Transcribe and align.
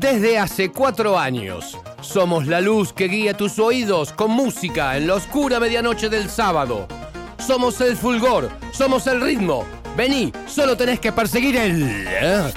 Desde 0.00 0.38
hace 0.38 0.70
cuatro 0.70 1.18
años, 1.18 1.76
somos 2.00 2.46
la 2.46 2.62
luz 2.62 2.90
que 2.90 3.06
guía 3.06 3.36
tus 3.36 3.58
oídos 3.58 4.14
con 4.14 4.30
música 4.30 4.96
en 4.96 5.06
la 5.06 5.16
oscura 5.16 5.60
medianoche 5.60 6.08
del 6.08 6.30
sábado. 6.30 6.88
Somos 7.36 7.78
el 7.82 7.98
fulgor, 7.98 8.48
somos 8.72 9.06
el 9.06 9.20
ritmo. 9.20 9.66
Vení, 9.98 10.32
solo 10.46 10.74
tenés 10.74 11.00
que 11.00 11.12
perseguir 11.12 11.54
el... 11.58 12.54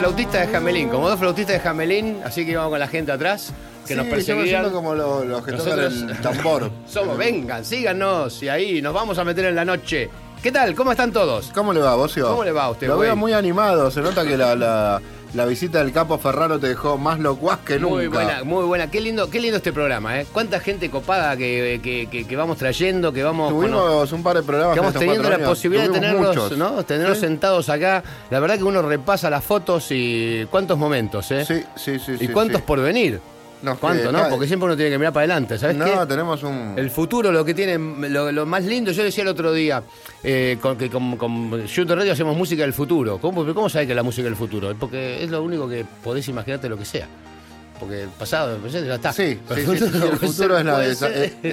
flautista 0.00 0.40
de 0.40 0.46
Jamelín, 0.48 0.88
como 0.88 1.08
dos 1.10 1.18
flautistas 1.18 1.54
de 1.56 1.60
Jamelín, 1.60 2.20
así 2.24 2.46
que 2.46 2.52
íbamos 2.52 2.70
con 2.70 2.78
la 2.78 2.88
gente 2.88 3.12
atrás, 3.12 3.52
que 3.86 3.92
Sí, 3.92 3.98
nos 3.98 4.06
perseguían. 4.06 4.70
como 4.70 4.94
los, 4.94 5.26
los 5.26 5.44
que 5.44 5.52
Nosotros- 5.52 5.92
tocan 5.94 6.10
el 6.10 6.20
tambor. 6.22 6.70
Somos, 6.88 7.18
vengan, 7.18 7.64
síganos 7.64 8.42
y 8.42 8.48
ahí 8.48 8.80
nos 8.80 8.94
vamos 8.94 9.18
a 9.18 9.24
meter 9.24 9.44
en 9.44 9.54
la 9.54 9.64
noche. 9.64 10.08
¿Qué 10.42 10.50
tal? 10.50 10.74
¿Cómo 10.74 10.90
están 10.92 11.12
todos? 11.12 11.50
¿Cómo 11.54 11.74
le 11.74 11.80
va, 11.80 11.94
Bocio? 11.96 12.26
¿Cómo 12.28 12.44
le 12.44 12.50
va 12.52 12.64
a 12.64 12.70
usted, 12.70 12.86
Lo 12.88 12.96
veo 12.96 13.14
muy 13.14 13.34
animado. 13.34 13.90
Se 13.90 14.00
nota 14.00 14.24
que 14.24 14.38
la, 14.38 14.56
la, 14.56 15.02
la 15.34 15.44
visita 15.46 15.78
del 15.78 15.92
Capo 15.92 16.18
Ferraro 16.18 16.58
te 16.58 16.68
dejó 16.68 16.98
más 16.98 17.18
locuaz 17.20 17.58
que 17.60 17.78
nunca. 17.78 17.94
Muy 17.94 18.06
buena, 18.08 18.44
muy 18.44 18.64
buena. 18.64 18.90
Qué 18.90 19.00
lindo, 19.00 19.30
qué 19.30 19.40
lindo 19.40 19.58
este 19.58 19.72
programa, 19.72 20.20
¿eh? 20.20 20.26
Cuánta 20.32 20.58
gente 20.60 20.90
copada 20.90 21.36
que, 21.36 21.80
que- 21.82 22.08
que- 22.10 22.26
que 22.26 22.36
vamos 22.36 22.58
trayendo, 22.58 23.12
que 23.12 23.22
vamos... 23.22 23.50
Tuvimos 23.50 23.80
bueno, 24.06 24.16
un 24.16 24.22
par 24.22 24.36
de 24.36 24.42
programas. 24.42 24.74
que 24.74 24.80
vamos 24.80 24.94
teniendo 24.94 25.28
la 25.28 25.36
años. 25.36 25.48
posibilidad 25.48 25.84
de 25.86 25.90
tenerlos, 25.92 26.36
muchos. 26.36 26.58
¿no? 26.58 26.82
Tenerlos 26.84 27.18
Sí. 27.18 27.26
sentados 27.26 27.68
acá. 27.68 28.02
La 28.30 28.40
verdad 28.40 28.56
que 28.58 28.64
uno 28.64 28.82
repasa 28.82 29.30
las 29.30 29.44
fotos 29.44 29.86
y 29.90 30.46
cuántos 30.50 30.76
momentos, 30.78 31.30
¿eh? 31.30 31.44
Sí, 31.44 31.62
sí, 31.76 31.98
sí. 31.98 32.12
y 32.20 32.26
sí, 32.26 32.28
cuántos 32.28 32.58
sí. 32.58 32.64
por 32.66 32.80
venir. 32.80 33.20
Nos 33.62 33.78
¿Cuánto, 33.78 34.06
que- 34.06 34.12
no? 34.12 34.28
Porque 34.30 34.46
siempre 34.46 34.66
uno 34.66 34.76
tiene 34.76 34.90
que 34.90 34.98
mirar 34.98 35.12
para 35.12 35.24
adelante, 35.24 35.58
¿sabes 35.58 35.76
No, 35.76 35.84
qué? 35.84 36.06
tenemos 36.06 36.42
un. 36.42 36.74
El 36.76 36.90
futuro, 36.90 37.30
lo 37.30 37.44
que 37.44 37.52
tiene, 37.52 37.76
lo, 38.08 38.32
lo 38.32 38.46
más 38.46 38.64
lindo, 38.64 38.90
yo 38.92 39.02
decía 39.04 39.22
el 39.22 39.28
otro 39.28 39.52
día, 39.52 39.82
eh, 40.22 40.56
con, 40.62 40.78
que 40.78 40.88
con, 40.88 41.16
con 41.18 41.50
Shooter 41.66 41.98
Radio 41.98 42.12
hacemos 42.12 42.36
música 42.36 42.62
del 42.62 42.72
futuro. 42.72 43.18
¿Cómo, 43.18 43.44
¿Cómo 43.52 43.68
sabés 43.68 43.86
que 43.86 43.92
es 43.92 43.96
la 43.96 44.02
música 44.02 44.24
del 44.24 44.36
futuro? 44.36 44.74
Porque 44.80 45.22
es 45.22 45.30
lo 45.30 45.42
único 45.42 45.68
que 45.68 45.84
podés 46.02 46.26
imaginarte 46.28 46.68
lo 46.70 46.78
que 46.78 46.86
sea. 46.86 47.06
Porque 47.78 48.02
el 48.02 48.08
pasado, 48.10 48.56
el 48.56 48.60
presente 48.60 48.88
ya 48.88 48.94
está. 48.96 49.12
Sí, 49.12 49.38
sí, 49.54 49.60
sí, 49.66 49.78
sí, 49.78 49.84
el 49.84 50.18
futuro 50.18 50.58
es 50.58 50.64
la 50.64 50.86
eh, 50.86 50.92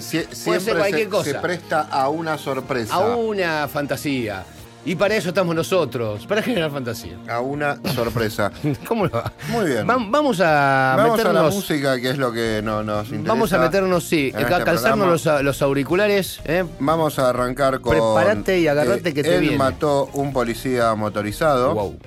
sie- 0.02 0.24
puede 0.26 0.36
siempre 0.36 0.60
ser 0.62 0.78
cualquier 0.78 1.04
se, 1.04 1.10
cosa. 1.10 1.32
se 1.32 1.40
presta 1.40 1.82
a 1.92 2.10
una 2.10 2.38
sorpresa. 2.38 2.94
a 2.94 3.16
una 3.16 3.68
fantasía. 3.68 4.44
Y 4.88 4.96
para 4.96 5.16
eso 5.18 5.28
estamos 5.30 5.54
nosotros, 5.54 6.26
para 6.28 6.42
generar 6.42 6.72
fantasía. 6.72 7.18
A 7.30 7.42
una 7.42 7.76
sorpresa. 7.94 8.52
¿Cómo 8.88 9.06
lo 9.06 9.12
va? 9.12 9.34
Muy 9.50 9.66
bien. 9.66 9.86
Vam- 9.86 10.10
vamos 10.10 10.40
a 10.40 10.94
Vamos 10.98 11.20
a 11.20 11.24
la 11.24 11.30
meternos. 11.34 11.56
música, 11.56 12.00
que 12.00 12.10
es 12.12 12.18
lo 12.18 12.32
que 12.32 12.62
no, 12.64 12.84
nos 12.84 13.08
interesa. 13.08 13.28
vamos 13.28 13.52
a 13.52 13.58
meternos, 13.60 14.04
sí, 14.06 14.30
en 14.34 14.38
a 14.38 14.42
este 14.48 14.64
calzarnos 14.64 15.22
programa. 15.22 15.38
los, 15.40 15.44
los 15.44 15.62
auriculares. 15.62 16.40
¿eh? 16.46 16.64
Vamos 16.80 17.20
a 17.20 17.30
arrancar 17.30 17.82
con. 17.82 17.92
Preparate 17.98 18.60
y 18.62 18.68
agarrate 18.70 19.14
que 19.14 19.24
te 19.24 19.36
él 19.36 19.42
viene. 19.42 19.58
mató 19.58 20.06
un 20.14 20.32
policía 20.32 20.96
motorizado. 20.96 21.74
Wow. 21.74 22.00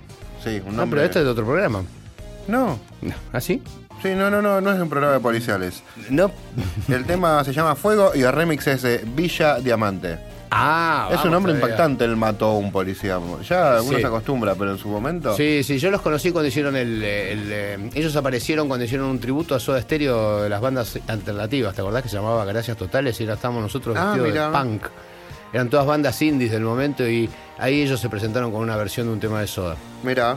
Sí, 0.43 0.63
un 0.67 0.75
No, 0.75 0.85
hombre. 0.85 1.01
pero 1.01 1.07
esto 1.07 1.19
es 1.19 1.25
de 1.27 1.31
otro 1.33 1.45
programa. 1.45 1.83
No. 2.49 2.79
No, 3.03 3.15
¿Ah, 3.35 3.43
sí? 3.43 3.63
Sí, 4.03 4.15
no, 4.17 4.31
no, 4.31 4.41
no, 4.41 4.63
no 4.63 4.73
es 4.73 4.81
un 4.81 4.89
programa 4.89 5.13
de 5.13 5.21
policiales. 5.21 5.83
No. 6.09 6.31
El 6.89 7.05
tema 7.05 7.45
se 7.45 7.53
llama 7.53 7.75
Fuego 7.75 8.13
y 8.15 8.23
el 8.23 8.33
remix 8.33 8.67
es 8.69 8.81
de 8.81 9.05
Villa 9.15 9.59
Diamante. 9.61 10.30
Ah, 10.53 11.09
es 11.13 11.25
un 11.25 11.31
todavía. 11.31 11.55
impactante 11.55 12.05
el 12.05 12.17
mató 12.17 12.55
un 12.55 12.73
policía. 12.73 13.21
Ya 13.49 13.79
uno 13.83 13.95
Sí. 13.97 14.01
se 14.01 14.07
acostumbra, 14.07 14.55
pero 14.57 14.73
en 14.73 14.79
su 14.79 14.89
momento. 14.89 15.37
Sí, 15.37 15.63
sí, 15.63 15.79
yo 15.79 15.91
los 15.91 16.01
conocí 16.01 16.33
cuando 16.33 16.49
hicieron 16.49 16.75
el, 16.77 17.03
el, 17.03 17.49
eh, 17.53 17.91
ellos 17.95 18.15
aparecieron 18.17 18.67
cuando 18.67 18.85
hicieron 18.85 19.07
un 19.09 19.21
tributo 19.21 19.55
a 19.55 19.61
Soda 19.61 19.81
Stereo 19.81 20.43
de 20.43 20.49
las 20.49 20.61
bandas 20.61 20.99
alternativas, 21.07 21.75
¿te 21.75 21.81
acordás 21.83 22.03
que 22.03 22.09
se 22.09 22.17
llamaba 22.17 22.45
Gracias 22.45 22.77
Totales? 22.77 23.21
Y 23.21 23.25
ahora 23.25 23.35
estábamos 23.35 23.63
nosotros 23.63 23.97
Ah, 23.99 24.15
vestidos 24.17 24.35
de 24.53 24.59
punk. 24.59 24.83
Eran 25.53 25.69
todas 25.71 25.87
bandas 25.87 26.21
indies 26.23 26.51
del 26.53 26.63
momento 26.63 27.09
y 27.09 27.29
ahí 27.59 27.83
ellos 27.83 28.01
se 28.01 28.09
presentaron 28.09 28.51
con 28.53 28.61
una 28.61 28.77
versión 28.77 29.07
de 29.09 29.13
un 29.13 29.21
tema 29.21 29.41
de 29.41 29.47
Soda. 29.47 29.77
Mira, 30.03 30.37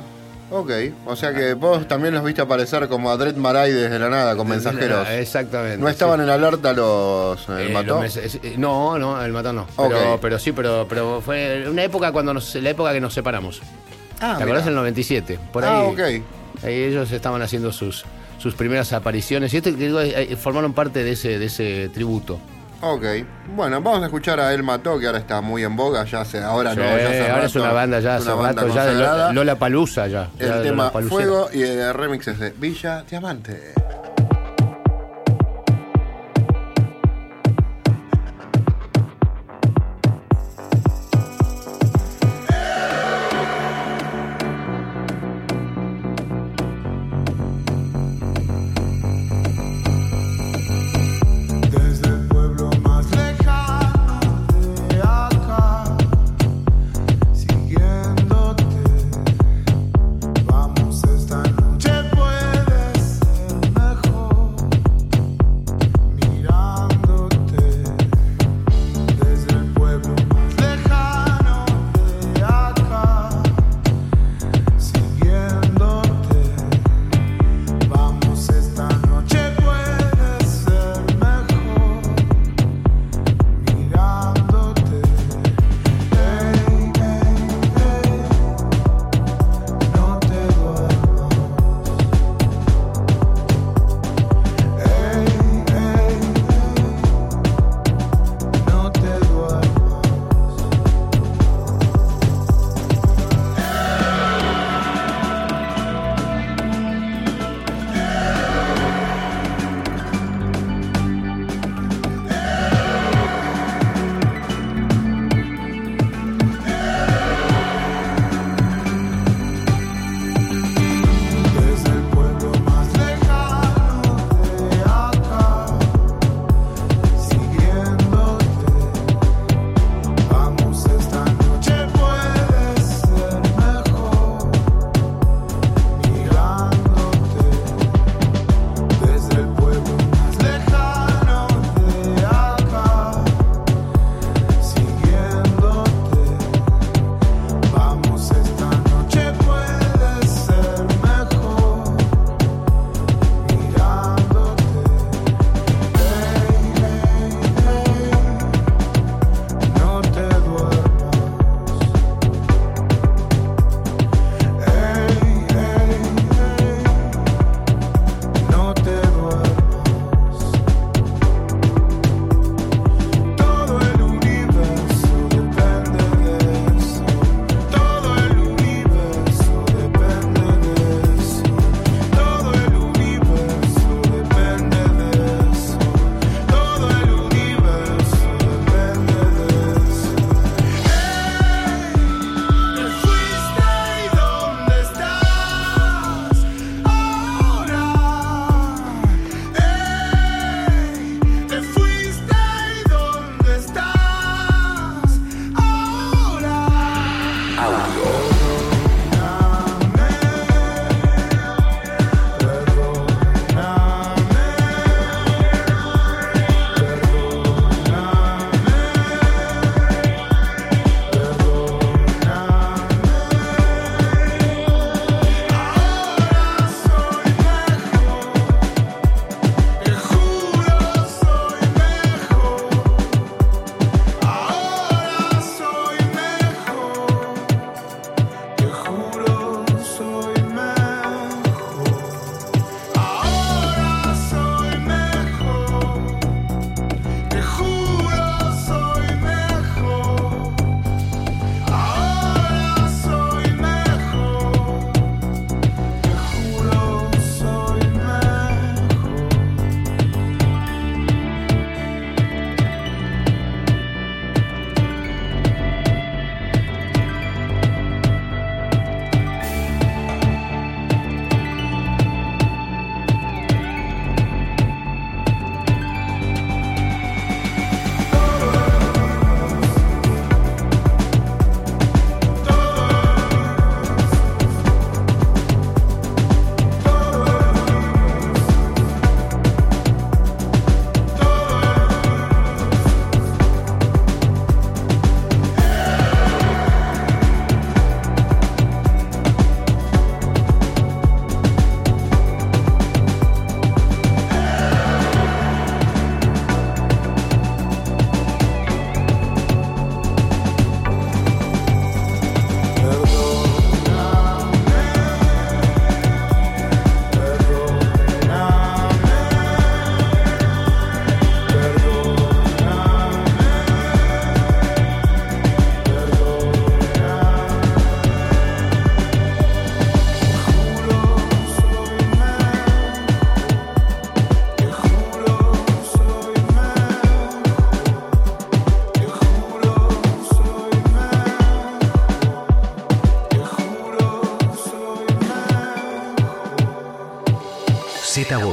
ok. 0.54 0.72
O 1.06 1.16
sea 1.16 1.34
que 1.34 1.54
vos 1.54 1.88
también 1.88 2.14
los 2.14 2.24
viste 2.24 2.42
aparecer 2.42 2.88
como 2.88 3.12
a 3.12 3.18
Dred 3.18 3.36
Maray 3.36 3.72
desde 3.72 4.00
la 4.00 4.10
nada, 4.10 4.36
con 4.36 4.48
mensajeros. 4.48 5.08
Exactamente. 5.10 5.78
¿No 5.78 5.90
estaban 5.90 6.20
sí. 6.20 6.24
en 6.24 6.30
alerta 6.30 6.74
los 6.74 7.48
el 7.50 7.68
Eh, 7.68 7.74
mató? 7.74 7.88
los 7.96 8.02
meses- 8.02 8.40
eh, 8.44 8.56
no, 8.58 8.98
no, 9.00 9.22
el 9.24 9.32
mató 9.34 9.52
no. 9.54 9.68
Pero, 9.76 10.14
Ok. 10.16 10.20
pero 10.22 10.40
sí, 10.40 10.52
pero, 10.52 10.86
pero 10.88 11.22
fue 11.22 11.66
una 11.70 11.84
época 11.84 12.12
cuando 12.12 12.34
nos, 12.34 12.56
la 12.56 12.70
época 12.70 12.94
que 12.94 13.02
nos 13.02 13.14
separamos. 13.14 13.62
Ah, 14.22 14.36
¿Te 14.38 14.44
acordás 14.44 14.66
del 14.66 14.76
97? 14.76 15.40
Por 15.52 15.66
ahí. 15.66 15.72
Ah, 15.74 15.84
ok. 15.84 16.00
Ahí 16.64 16.84
ellos 16.84 17.12
estaban 17.12 17.42
haciendo 17.42 17.72
sus, 17.72 18.06
sus 18.38 18.54
primeras 18.56 18.94
apariciones 18.94 19.54
y 19.54 19.58
esto 19.58 19.72
que 19.72 19.76
digo, 19.78 20.00
eh, 20.00 20.36
formaron 20.40 20.74
parte 20.74 21.04
de 21.04 21.12
ese, 21.12 21.40
de 21.40 21.46
ese 21.48 21.90
tributo. 21.94 22.40
Ok. 22.86 23.04
Bueno, 23.56 23.82
vamos 23.82 24.04
a 24.04 24.08
escuchar 24.08 24.42
a 24.42 24.54
El 24.54 24.62
Mató, 24.62 25.00
que 25.00 25.06
ahora 25.06 25.20
está 25.20 25.40
muy 25.40 25.64
en 25.64 25.74
boga, 25.74 26.04
ya 26.04 26.20
hace, 26.20 26.44
ahora 26.44 26.72
Sí, 26.74 26.80
no, 26.80 26.84
ya 26.84 26.96
hace 26.96 27.32
ahora 27.32 27.46
es 27.46 27.54
rato, 27.54 27.64
una 27.64 27.72
banda 27.74 28.00
ya 28.02 28.16
hace 28.18 28.26
una 28.26 28.36
banda 28.36 28.62
rato 28.64 28.76
ya 28.76 28.86
de 29.28 29.34
Lola 29.34 29.56
Palusa 29.58 30.08
ya. 30.08 30.30
ya 30.38 30.46
El 30.46 30.52
de 30.52 30.70
tema. 30.70 30.90
Fuego 30.92 31.50
y 31.54 31.62
el 31.62 31.94
remix 31.94 32.28
es 32.28 32.40
de 32.40 32.50
Villa 32.52 33.04
Diamante. 33.10 33.74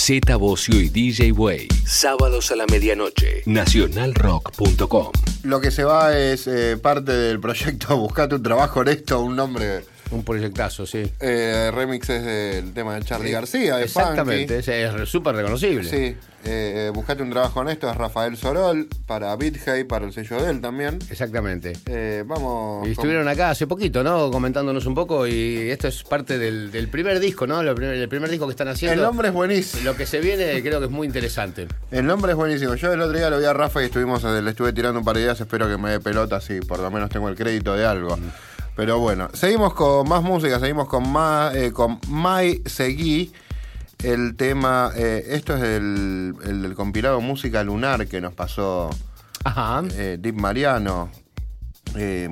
Z 0.00 0.34
Bocio 0.36 0.80
y 0.80 0.88
DJ 0.88 1.30
Way. 1.32 1.68
Sábados 1.84 2.50
a 2.50 2.56
la 2.56 2.64
medianoche. 2.64 3.42
Nacionalrock.com. 3.44 5.12
Lo 5.42 5.60
que 5.60 5.70
se 5.70 5.84
va 5.84 6.16
es 6.16 6.46
eh, 6.46 6.78
parte 6.78 7.12
del 7.12 7.38
proyecto 7.38 7.96
Buscate 7.98 8.36
un 8.36 8.42
trabajo 8.42 8.80
honesto, 8.80 9.20
un 9.20 9.36
nombre. 9.36 9.84
Un 10.10 10.24
proyectazo, 10.24 10.86
sí. 10.86 11.02
Eh, 11.20 11.70
remixes 11.72 12.24
del 12.24 12.72
tema 12.72 12.94
de 12.96 13.02
Charlie 13.02 13.30
García, 13.30 13.76
de 13.76 13.84
Exactamente, 13.84 14.58
es 14.58 14.68
es 14.68 15.08
súper 15.08 15.36
reconocible. 15.36 15.88
Sí, 15.88 16.16
eh, 16.44 16.90
Buscate 16.92 17.22
un 17.22 17.30
trabajo 17.30 17.60
honesto 17.60 17.88
es 17.88 17.96
Rafael 17.96 18.36
Sorol, 18.36 18.88
para 19.06 19.36
BitHey, 19.36 19.84
para 19.84 20.06
el 20.06 20.12
sello 20.12 20.42
de 20.42 20.50
él 20.50 20.60
también. 20.60 20.98
Exactamente. 21.10 21.74
Eh, 21.86 22.24
vamos. 22.26 22.88
Y 22.88 22.92
estuvieron 22.92 23.28
acá 23.28 23.50
hace 23.50 23.66
poquito, 23.68 24.02
¿no? 24.02 24.30
Comentándonos 24.32 24.84
un 24.86 24.94
poco 24.96 25.26
y 25.28 25.70
esto 25.70 25.86
es 25.88 26.02
parte 26.02 26.38
del, 26.38 26.72
del 26.72 26.88
primer 26.88 27.20
disco, 27.20 27.46
¿no? 27.46 27.62
Lo 27.62 27.74
primer- 27.74 27.94
el 27.94 28.08
primer 28.08 28.30
disco 28.30 28.46
que 28.46 28.52
están 28.52 28.68
haciendo. 28.68 28.94
El 28.94 29.02
nombre 29.06 29.28
es 29.28 29.34
buenísimo. 29.34 29.84
Lo 29.84 29.94
que 29.96 30.06
se 30.06 30.18
viene 30.20 30.60
creo 30.62 30.80
que 30.80 30.86
es 30.86 30.90
muy 30.90 31.06
interesante. 31.06 31.68
El 31.92 32.06
nombre 32.06 32.32
es 32.32 32.36
buenísimo. 32.36 32.74
Yo 32.74 32.92
el 32.92 33.00
otro 33.00 33.16
día 33.16 33.30
lo 33.30 33.38
vi 33.38 33.44
a 33.44 33.52
Rafa 33.52 33.80
y 33.82 33.84
estuvimos, 33.86 34.24
eh, 34.24 34.42
le 34.42 34.50
estuve 34.50 34.72
tirando 34.72 34.98
un 34.98 35.04
par 35.04 35.14
de 35.16 35.22
ideas. 35.22 35.40
Espero 35.40 35.68
que 35.68 35.76
me 35.76 35.90
dé 35.90 36.00
pelota 36.00 36.36
así, 36.36 36.60
por 36.60 36.80
lo 36.80 36.90
menos 36.90 37.10
tengo 37.10 37.28
el 37.28 37.36
crédito 37.36 37.76
de 37.76 37.84
algo. 37.86 38.18
Pero 38.80 38.98
bueno, 38.98 39.28
seguimos 39.34 39.74
con 39.74 40.08
más 40.08 40.22
música, 40.22 40.58
seguimos 40.58 40.88
con 40.88 41.06
más, 41.12 41.54
eh, 41.54 41.70
con 41.70 42.00
Mai 42.08 42.62
Seguí. 42.64 43.30
El 44.02 44.36
tema, 44.36 44.90
eh, 44.96 45.22
esto 45.32 45.54
es 45.54 45.62
el, 45.62 46.34
el 46.46 46.74
compilado 46.74 47.20
Música 47.20 47.62
Lunar 47.62 48.06
que 48.06 48.22
nos 48.22 48.32
pasó 48.32 48.88
Ajá. 49.44 49.82
eh, 49.92 50.16
Deep 50.18 50.34
Mariano. 50.34 51.10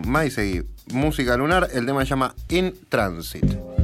Mai 0.06 0.30
Seguí, 0.30 0.62
Música 0.90 1.36
Lunar, 1.36 1.68
el 1.70 1.84
tema 1.84 2.00
se 2.00 2.08
llama 2.08 2.34
In 2.48 2.72
Transit. 2.88 3.77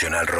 Nacional 0.00 0.24
Rock. 0.24 0.39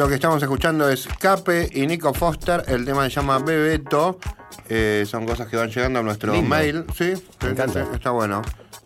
Lo 0.00 0.08
que 0.08 0.14
estamos 0.14 0.42
escuchando 0.42 0.88
es 0.88 1.06
Cape 1.18 1.68
y 1.74 1.86
Nico 1.86 2.14
Foster. 2.14 2.64
El 2.68 2.86
tema 2.86 3.04
se 3.04 3.10
llama 3.10 3.38
Bebeto. 3.38 4.18
Eh, 4.66 5.04
son 5.06 5.26
cosas 5.26 5.46
que 5.46 5.58
van 5.58 5.68
llegando 5.68 5.98
a 5.98 6.02
nuestro 6.02 6.32
Lindo. 6.32 6.48
mail. 6.48 6.86
Sí, 6.96 7.12
encanta. 7.46 7.86
está 7.92 8.10
bueno. 8.10 8.40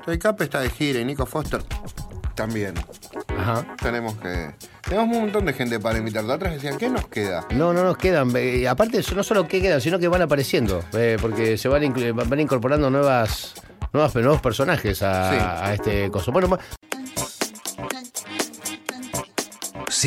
El 0.09 0.18
Cape 0.18 0.42
está 0.42 0.59
de 0.59 0.70
gira 0.70 0.98
y 0.98 1.05
Nico 1.05 1.24
Foster 1.24 1.62
también. 2.35 2.74
Ajá. 3.38 3.64
Tenemos 3.81 4.16
que. 4.16 4.57
Tenemos 4.88 5.14
un 5.16 5.22
montón 5.22 5.44
de 5.44 5.53
gente 5.53 5.79
para 5.79 5.98
invitar. 5.98 6.24
Otra 6.24 6.50
decían, 6.50 6.79
¿qué 6.79 6.90
nos 6.90 7.07
queda? 7.07 7.46
No, 7.50 7.72
no 7.72 7.85
nos 7.85 7.96
quedan. 7.96 8.33
eh, 8.35 8.66
aparte, 8.66 9.00
no 9.14 9.22
solo 9.22 9.46
que 9.46 9.62
quedan, 9.62 9.81
sino 9.81 10.00
que 10.00 10.09
van 10.09 10.22
apareciendo. 10.22 10.83
eh, 10.94 11.16
porque 11.22 11.57
se 11.57 11.68
van, 11.68 11.85
incorporando 11.85 12.90
nuevas, 12.90 13.55
nuevas, 13.92 14.12
nuevos 14.16 14.40
personajes 14.40 15.00
a, 15.05 15.31
Sí. 15.31 15.37
a 15.40 15.74
este 15.74 16.11
coso. 16.11 16.33
Bueno, 16.33 16.59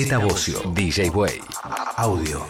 Z 0.05 0.17
Bocio, 0.19 0.61
DJ 0.73 1.09
Way. 1.09 1.39
Audio. 1.95 2.45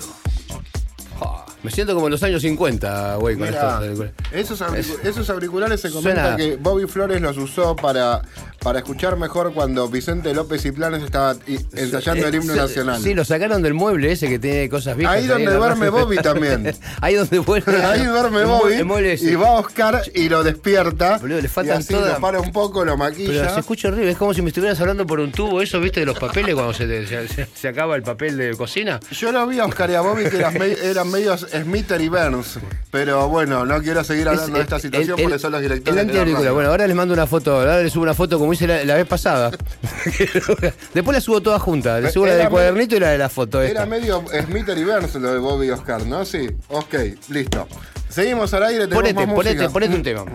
me 1.63 1.71
siento 1.71 1.93
como 1.95 2.07
en 2.07 2.11
los 2.11 2.23
años 2.23 2.41
50, 2.41 3.15
güey, 3.17 3.35
con 3.37 3.47
Mira, 3.47 3.81
esto. 3.83 4.05
esos, 4.31 4.61
auricu- 4.61 4.99
esos 5.03 5.29
auriculares 5.29 5.81
se 5.81 5.89
comenta 5.91 6.21
Suena- 6.35 6.37
que 6.37 6.55
Bobby 6.55 6.87
Flores 6.87 7.19
los 7.21 7.37
usó 7.37 7.75
para, 7.75 8.21
para 8.67 8.79
escuchar 8.79 9.15
mejor 9.15 9.53
cuando 9.53 9.87
Vicente 9.87 10.33
López 10.33 10.65
y 10.65 10.73
Planes 10.73 11.01
estaba 11.01 11.37
ensayando 11.73 12.27
el 12.27 12.35
himno 12.35 12.53
nacional. 12.53 13.01
Sí, 13.01 13.13
lo 13.13 13.23
sacaron 13.23 13.61
del 13.61 13.73
mueble 13.73 14.11
ese 14.11 14.27
que 14.27 14.39
tiene 14.39 14.67
cosas 14.67 14.97
viejas. 14.97 15.15
Ahí 15.15 15.25
donde 15.25 15.53
duerme. 15.53 15.87
Bobby 15.89 16.17
también. 16.21 16.75
Ahí 16.99 17.15
donde 17.15 17.37
duerme. 17.37 17.75
Ahí 17.85 18.03
duerme 18.03 18.43
Bobby 18.43 18.73
y 19.21 19.35
va 19.35 19.51
Oscar 19.51 20.01
y 20.13 20.27
lo 20.27 20.43
despierta. 20.43 21.17
Boludo, 21.19 21.39
le 21.39 21.45
y 21.45 21.47
faltan 21.47 21.77
así 21.77 21.93
todas- 21.93 22.15
lo 22.15 22.19
para 22.19 22.41
un 22.41 22.51
poco, 22.51 22.79
lo 22.83 22.97
Pero 22.97 22.97
maquilla. 22.97 23.53
se 23.53 23.61
escucha 23.61 23.87
horrible, 23.87 24.11
es 24.11 24.17
como 24.17 24.33
si 24.33 24.41
me 24.41 24.49
estuvieras 24.49 24.77
hablando 24.81 25.07
por 25.07 25.21
un 25.21 25.31
tubo, 25.31 25.61
eso, 25.61 25.79
viste, 25.79 26.01
de 26.01 26.05
los 26.05 26.19
papeles 26.19 26.53
cuando 26.53 26.73
se, 26.73 26.87
te- 26.87 27.47
se, 27.55 27.67
acaba 27.69 27.95
el 27.95 28.03
papel 28.03 28.35
de 28.35 28.53
cocina. 28.57 28.99
Yo 29.11 29.31
lo 29.31 29.47
vi 29.47 29.59
a 29.59 29.65
Oscar 29.65 29.89
y 29.91 29.93
a 29.95 30.01
Bobby 30.01 30.25
que 30.29 30.39
eran, 30.39 30.53
me- 30.57 30.73
eran 30.73 31.09
medios 31.09 31.47
Smither 31.53 32.01
y 32.01 32.09
Burns. 32.09 32.59
Pero 32.91 33.29
bueno, 33.29 33.65
no 33.65 33.81
quiero 33.81 34.03
seguir 34.03 34.27
hablando 34.27 34.57
de 34.57 34.63
esta 34.63 34.77
situación 34.77 35.17
El- 35.17 35.23
porque 35.23 35.35
el- 35.35 35.39
son 35.39 35.53
los 35.53 35.61
directores. 35.61 36.01
el 36.01 36.07
de 36.07 36.43
la. 36.43 36.51
Bueno, 36.51 36.69
ahora 36.71 36.85
les 36.85 36.95
mando 36.97 37.13
una 37.13 37.27
foto, 37.27 37.53
ahora 37.59 37.81
les 37.81 37.93
subo 37.93 38.03
una 38.03 38.13
foto 38.13 38.37
como 38.39 38.51
hice 38.57 38.67
la, 38.67 38.83
la 38.83 38.95
vez 38.95 39.07
pasada. 39.07 39.51
Después 40.93 41.15
la 41.15 41.21
subo 41.21 41.41
toda 41.41 41.59
junta, 41.59 41.99
les 41.99 42.13
subo 42.13 42.25
la 42.25 42.35
del 42.35 42.49
cuadernito 42.49 42.95
y 42.95 42.99
la 42.99 43.09
de 43.09 43.17
la 43.17 43.29
foto. 43.29 43.61
Era 43.61 43.69
esta. 43.69 43.85
medio 43.85 44.23
Smither 44.45 44.77
y 44.77 44.83
Burns 44.83 45.15
lo 45.15 45.33
de 45.33 45.39
Bobby 45.39 45.67
y 45.67 45.71
Oscar, 45.71 46.05
¿no? 46.05 46.25
Sí. 46.25 46.49
Ok, 46.69 46.95
listo. 47.29 47.67
Seguimos 48.09 48.53
al 48.53 48.63
aire, 48.63 48.87
Ponete, 48.87 49.25
más 49.25 49.35
ponete, 49.35 49.69
ponete 49.69 49.95
un 49.95 50.03
tema. 50.03 50.25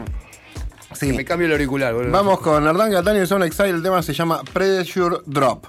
Sí. 0.92 1.12
Me 1.12 1.24
cambio 1.24 1.46
el 1.46 1.52
auricular, 1.52 1.94
boludo. 1.94 2.12
Vamos 2.12 2.40
con 2.40 2.66
Hernán 2.66 2.92
Catania 2.92 3.22
y 3.22 3.26
Son 3.26 3.42
Exile. 3.42 3.70
El 3.70 3.82
tema 3.82 4.02
se 4.02 4.12
llama 4.12 4.42
Pressure 4.52 5.16
Drop. 5.26 5.66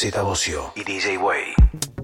Z 0.00 0.16
y 0.76 0.82
DJ 0.82 1.18
Way. 1.18 1.99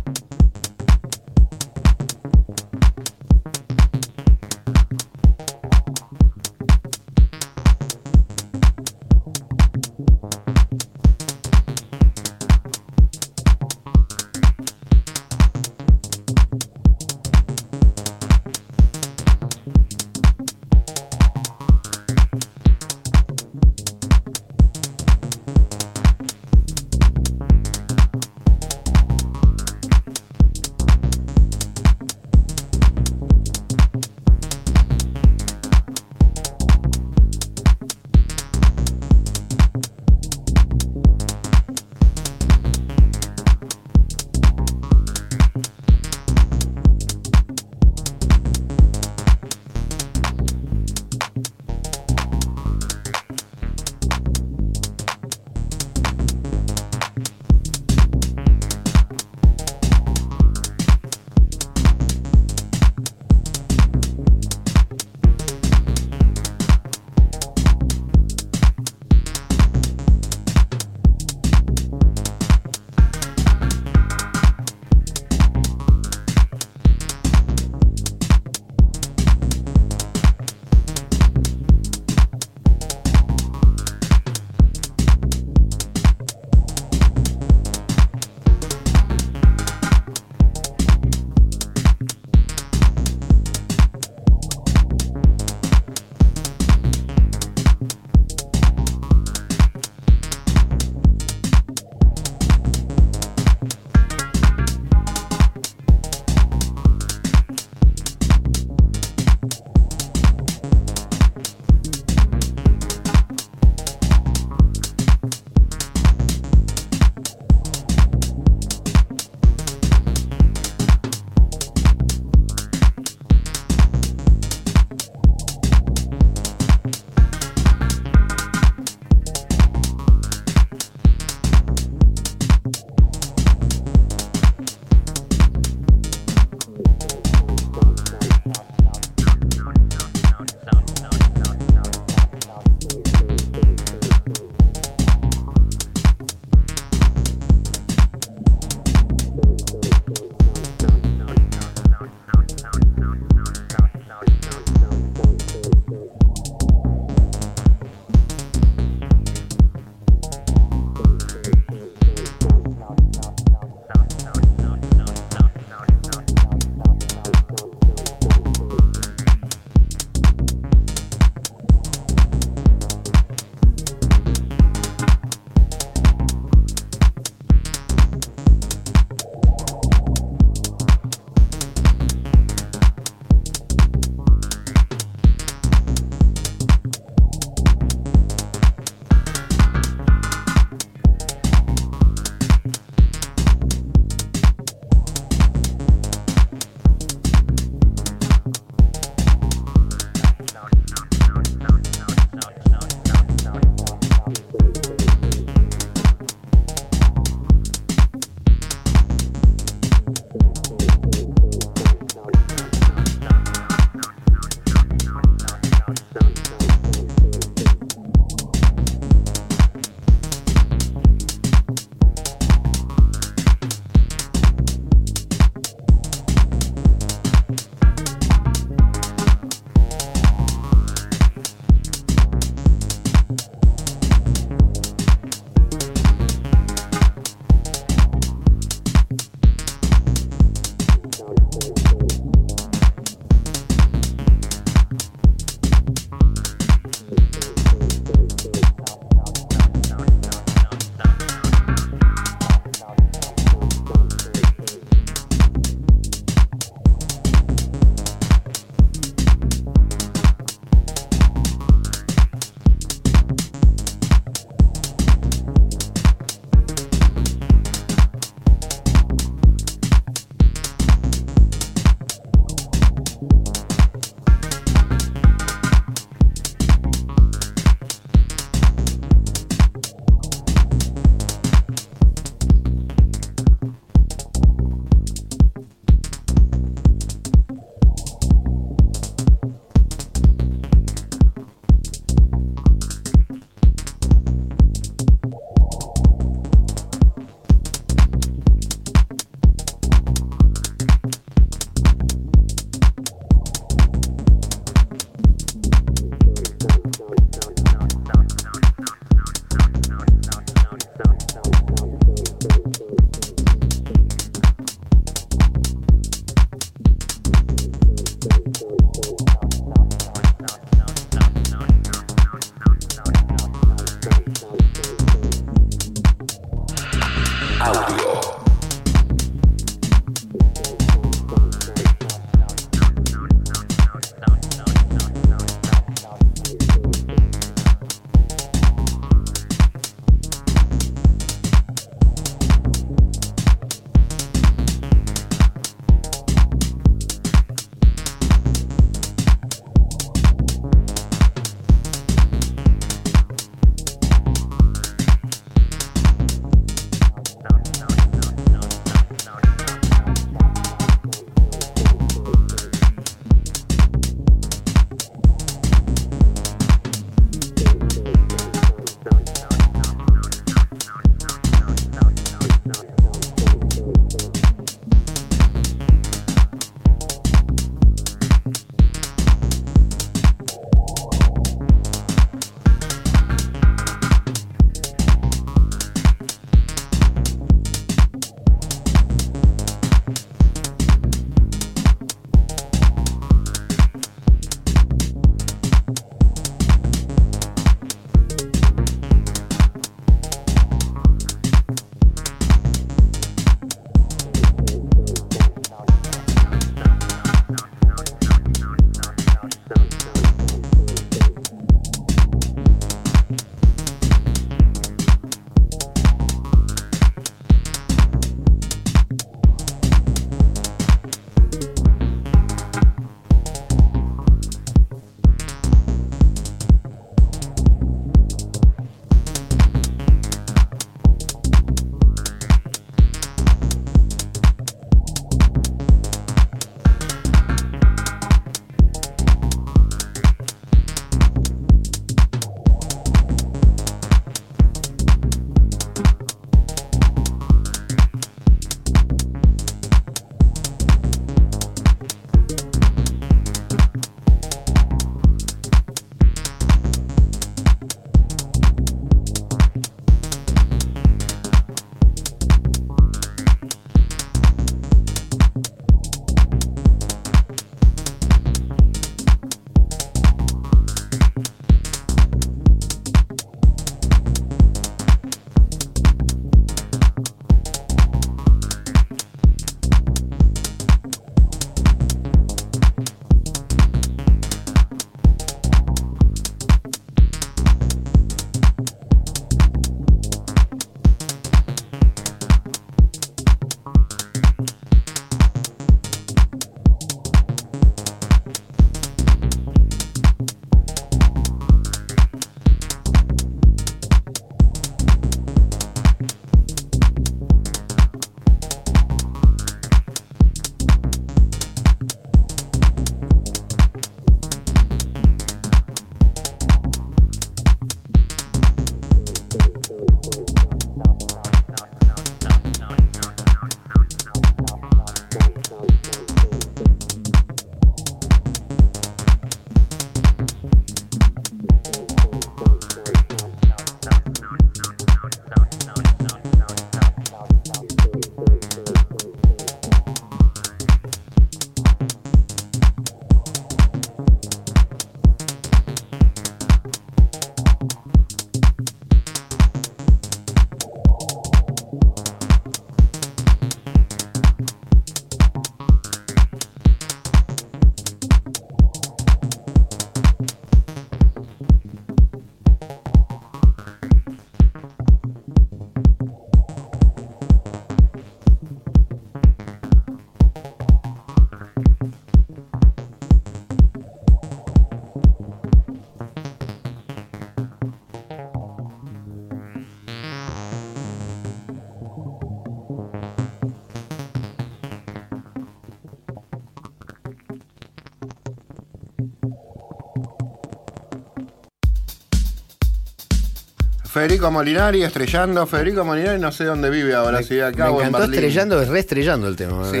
Federico 594.18 594.50
Molinari 594.50 595.02
estrellando. 595.02 595.66
Federico 595.66 596.04
Molinari 596.04 596.38
no 596.40 596.52
sé 596.52 596.64
dónde 596.64 596.90
vive 596.90 597.14
ahora. 597.14 597.38
Me, 597.38 597.44
sí, 597.44 597.60
acá 597.60 597.84
me 597.84 597.90
o 597.90 598.00
en 598.00 598.08
encantó 598.08 598.18
Berlín. 598.20 598.34
estrellando, 598.34 598.82
es 598.82 598.88
reestrellando 598.88 599.48
el 599.48 599.56
tema. 599.56 599.90
Sí. 599.90 600.00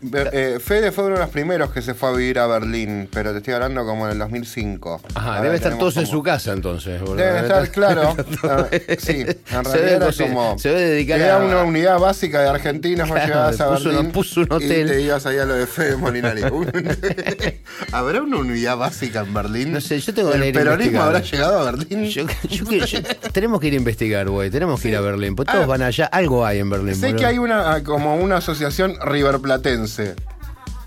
Be- 0.00 0.30
eh, 0.32 0.60
Fede 0.60 0.92
fue 0.92 1.06
uno 1.06 1.14
de 1.16 1.22
los 1.22 1.30
primeros 1.30 1.72
que 1.72 1.82
se 1.82 1.92
fue 1.92 2.10
a 2.10 2.12
vivir 2.12 2.38
a 2.38 2.46
Berlín, 2.46 3.08
pero 3.12 3.32
te 3.32 3.38
estoy 3.38 3.54
hablando 3.54 3.84
como 3.84 4.06
en 4.06 4.12
el 4.12 4.18
2005. 4.20 5.00
Ajá, 5.16 5.28
Ahora 5.30 5.42
debe 5.42 5.56
estar 5.56 5.76
todos 5.76 5.96
en 5.96 6.06
su 6.06 6.22
casa 6.22 6.52
entonces. 6.52 7.00
boludo. 7.00 7.16
Deben 7.16 7.42
estar, 7.42 7.68
claro. 7.72 8.14
Sí, 8.98 9.22
en 9.22 9.26
Se 9.26 9.62
realidad 9.62 9.72
debe 9.74 9.94
era 9.96 10.12
como. 10.28 10.56
se 10.56 10.68
debe 10.68 10.80
dedicar 10.82 11.20
era 11.20 11.36
a- 11.40 11.44
una 11.44 11.64
unidad 11.64 11.98
básica 11.98 12.40
de 12.42 12.48
argentinos, 12.48 13.08
vos 13.08 13.16
Claro, 13.16 13.26
llegabas 13.28 13.60
a 13.60 13.70
puso- 13.74 13.88
Berlín. 13.90 14.12
puso 14.12 14.40
un 14.42 14.52
hotel. 14.52 14.86
Y 14.86 14.90
te 14.90 15.00
ibas 15.02 15.26
ahí 15.26 15.38
a 15.38 15.44
lo 15.44 15.54
de 15.54 15.66
Fede 15.66 15.96
Molinari. 15.96 16.42
¿Habrá 17.92 18.20
una 18.22 18.36
unidad 18.36 18.76
básica 18.76 19.20
en 19.20 19.32
Berlín? 19.32 19.72
No 19.72 19.80
sé, 19.80 19.98
yo 19.98 20.12
tengo 20.12 20.30
de 20.30 20.48
¿El 20.48 20.52
peronismo 20.52 21.00
habrá 21.02 21.20
llegado 21.20 21.58
a 21.60 21.70
Berlín? 21.72 22.04
Yo- 22.10 22.26
yo 22.48 22.64
que- 22.66 22.80
yo- 22.86 23.00
tenemos 23.32 23.60
que 23.60 23.68
ir 23.68 23.72
a 23.72 23.76
investigar, 23.76 24.28
güey. 24.28 24.50
Tenemos 24.50 24.80
que 24.80 24.88
ir 24.88 24.96
a 24.96 25.00
Berlín. 25.00 25.34
Pues 25.34 25.48
todos 25.48 25.64
Ah. 25.64 25.66
van 25.66 25.82
allá. 25.82 26.04
Algo 26.06 26.44
hay 26.44 26.58
en 26.58 26.68
Berlín. 26.68 26.94
Sé 26.94 27.06
boludo. 27.06 27.18
que 27.20 27.26
hay 27.26 27.38
una 27.38 27.72
ah, 27.74 27.82
como 27.82 28.16
una 28.16 28.36
asociación 28.36 28.94
riverplatense. 29.02 30.16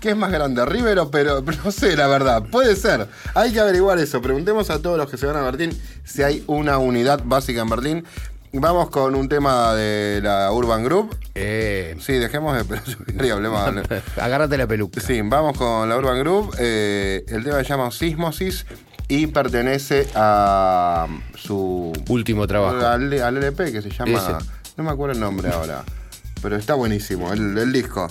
¿Qué 0.00 0.10
es 0.10 0.16
más 0.16 0.32
grande, 0.32 0.64
River 0.64 0.98
o 0.98 1.10
pero 1.12 1.42
no 1.64 1.70
sé, 1.72 1.96
la 1.96 2.06
verdad. 2.08 2.42
Puede 2.50 2.74
ser. 2.76 3.06
Hay 3.34 3.52
que 3.52 3.60
averiguar 3.60 3.98
eso. 3.98 4.20
Preguntemos 4.22 4.70
a 4.70 4.80
todos 4.80 4.98
los 4.98 5.08
que 5.10 5.16
se 5.16 5.26
van 5.26 5.36
a 5.36 5.42
Berlín 5.42 5.76
si 6.04 6.22
hay 6.22 6.42
una 6.46 6.78
unidad 6.78 7.20
básica 7.24 7.62
en 7.62 7.68
Berlín. 7.68 8.04
Vamos 8.52 8.90
con 8.90 9.14
un 9.14 9.28
tema 9.28 9.74
de 9.74 10.20
la 10.22 10.52
Urban 10.52 10.84
Group. 10.84 11.16
Eh, 11.34 11.96
Sí, 12.00 12.14
dejemos 12.14 12.56
de 12.68 12.80
y 13.26 13.30
hablemos. 13.30 13.60
agárrate 14.20 14.58
la 14.58 14.66
peluca. 14.66 15.00
Sí, 15.00 15.20
vamos 15.22 15.56
con 15.56 15.88
la 15.88 15.96
Urban 15.96 16.18
Group. 16.20 16.54
Eh, 16.58 17.24
el 17.28 17.44
tema 17.44 17.58
se 17.58 17.64
llama 17.64 17.90
Sismosis 17.90 18.66
y 19.08 19.26
pertenece 19.28 20.08
a 20.14 21.06
su 21.34 21.92
Último 22.08 22.46
trabajo. 22.46 22.86
al, 22.86 23.12
al 23.22 23.36
LP 23.38 23.72
que 23.72 23.82
se 23.82 23.90
llama. 23.90 24.18
Ese. 24.18 24.32
No 24.76 24.84
me 24.84 24.90
acuerdo 24.90 25.14
el 25.14 25.20
nombre 25.20 25.50
ahora. 25.50 25.84
Pero 26.42 26.56
está 26.56 26.74
buenísimo, 26.74 27.32
el, 27.32 27.56
el 27.56 27.72
disco. 27.72 28.10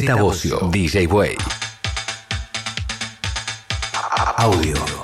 Z 0.00 0.14
Bocio, 0.16 0.68
DJ 0.70 1.06
Way. 1.06 1.36
Audio. 4.36 4.97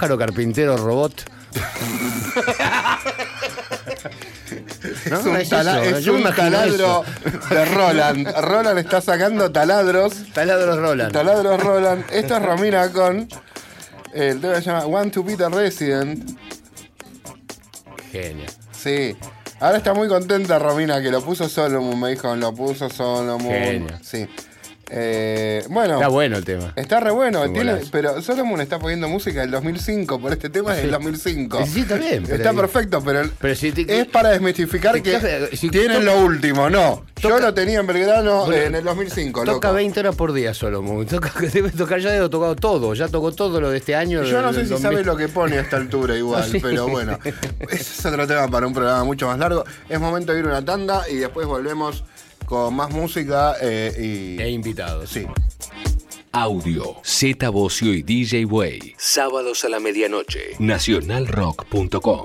pájaro 0.00 0.16
carpintero 0.16 0.78
robot. 0.78 1.12
Es 5.04 6.06
un, 6.06 6.22
taladro 6.34 7.04
de 7.50 7.64
Roland. 7.66 8.28
Roland 8.40 8.78
está 8.78 9.00
sacando 9.00 9.52
taladros. 9.52 10.14
Taladros 10.32 10.78
Roland. 10.78 11.12
Taladros 11.12 11.62
Roland. 11.62 12.04
Esto 12.10 12.36
es 12.36 12.42
Romina 12.42 12.90
con. 12.90 13.28
El 14.14 14.40
tema 14.40 14.54
se 14.56 14.62
llama 14.62 14.86
Want 14.86 15.12
to 15.12 15.22
be 15.22 15.36
Resident. 15.36 16.38
Genio. 18.10 18.46
Sí. 18.72 19.16
Ahora 19.60 19.78
está 19.78 19.92
muy 19.92 20.08
contenta 20.08 20.58
Romina 20.58 21.02
que 21.02 21.10
lo 21.10 21.22
puso 21.22 21.48
Solomon, 21.48 22.00
me 22.00 22.10
dijo, 22.10 22.34
lo 22.36 22.54
puso 22.54 22.88
Solomon. 22.88 23.52
Genio. 23.52 23.98
Sí. 24.02 24.26
Eh, 24.92 25.64
bueno. 25.68 25.94
Está 25.94 26.08
bueno 26.08 26.36
el 26.36 26.44
tema. 26.44 26.72
Está 26.74 26.98
re 27.00 27.10
bueno, 27.12 27.48
tiene- 27.52 27.80
pero 27.92 28.20
Solomon 28.22 28.60
está 28.60 28.78
poniendo 28.80 29.08
música 29.08 29.40
del 29.42 29.50
2005, 29.52 30.18
por 30.20 30.32
este 30.32 30.50
tema 30.50 30.74
es 30.76 30.82
del 30.82 30.90
2005. 30.90 31.64
Sí, 31.66 31.80
está 31.82 31.94
bien, 31.96 32.24
pero- 32.24 32.36
está 32.36 32.52
perfecto, 32.52 33.00
pero, 33.04 33.22
Pero 33.40 33.54
si 33.54 33.70
te- 33.72 34.00
es 34.00 34.06
para 34.06 34.30
desmistificar 34.30 34.94
te 34.94 35.02
que 35.02 35.56
si 35.56 35.68
tienen 35.70 36.00
toca- 36.00 36.04
lo 36.16 36.20
último, 36.24 36.68
no. 36.68 37.04
Yo 37.22 37.38
lo 37.38 37.52
tenía 37.54 37.80
en 37.80 37.86
Belgrano 37.86 38.46
Bueno, 38.46 38.62
en 38.62 38.74
el 38.74 38.82
2005, 38.84 39.44
Toca 39.44 39.68
loco. 39.68 39.74
20 39.74 40.00
horas 40.00 40.16
por 40.16 40.32
día 40.32 40.54
solo, 40.54 40.82
Mu. 40.82 41.04
Toca, 41.06 41.32
debe 41.52 41.70
tocar, 41.70 42.00
ya 42.00 42.10
debe 42.10 42.28
tocado 42.28 42.56
todo, 42.56 42.92
ya 42.94 43.06
tocó 43.08 43.30
todo 43.32 43.60
lo 43.60 43.70
de 43.70 43.76
este 43.78 43.94
año. 43.94 44.24
Yo 44.24 44.42
no 44.42 44.52
sé 44.52 44.64
si 44.64 44.70
2000. 44.70 44.82
sabe 44.82 45.04
lo 45.04 45.16
que 45.16 45.28
pone 45.28 45.58
a 45.58 45.60
esta 45.60 45.76
altura 45.76 46.16
igual, 46.16 46.44
Sí. 46.50 46.58
pero 46.60 46.88
bueno. 46.88 47.18
Ese 47.70 47.76
es 47.76 48.06
otro 48.06 48.26
tema 48.26 48.48
para 48.48 48.66
un 48.66 48.72
programa 48.74 49.04
mucho 49.04 49.26
más 49.28 49.38
largo. 49.38 49.64
Es 49.88 50.00
momento 50.00 50.32
de 50.32 50.40
ir 50.40 50.46
a 50.46 50.48
una 50.48 50.64
tanda 50.64 51.04
y 51.08 51.16
después 51.16 51.46
volvemos 51.46 52.02
con 52.50 52.74
más 52.74 52.90
música 52.90 53.54
eh, 53.62 54.36
E 54.36 54.48
y... 54.48 54.52
invitados. 54.52 55.10
Sí. 55.10 55.24
Audio, 56.32 56.96
Z 57.04 57.48
Bocio 57.48 57.94
y 57.94 58.02
DJ 58.02 58.44
Way. 58.44 58.96
Sábados 58.98 59.64
a 59.64 59.68
la 59.68 59.78
medianoche. 59.78 60.56
Nacionalrock.com. 60.58 62.24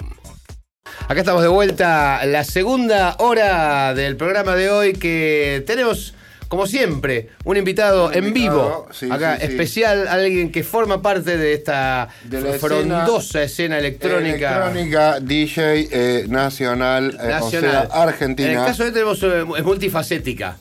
Acá 1.08 1.20
estamos 1.20 1.44
de 1.44 1.48
vuelta, 1.48 2.26
la 2.26 2.44
segunda 2.44 3.16
hora 3.20 3.94
del 3.94 4.18
programa 4.18 4.56
de 4.56 4.72
hoy 4.72 4.94
que 4.94 5.64
tenemos, 5.68 6.15
como 6.48 6.68
siempre, 6.68 7.30
un 7.44 7.58
invitado 7.58 8.08
Un 8.08 8.14
en 8.16 8.28
invitado, 8.28 8.58
vivo. 8.60 8.88
sí, 8.92 9.08
Acá, 9.12 9.38
sí, 9.40 9.46
sí. 9.48 9.52
especial, 9.52 10.08
alguien 10.08 10.52
que 10.52 10.64
forma 10.64 11.02
parte 11.02 11.38
de 11.38 11.54
esta 11.54 12.10
De 12.24 12.42
la 12.42 12.54
frondosa 12.54 13.44
escena, 13.44 13.78
electrónica. 13.80 14.70
Electrónica, 14.72 15.20
DJ 15.20 15.88
eh, 15.92 16.26
nacional, 16.28 17.18
eh, 17.22 17.28
nacional. 17.28 17.88
o 17.88 17.92
sea, 17.94 18.04
Argentina. 18.04 18.52
En 18.52 18.58
el 18.60 18.66
caso 18.66 18.84
de 18.84 18.90
este 18.90 19.00
tenemos, 19.00 19.24
eh, 19.24 19.46
es 19.60 19.64
multifacética. 19.64 20.58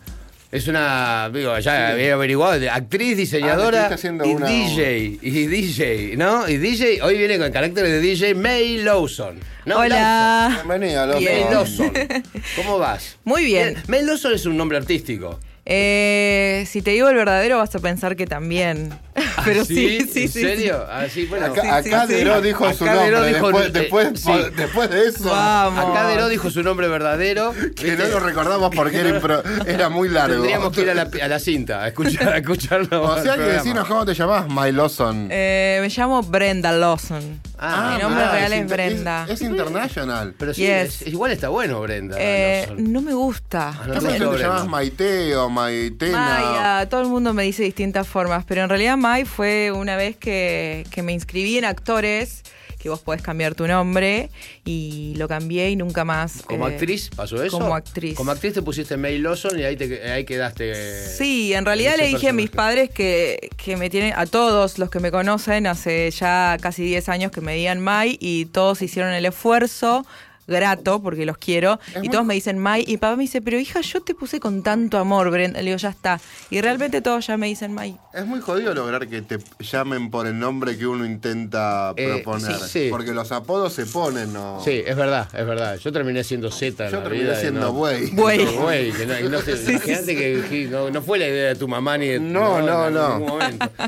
Es 0.53 0.69
una, 0.69 1.31
digo, 1.35 1.59
ya 1.59 1.89
había 1.89 2.15
averiguado, 2.15 2.71
actriz, 2.71 3.17
diseñadora 3.17 3.89
haciendo 3.89 4.25
y 4.25 4.35
una- 4.35 4.47
DJ, 4.47 5.19
y 5.21 5.47
DJ, 5.49 6.17
¿no? 6.17 6.49
Y 6.49 6.59
DJ, 6.59 7.03
hoy 7.03 7.19
viene 7.19 7.39
con 7.39 7.51
carácter 7.51 7.85
de 7.85 8.01
DJ 8.01 8.37
May 8.37 8.77
Lawson. 8.79 9.41
¿no? 9.67 9.79
Hola. 9.79 10.51
Bienvenida, 10.65 11.07
loco. 11.07 11.21
May 11.23 11.45
Lawson. 11.51 11.93
¿Cómo 12.55 12.79
vas? 12.79 13.17
Muy 13.25 13.45
bien. 13.45 13.75
May 13.89 14.05
Lawson 14.05 14.33
es 14.33 14.47
un 14.47 14.57
nombre 14.57 14.79
artístico. 14.79 15.41
Eh, 15.67 16.65
si 16.67 16.83
te 16.83 16.91
digo 16.91 17.09
el 17.09 17.17
verdadero 17.17 17.59
vas 17.59 17.75
a 17.75 17.79
pensar 17.79 18.17
que 18.17 18.27
también. 18.27 18.91
Pero 19.45 19.63
¿Ah, 19.63 19.65
sí, 19.65 20.01
sí, 20.01 20.09
sí. 20.13 20.23
¿En 20.23 20.29
sí. 20.29 20.41
serio? 20.41 20.85
Ah, 20.91 21.05
sí, 21.09 21.27
bueno. 21.27 21.47
Acá, 21.47 21.77
acá 21.77 22.07
sí, 22.07 22.13
Deró 22.15 22.41
dijo 22.41 22.65
Acá 22.65 22.75
su 22.75 22.85
Deró 22.85 23.11
nombre. 23.21 23.35
dijo- 23.35 23.47
después, 23.53 23.67
eh, 23.67 23.71
después, 23.73 24.21
sí. 24.21 24.33
después 24.57 24.91
de 24.91 25.07
eso, 25.09 25.25
Vamos. 25.31 25.85
Acá 25.97 26.09
Deró 26.09 26.29
dijo 26.29 26.51
su 26.51 26.63
nombre 26.63 26.89
verdadero. 26.89 27.53
que 27.53 27.85
¿viste? 27.91 27.97
no 27.97 28.09
lo 28.09 28.21
recordamos 28.21 28.75
porque 28.75 28.99
era, 29.01 29.21
impro- 29.21 29.43
era 29.67 29.89
muy 29.89 30.09
largo. 30.09 30.35
Tendríamos 30.35 30.73
que 30.73 30.81
ir 30.83 30.91
a 30.91 30.95
la, 30.95 31.09
a 31.23 31.29
la 31.29 31.39
cinta 31.39 31.83
a 31.83 31.89
escuchar, 31.89 32.29
a 32.33 32.39
escucharlo. 32.39 33.03
O 33.05 33.23
sea 33.23 33.37
que 33.37 33.43
decinos 33.43 33.87
cómo 33.87 34.05
te 34.05 34.15
llamás, 34.15 34.47
My 34.49 34.73
Lawson. 34.73 35.29
Eh, 35.31 35.79
me 35.81 35.89
llamo 35.89 36.23
Brenda 36.23 36.73
Lawson. 36.73 37.41
Ah, 37.59 37.93
Mi 37.97 38.03
nombre 38.03 38.25
real 38.29 38.53
es, 38.53 38.67
Brenda. 38.69 39.27
Es, 39.29 39.41
international. 39.41 40.35
Pero 40.39 40.53
sí, 40.55 40.63
Yes. 40.63 41.03
es- 41.03 41.07
igual 41.09 41.31
está 41.33 41.49
bueno, 41.49 41.81
Brenda. 41.81 42.17
Eh, 42.19 42.69
no 42.77 43.01
me 43.01 43.15
gusta. 43.15 43.69
Ah, 43.69 43.85
no 43.87 43.95
Capaz 43.95 44.09
te 44.19 44.39
llamás 44.39 44.67
Maite 44.67 45.37
o 45.37 45.49
Maitena. 45.49 46.19
Maya, 46.19 46.89
todo 46.89 47.03
el 47.03 47.09
mundo 47.09 47.33
me 47.33 47.45
dice 47.45 47.63
distintas 47.63 48.07
formas, 48.09 48.45
pero 48.47 48.63
en 48.63 48.69
realidad 48.69 48.97
May 49.05 49.27
fue 49.27 49.71
una 49.71 49.97
vez 49.97 50.17
que, 50.17 50.87
que 50.91 51.03
me 51.03 51.13
inscribí 51.13 51.59
en 51.59 51.67
actores, 51.67 52.43
que 52.79 52.89
vos 52.89 53.01
podés 53.01 53.21
cambiar 53.21 53.55
tu 53.55 53.67
nombre, 53.67 54.31
y 54.65 55.13
lo 55.19 55.29
cambié 55.29 55.69
y 55.69 55.77
nunca 55.77 56.07
más. 56.07 56.41
Como 56.41 56.67
eh, 56.67 56.73
actriz, 56.73 57.11
¿pasó 57.15 57.43
eso? 57.43 57.59
Como 57.59 57.75
actriz. 57.75 58.17
Como 58.17 58.31
actriz 58.31 58.55
te 58.55 58.63
pusiste 58.63 58.97
May 58.97 59.19
Lawson 59.19 59.61
y 59.61 59.65
ahí, 59.65 59.77
te, 59.77 60.11
ahí 60.11 60.25
quedaste. 60.25 61.07
Sí, 61.19 61.53
en 61.53 61.67
realidad 61.67 61.99
le 61.99 62.07
dije 62.07 62.31
a 62.31 62.33
mis 62.33 62.49
padres 62.49 62.89
que, 62.89 63.51
que 63.59 63.77
me 63.77 63.91
tienen, 63.91 64.15
a 64.17 64.25
todos 64.25 64.79
los 64.79 64.89
que 64.89 65.01
me 65.01 65.11
conocen, 65.11 65.67
hace 65.67 66.11
ya 66.11 66.57
casi 66.59 66.83
10 66.85 67.11
años 67.11 67.31
que 67.31 67.43
me 67.43 67.55
digan 67.57 67.81
May 67.81 68.17
y 68.23 68.47
todos 68.47 68.81
hicieron 68.81 69.13
el 69.13 69.27
esfuerzo 69.27 70.07
grato 70.47 71.03
porque 71.03 71.27
los 71.27 71.39
quiero 71.39 71.79
Es 71.89 71.97
y 71.97 71.99
muy- 72.01 72.09
todos 72.11 72.25
me 72.25 72.35
dicen 72.35 72.59
May 72.59 72.85
y 72.87 72.97
papá 72.99 73.17
me 73.17 73.23
dice 73.23 73.41
pero 73.43 73.59
hija 73.59 73.81
yo 73.81 74.03
te 74.03 74.15
puse 74.15 74.41
con 74.41 74.63
tanto 74.63 74.99
amor 74.99 75.31
Brenda 75.31 75.59
le 75.61 75.67
digo 75.67 75.79
ya 75.79 75.89
está 75.91 76.21
y 76.51 76.61
realmente 76.61 77.01
todos 77.01 77.27
ya 77.27 77.37
me 77.37 77.47
dicen 77.47 77.73
May 77.73 77.97
Es 78.13 78.27
muy 78.27 78.41
jodido 78.41 78.75
lograr 78.75 79.09
que 79.09 79.23
te 79.23 79.39
llamen 79.61 80.11
por 80.11 80.27
el 80.27 80.39
nombre 80.39 80.77
que 80.79 80.87
uno 80.87 81.05
intenta 81.07 81.93
Eh, 81.97 82.21
proponer. 82.23 82.55
sí, 82.57 82.63
sí. 82.69 82.89
Porque 82.91 83.13
los 83.13 83.33
apodos 83.33 83.73
se 83.73 83.87
ponen, 83.87 84.33
¿no? 84.33 84.61
Sí, 84.65 84.83
es 84.87 84.97
verdad, 84.97 85.29
es 85.37 85.47
verdad. 85.47 85.77
Yo 85.79 85.93
terminé 85.93 86.23
siendo 86.25 86.51
Z 86.51 86.89
Yo 86.91 86.97
la 86.99 87.03
terminé 87.03 87.25
vida 87.25 87.41
siendo 87.41 87.61
no- 87.61 87.73
Buey. 87.73 88.11
Buey. 88.13 88.45
No, 88.45 88.53
Buey, 88.63 88.93
que 88.93 89.07
no, 89.07 89.29
no 89.31 89.41
sé, 89.41 89.53
imagínate 89.71 90.17
que, 90.17 90.45
que 90.49 90.65
no, 90.67 90.91
no 90.91 91.03
fue 91.03 91.19
la 91.19 91.27
idea 91.29 91.49
de 91.49 91.55
tu 91.57 91.67
mamá 91.67 91.99
ni 91.99 92.07
de 92.09 92.19
tu 92.19 92.25
No, 92.25 92.61
no, 92.63 92.89
en 92.89 92.95
no. 92.95 93.09
ningún 93.19 93.29
momento. 93.29 93.71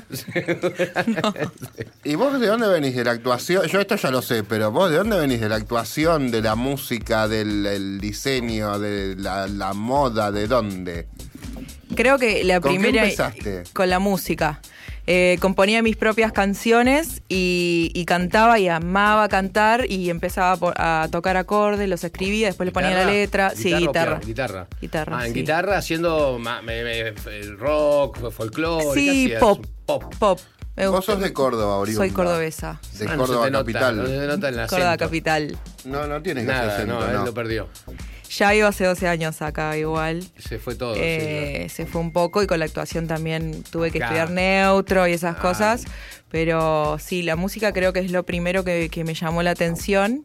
¿Y 2.04 2.14
vos 2.14 2.38
de 2.40 2.46
dónde 2.46 2.68
venís? 2.68 2.94
¿De 2.96 3.04
la 3.04 3.12
actuación? 3.12 3.66
Yo 3.66 3.80
esto 3.80 3.96
ya 3.96 4.10
lo 4.10 4.22
sé, 4.22 4.44
pero 4.44 4.70
vos 4.70 4.90
de 4.90 4.96
dónde 4.96 5.18
venís? 5.18 5.40
¿De 5.40 5.48
la 5.48 5.56
actuación, 5.56 6.30
de 6.30 6.42
la 6.46 6.54
música, 6.54 7.26
del 7.26 7.66
el 7.66 8.00
diseño, 8.00 8.78
de 8.78 9.16
la, 9.16 9.48
la 9.48 9.72
moda? 9.74 10.30
¿De 10.30 10.46
dónde? 10.46 11.08
creo 11.96 12.18
que 12.18 12.44
la 12.44 12.60
¿Con 12.60 12.72
qué 12.74 12.78
primera 12.80 13.02
empezaste? 13.04 13.64
con 13.72 13.90
la 13.90 13.98
música 13.98 14.60
Eh, 15.08 15.38
componía 15.40 15.82
mis 15.82 15.96
propias 15.96 16.32
canciones 16.32 17.22
y, 17.28 17.90
y 17.94 18.04
cantaba 18.06 18.58
y 18.58 18.66
amaba 18.68 19.28
cantar 19.28 19.88
y 19.88 20.10
empezaba 20.10 20.58
a 20.76 21.08
tocar 21.12 21.36
acordes, 21.36 21.88
los 21.88 22.02
escribía, 22.02 22.48
después 22.48 22.64
le 22.66 22.72
ponía 22.72 22.90
la 22.90 22.96
¿Guitarra? 23.04 23.12
letra. 23.12 23.50
sí, 23.54 23.72
guitarra. 23.72 24.20
Guitarra. 24.24 24.66
Guitarra, 24.80 25.18
Ah, 25.20 25.26
en 25.26 25.32
sí. 25.32 25.40
guitarra 25.40 25.78
haciendo 25.78 26.38
ma- 26.40 26.60
me- 26.62 26.82
me- 26.82 27.08
el 27.40 27.56
rock, 27.56 28.30
folclore. 28.32 28.94
Sí. 29.00 29.32
Pop. 29.38 29.64
Pop. 29.86 30.40
Me 30.76 30.86
Vos 30.88 30.96
gusta. 30.96 31.12
sos 31.12 31.22
de 31.22 31.32
Córdoba, 31.32 31.76
oriunda. 31.76 32.02
Soy 32.04 32.10
cordobesa. 32.10 32.80
De 32.98 33.06
Ah, 33.06 33.16
no 33.16 33.26
se 33.26 33.32
Córdoba 33.32 33.44
te 33.46 33.50
nota, 33.50 33.64
capital. 33.64 33.96
no 33.96 34.06
se 34.06 34.12
te 34.18 34.26
nota 34.26 34.48
el 34.48 34.54
Córdoba 34.68 34.88
acento. 34.92 35.04
capital. 35.06 35.58
No, 35.86 36.06
no 36.06 36.22
tiene 36.22 36.40
que 36.42 36.46
ser 36.48 36.54
Nada, 36.56 36.74
acento, 36.74 37.00
no, 37.00 37.06
él 37.06 37.12
no. 37.14 37.24
lo 37.24 37.34
perdió. 37.34 37.68
Ya 38.28 38.54
iba 38.54 38.68
hace 38.68 38.84
12 38.84 39.08
años 39.08 39.40
acá 39.40 39.76
igual. 39.78 40.24
Se 40.38 40.58
fue 40.58 40.74
todo. 40.74 40.94
Eh, 40.96 41.68
se 41.70 41.86
fue 41.86 42.00
un 42.00 42.12
poco 42.12 42.42
y 42.42 42.46
con 42.46 42.58
la 42.58 42.64
actuación 42.66 43.06
también 43.06 43.62
tuve 43.70 43.90
que 43.90 43.98
Claro. 43.98 44.16
estudiar 44.16 44.30
neutro 44.32 45.06
y 45.06 45.12
esas 45.12 45.36
Ah. 45.38 45.40
cosas. 45.40 45.84
Pero 46.30 46.98
sí, 46.98 47.22
la 47.22 47.36
música 47.36 47.72
creo 47.72 47.92
que 47.92 48.00
es 48.00 48.10
lo 48.10 48.24
primero 48.26 48.64
que, 48.64 48.90
que 48.90 49.04
me 49.04 49.14
llamó 49.14 49.42
la 49.42 49.52
atención. 49.52 50.24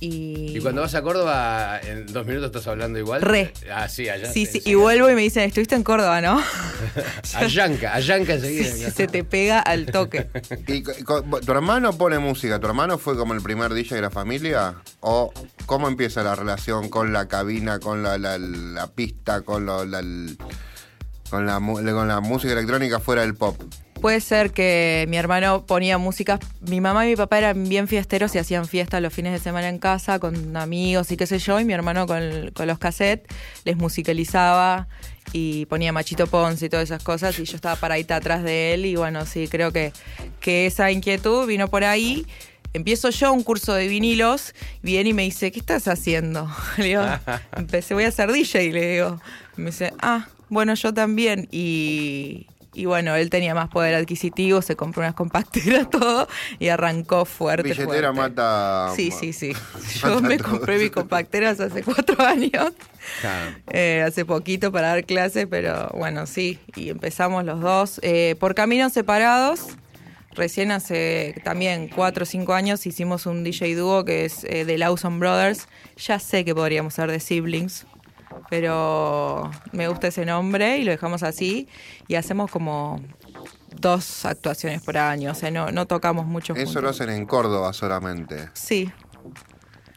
Y, 0.00 0.58
cuando 0.60 0.82
vas 0.82 0.94
a 0.94 1.02
Córdoba, 1.02 1.80
en 1.82 2.06
dos 2.12 2.26
minutos 2.26 2.46
estás 2.48 2.66
hablando 2.66 2.98
igual. 2.98 3.22
Re. 3.22 3.52
Ah, 3.72 3.88
sí, 3.88 4.08
allá. 4.08 4.30
Sí, 4.30 4.44
sí, 4.44 4.60
y 4.64 4.74
vuelvo 4.74 5.08
y 5.10 5.14
me 5.14 5.22
dicen, 5.22 5.44
estuviste 5.44 5.74
en 5.76 5.82
Córdoba, 5.82 6.20
¿no? 6.20 6.42
Allanca, 7.34 7.94
Allanca 7.94 8.34
enseguida. 8.34 8.70
sí, 8.70 8.90
se 8.90 9.06
te 9.08 9.24
pega 9.24 9.60
al 9.60 9.86
toque. 9.86 10.28
¿Y 10.66 10.82
tu 10.82 11.52
hermano 11.52 11.96
pone 11.96 12.18
música? 12.18 12.58
¿Tu 12.58 12.66
hermano 12.66 12.98
fue 12.98 13.16
como 13.16 13.32
el 13.34 13.40
primer 13.40 13.72
DJ 13.72 13.96
de 13.96 14.02
la 14.02 14.10
familia? 14.10 14.74
¿O 15.00 15.32
cómo 15.66 15.88
empieza 15.88 16.22
la 16.22 16.34
relación 16.34 16.88
con 16.90 17.12
la 17.12 17.26
cabina, 17.28 17.78
con 17.78 18.02
la, 18.02 18.18
la- 18.18 18.36
la 18.38 18.86
pista, 18.88 19.40
con, 19.42 19.64
lo- 19.64 19.84
la, 19.86 20.02
con 21.30 21.46
la 22.08 22.20
música 22.20 22.52
electrónica 22.52 23.00
fuera 23.00 23.22
del 23.22 23.34
pop? 23.34 23.56
Puede 24.00 24.20
ser 24.20 24.50
que 24.50 25.06
mi 25.08 25.16
hermano 25.16 25.64
ponía 25.66 25.96
música. 25.98 26.38
Mi 26.60 26.80
mamá 26.80 27.06
y 27.06 27.10
mi 27.10 27.16
papá 27.16 27.38
eran 27.38 27.68
bien 27.68 27.88
fiesteros 27.88 28.34
y 28.34 28.38
hacían 28.38 28.66
fiestas 28.66 29.00
los 29.00 29.12
fines 29.12 29.32
de 29.32 29.38
semana 29.38 29.68
en 29.68 29.78
casa 29.78 30.18
con 30.18 30.56
amigos 30.56 31.10
y 31.10 31.16
qué 31.16 31.26
sé 31.26 31.38
yo. 31.38 31.58
Y 31.58 31.64
mi 31.64 31.72
hermano 31.72 32.06
con, 32.06 32.50
con 32.54 32.66
los 32.66 32.78
cassettes 32.78 33.26
les 33.64 33.76
musicalizaba 33.76 34.88
y 35.32 35.66
ponía 35.66 35.92
Machito 35.92 36.26
Ponce 36.26 36.66
y 36.66 36.68
todas 36.68 36.84
esas 36.84 37.02
cosas. 37.02 37.38
Y 37.38 37.44
yo 37.44 37.56
estaba 37.56 37.76
paradita 37.76 38.16
atrás 38.16 38.42
de 38.42 38.74
él. 38.74 38.86
Y 38.86 38.96
bueno, 38.96 39.24
sí, 39.26 39.48
creo 39.48 39.72
que, 39.72 39.92
que 40.40 40.66
esa 40.66 40.90
inquietud 40.90 41.46
vino 41.46 41.68
por 41.68 41.84
ahí. 41.84 42.26
Empiezo 42.74 43.10
yo 43.10 43.32
un 43.32 43.44
curso 43.44 43.72
de 43.72 43.86
vinilos, 43.86 44.52
viene 44.82 45.10
y 45.10 45.12
me 45.12 45.22
dice, 45.22 45.52
¿qué 45.52 45.60
estás 45.60 45.86
haciendo? 45.86 46.50
Le 46.76 46.84
digo, 46.84 47.04
empecé, 47.56 47.94
voy 47.94 48.04
a 48.04 48.10
ser 48.10 48.32
DJ, 48.32 48.72
le 48.72 48.92
digo. 48.94 49.20
Me 49.56 49.66
dice, 49.66 49.92
ah, 50.00 50.26
bueno, 50.48 50.74
yo 50.74 50.92
también. 50.92 51.48
Y, 51.52 52.48
y 52.74 52.84
bueno, 52.86 53.14
él 53.14 53.30
tenía 53.30 53.54
más 53.54 53.68
poder 53.68 53.94
adquisitivo, 53.94 54.60
se 54.62 54.76
compró 54.76 55.02
unas 55.02 55.14
compacteras, 55.14 55.88
todo, 55.90 56.28
y 56.58 56.68
arrancó 56.68 57.24
fuerte. 57.24 57.62
Billetera 57.68 58.12
fuerte. 58.12 58.12
mata. 58.12 58.92
Sí, 58.96 59.10
sí, 59.10 59.32
sí. 59.32 59.52
Yo 60.02 60.20
me 60.20 60.36
todo. 60.38 60.50
compré 60.50 60.78
mis 60.78 60.90
compacteras 60.90 61.60
hace 61.60 61.82
cuatro 61.82 62.22
años, 62.26 62.72
Claro. 63.20 63.56
eh, 63.70 64.02
hace 64.06 64.24
poquito 64.24 64.72
para 64.72 64.88
dar 64.88 65.04
clases, 65.04 65.46
pero 65.48 65.88
bueno, 65.94 66.26
sí, 66.26 66.58
y 66.74 66.88
empezamos 66.90 67.44
los 67.44 67.60
dos 67.60 68.00
eh, 68.02 68.34
por 68.40 68.54
caminos 68.54 68.92
separados. 68.92 69.60
Recién 70.36 70.72
hace 70.72 71.40
también 71.44 71.86
cuatro 71.94 72.24
o 72.24 72.26
cinco 72.26 72.54
años 72.54 72.84
hicimos 72.86 73.24
un 73.26 73.44
DJ 73.44 73.76
dúo 73.76 74.04
que 74.04 74.24
es 74.24 74.42
eh, 74.42 74.64
de 74.64 74.78
Lawson 74.78 75.20
Brothers. 75.20 75.68
Ya 75.96 76.18
sé 76.18 76.44
que 76.44 76.52
podríamos 76.56 76.94
ser 76.94 77.08
de 77.08 77.20
Siblings, 77.20 77.86
pero 78.50 79.50
me 79.72 79.88
gusta 79.88 80.08
ese 80.08 80.24
nombre 80.24 80.78
y 80.78 80.84
lo 80.84 80.90
dejamos 80.90 81.22
así. 81.22 81.68
Y 82.08 82.14
hacemos 82.16 82.50
como 82.50 83.00
dos 83.80 84.24
actuaciones 84.24 84.82
por 84.82 84.96
año, 84.98 85.32
o 85.32 85.34
sea, 85.34 85.50
no, 85.50 85.70
no 85.70 85.86
tocamos 85.86 86.26
mucho 86.26 86.54
Eso 86.54 86.64
juntos. 86.66 86.82
lo 86.82 86.88
hacen 86.90 87.10
en 87.10 87.26
Córdoba 87.26 87.72
solamente. 87.72 88.48
Sí, 88.54 88.90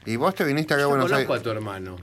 Y 0.06 0.16
vos 0.16 0.34
te 0.36 0.44
viniste 0.46 0.74
acá 0.74 0.82
a 0.82 0.86
Yo 0.86 0.90
Buenos 0.90 1.12
conozco 1.12 1.34
Aires. 1.34 1.42
a 1.42 1.44
tu 1.44 1.50
hermano. 1.52 1.96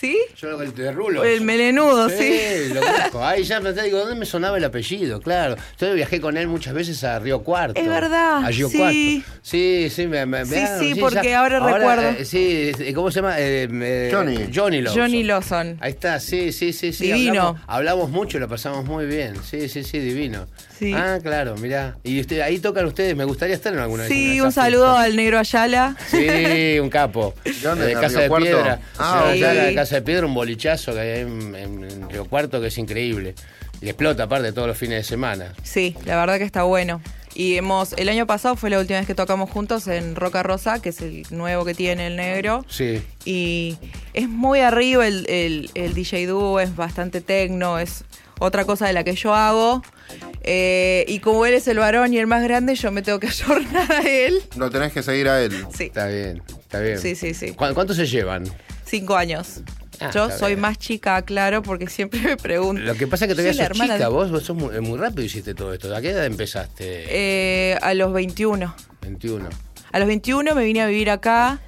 ¿Sí? 0.00 0.18
Yo 0.40 0.62
el 0.62 0.74
de 0.74 0.92
Rulos. 0.92 1.26
El 1.26 1.42
melenudo, 1.42 2.08
sí. 2.08 2.70
lo 2.72 2.80
conozco. 2.80 3.22
Ahí 3.22 3.42
ya 3.44 3.60
me 3.60 3.72
digo, 3.74 3.98
¿dónde 3.98 4.14
me 4.14 4.24
sonaba 4.24 4.56
el 4.56 4.64
apellido? 4.64 5.20
Claro. 5.20 5.56
Yo 5.78 5.92
viajé 5.92 6.22
con 6.22 6.38
él 6.38 6.48
muchas 6.48 6.72
veces 6.72 7.04
a 7.04 7.18
Río 7.18 7.42
Cuarto. 7.42 7.78
Es 7.78 7.86
verdad, 7.86 8.42
A 8.44 8.48
Río 8.48 8.70
sí. 8.70 8.78
Cuarto. 8.78 9.38
Sí, 9.42 9.88
sí, 9.90 10.06
me, 10.06 10.24
me- 10.24 10.46
Sí, 10.46 10.54
me- 10.54 10.78
sí, 10.78 10.94
porque 10.98 11.34
ahora 11.34 11.60
recuerdo. 11.60 12.08
eh, 12.18 12.24
sí, 12.24 12.72
eh, 12.78 12.92
¿cómo 12.94 13.10
se 13.10 13.16
llama? 13.20 13.38
Eh, 13.38 13.68
eh, 13.70 14.10
Johnny. 14.10 14.48
Johnny 14.54 14.80
Lawson. 14.80 15.02
Johnny 15.02 15.22
Lawson. 15.22 15.76
Ahí 15.80 15.90
está, 15.90 16.18
sí, 16.18 16.50
sí, 16.52 16.72
sí, 16.72 16.94
sí. 16.94 17.04
Divino. 17.12 17.48
Hablamos, 17.48 17.62
hablamos 17.66 18.10
mucho, 18.10 18.38
lo 18.38 18.48
pasamos 18.48 18.86
muy 18.86 19.04
bien. 19.04 19.34
Sí, 19.44 19.68
sí, 19.68 19.84
sí, 19.84 19.98
divino. 19.98 20.46
Sí. 20.80 20.92
Ah, 20.94 21.18
claro, 21.22 21.56
mirá. 21.58 21.96
Y 22.02 22.18
usted, 22.20 22.40
ahí 22.40 22.58
tocan 22.58 22.86
ustedes, 22.86 23.14
me 23.14 23.24
gustaría 23.24 23.54
estar 23.54 23.72
en 23.72 23.78
alguna. 23.78 24.08
Sí, 24.08 24.38
en 24.38 24.44
un 24.46 24.50
saludo 24.52 24.96
al 24.96 25.14
negro 25.14 25.38
Ayala. 25.38 25.94
Sí, 26.08 26.78
un 26.80 26.88
capo. 26.90 27.34
dónde? 27.62 27.84
De 27.86 27.92
¿En 27.92 28.00
Casa 28.00 28.08
Río 28.14 28.22
de 28.22 28.28
Cuarto? 28.28 28.46
Piedra. 28.46 28.80
Ah, 28.98 29.30
Sí, 29.32 29.44
en 29.44 29.74
Casa 29.74 29.94
de 29.96 30.02
Piedra, 30.02 30.26
un 30.26 30.34
bolichazo 30.34 30.92
que 30.94 31.00
hay 31.00 31.20
en, 31.20 31.54
en- 31.54 31.84
en 31.84 32.10
Río 32.10 32.24
Cuarto 32.24 32.60
que 32.60 32.68
es 32.68 32.78
increíble. 32.78 33.34
Y 33.82 33.86
explota 33.88 34.24
aparte 34.24 34.52
todos 34.52 34.68
los 34.68 34.76
fines 34.76 34.96
de 34.98 35.04
semana. 35.04 35.52
Sí, 35.62 35.94
la 36.04 36.16
verdad 36.16 36.38
que 36.38 36.44
está 36.44 36.62
bueno. 36.64 37.00
Y 37.32 37.54
hemos, 37.56 37.92
el 37.92 38.08
año 38.08 38.26
pasado 38.26 38.56
fue 38.56 38.70
la 38.70 38.80
última 38.80 38.98
vez 38.98 39.06
que 39.06 39.14
tocamos 39.14 39.48
juntos 39.48 39.86
en 39.86 40.16
Roca 40.16 40.42
Rosa, 40.42 40.82
que 40.82 40.88
es 40.88 41.00
el 41.00 41.22
nuevo 41.30 41.64
que 41.64 41.74
tiene 41.74 42.08
el 42.08 42.16
negro. 42.16 42.64
Sí. 42.68 43.00
Y 43.24 43.78
es 44.14 44.28
muy 44.28 44.60
arriba 44.60 45.06
el, 45.06 45.24
el, 45.30 45.70
el 45.74 45.94
DJ 45.94 46.26
dúo, 46.26 46.58
es 46.58 46.74
bastante 46.74 47.20
tecno, 47.20 47.78
es 47.78 48.04
otra 48.40 48.64
cosa 48.64 48.88
de 48.88 48.92
la 48.92 49.04
que 49.04 49.14
yo 49.14 49.32
hago. 49.34 49.82
Eh, 50.42 51.04
y 51.06 51.20
como 51.20 51.46
él 51.46 51.54
es 51.54 51.68
el 51.68 51.78
varón 51.78 52.12
y 52.12 52.18
el 52.18 52.26
más 52.26 52.42
grande, 52.42 52.74
yo 52.74 52.90
me 52.90 53.02
tengo 53.02 53.20
que 53.20 53.26
ayornar 53.28 53.92
a 53.92 54.00
él. 54.02 54.42
Lo 54.56 54.70
tenés 54.70 54.92
que 54.92 55.02
seguir 55.02 55.28
a 55.28 55.40
él. 55.42 55.52
Sí, 55.76 55.84
Está 55.84 56.06
bien, 56.08 56.42
está 56.60 56.80
bien. 56.80 56.98
Sí, 56.98 57.14
sí, 57.14 57.34
sí. 57.34 57.52
¿Cu- 57.52 57.72
¿Cuántos 57.74 57.96
se 57.96 58.06
llevan? 58.06 58.44
cinco 58.84 59.16
años. 59.16 59.60
Ah, 60.00 60.10
yo 60.12 60.30
soy 60.30 60.52
bien. 60.52 60.60
más 60.60 60.78
chica, 60.78 61.20
claro, 61.22 61.62
porque 61.62 61.86
siempre 61.86 62.18
me 62.20 62.36
preguntan. 62.36 62.86
Lo 62.86 62.94
que 62.94 63.06
pasa 63.06 63.26
es 63.26 63.28
que 63.28 63.34
todavía 63.34 63.52
sos 63.52 63.60
hermana 63.62 63.94
chica, 63.94 64.06
de- 64.08 64.10
vos, 64.12 64.30
vos 64.30 64.42
sos 64.42 64.56
muy, 64.56 64.80
muy 64.80 64.98
rápido 64.98 65.22
hiciste 65.22 65.54
todo 65.54 65.72
esto. 65.74 65.94
¿A 65.94 66.00
qué 66.00 66.10
edad 66.10 66.24
empezaste? 66.24 67.04
Eh, 67.08 67.78
a 67.82 67.92
los 67.94 68.12
21. 68.12 68.74
21. 69.02 69.48
A 69.92 69.98
los 69.98 70.08
21 70.08 70.54
me 70.54 70.64
vine 70.64 70.80
a 70.80 70.86
vivir 70.86 71.10
acá 71.10 71.60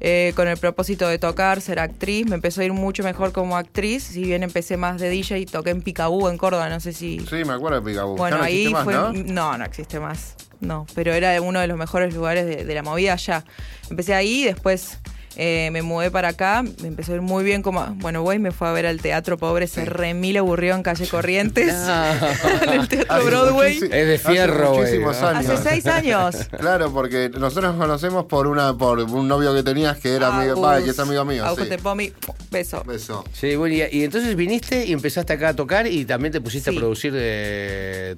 eh, 0.00 0.32
con 0.36 0.48
el 0.48 0.56
propósito 0.56 1.08
de 1.08 1.18
tocar, 1.18 1.60
ser 1.60 1.78
actriz. 1.78 2.26
Me 2.28 2.34
empezó 2.34 2.60
a 2.60 2.64
ir 2.64 2.72
mucho 2.72 3.02
mejor 3.02 3.32
como 3.32 3.56
actriz. 3.56 4.02
Si 4.04 4.22
bien 4.24 4.42
empecé 4.42 4.76
más 4.76 5.00
de 5.00 5.08
DJ 5.08 5.38
y 5.40 5.46
toqué 5.46 5.70
en 5.70 5.82
Picabú, 5.82 6.28
en 6.28 6.36
Córdoba, 6.38 6.68
no 6.68 6.80
sé 6.80 6.92
si. 6.92 7.20
Sí, 7.20 7.44
me 7.44 7.52
acuerdo 7.54 7.80
de 7.80 7.86
Picaboo. 7.90 8.16
bueno, 8.16 8.36
Ya 8.36 8.40
no 8.40 8.44
ahí 8.44 8.68
más, 8.68 8.84
fue. 8.84 8.92
¿no? 8.94 9.12
¿no? 9.12 9.58
no, 9.58 9.64
existe 9.64 10.00
más. 10.00 10.34
No, 10.60 10.86
pero 10.94 11.12
era 11.12 11.40
uno 11.42 11.60
de 11.60 11.66
los 11.66 11.76
mejores 11.76 12.14
lugares 12.14 12.46
de, 12.46 12.64
de 12.64 12.74
la 12.74 12.82
movida 12.82 13.12
allá. 13.14 13.44
Empecé 13.90 14.14
ahí, 14.14 14.44
después. 14.44 14.98
Eh, 15.36 15.68
me 15.72 15.82
mudé 15.82 16.10
para 16.10 16.28
acá, 16.28 16.62
me 16.82 16.88
empezó 16.88 17.12
a 17.12 17.16
ir 17.16 17.20
muy 17.22 17.44
bien 17.44 17.62
como, 17.62 17.84
bueno, 17.96 18.22
güey, 18.22 18.38
me 18.38 18.50
fue 18.52 18.68
a 18.68 18.72
ver 18.72 18.86
al 18.86 19.00
teatro 19.00 19.36
pobre, 19.38 19.66
se 19.66 19.84
remil 19.84 20.36
aburrió 20.36 20.74
en 20.74 20.82
calle 20.82 21.06
Corrientes, 21.06 21.74
en 22.62 22.68
el 22.80 22.88
teatro 22.88 23.14
Hace 23.14 23.24
Broadway. 23.26 23.74
Es 23.76 23.90
de 23.90 24.18
fierro, 24.18 24.54
hace 24.54 24.66
güey, 24.68 24.78
muchísimos 24.80 25.20
¿no? 25.20 25.28
años. 25.28 25.50
Hace 25.50 25.68
seis 25.70 25.86
años. 25.86 26.36
Claro, 26.64 26.92
porque 26.92 27.28
nosotros 27.30 27.74
nos 27.74 27.84
conocemos 27.84 28.24
por 28.26 28.46
una 28.46 28.76
por 28.76 28.98
un 29.00 29.28
novio 29.28 29.54
que 29.54 29.62
tenías 29.62 29.98
que 29.98 30.14
era 30.14 30.28
amigo, 30.28 30.52
Agus, 30.52 30.64
va, 30.64 30.82
que 30.82 30.90
es 30.90 30.98
amigo 30.98 31.24
mío. 31.24 31.44
Sí. 31.56 32.12
Beso. 32.50 32.82
Beso. 32.84 33.24
Sí, 33.32 33.56
bueno, 33.56 33.74
y, 33.74 33.82
y 33.98 34.04
entonces 34.04 34.34
viniste 34.36 34.86
y 34.86 34.92
empezaste 34.92 35.32
acá 35.32 35.48
a 35.50 35.54
tocar 35.56 35.86
y 35.86 36.04
también 36.04 36.32
te 36.32 36.40
pusiste 36.40 36.70
Sí. 36.70 36.76
a 36.76 36.80
producir 36.80 37.12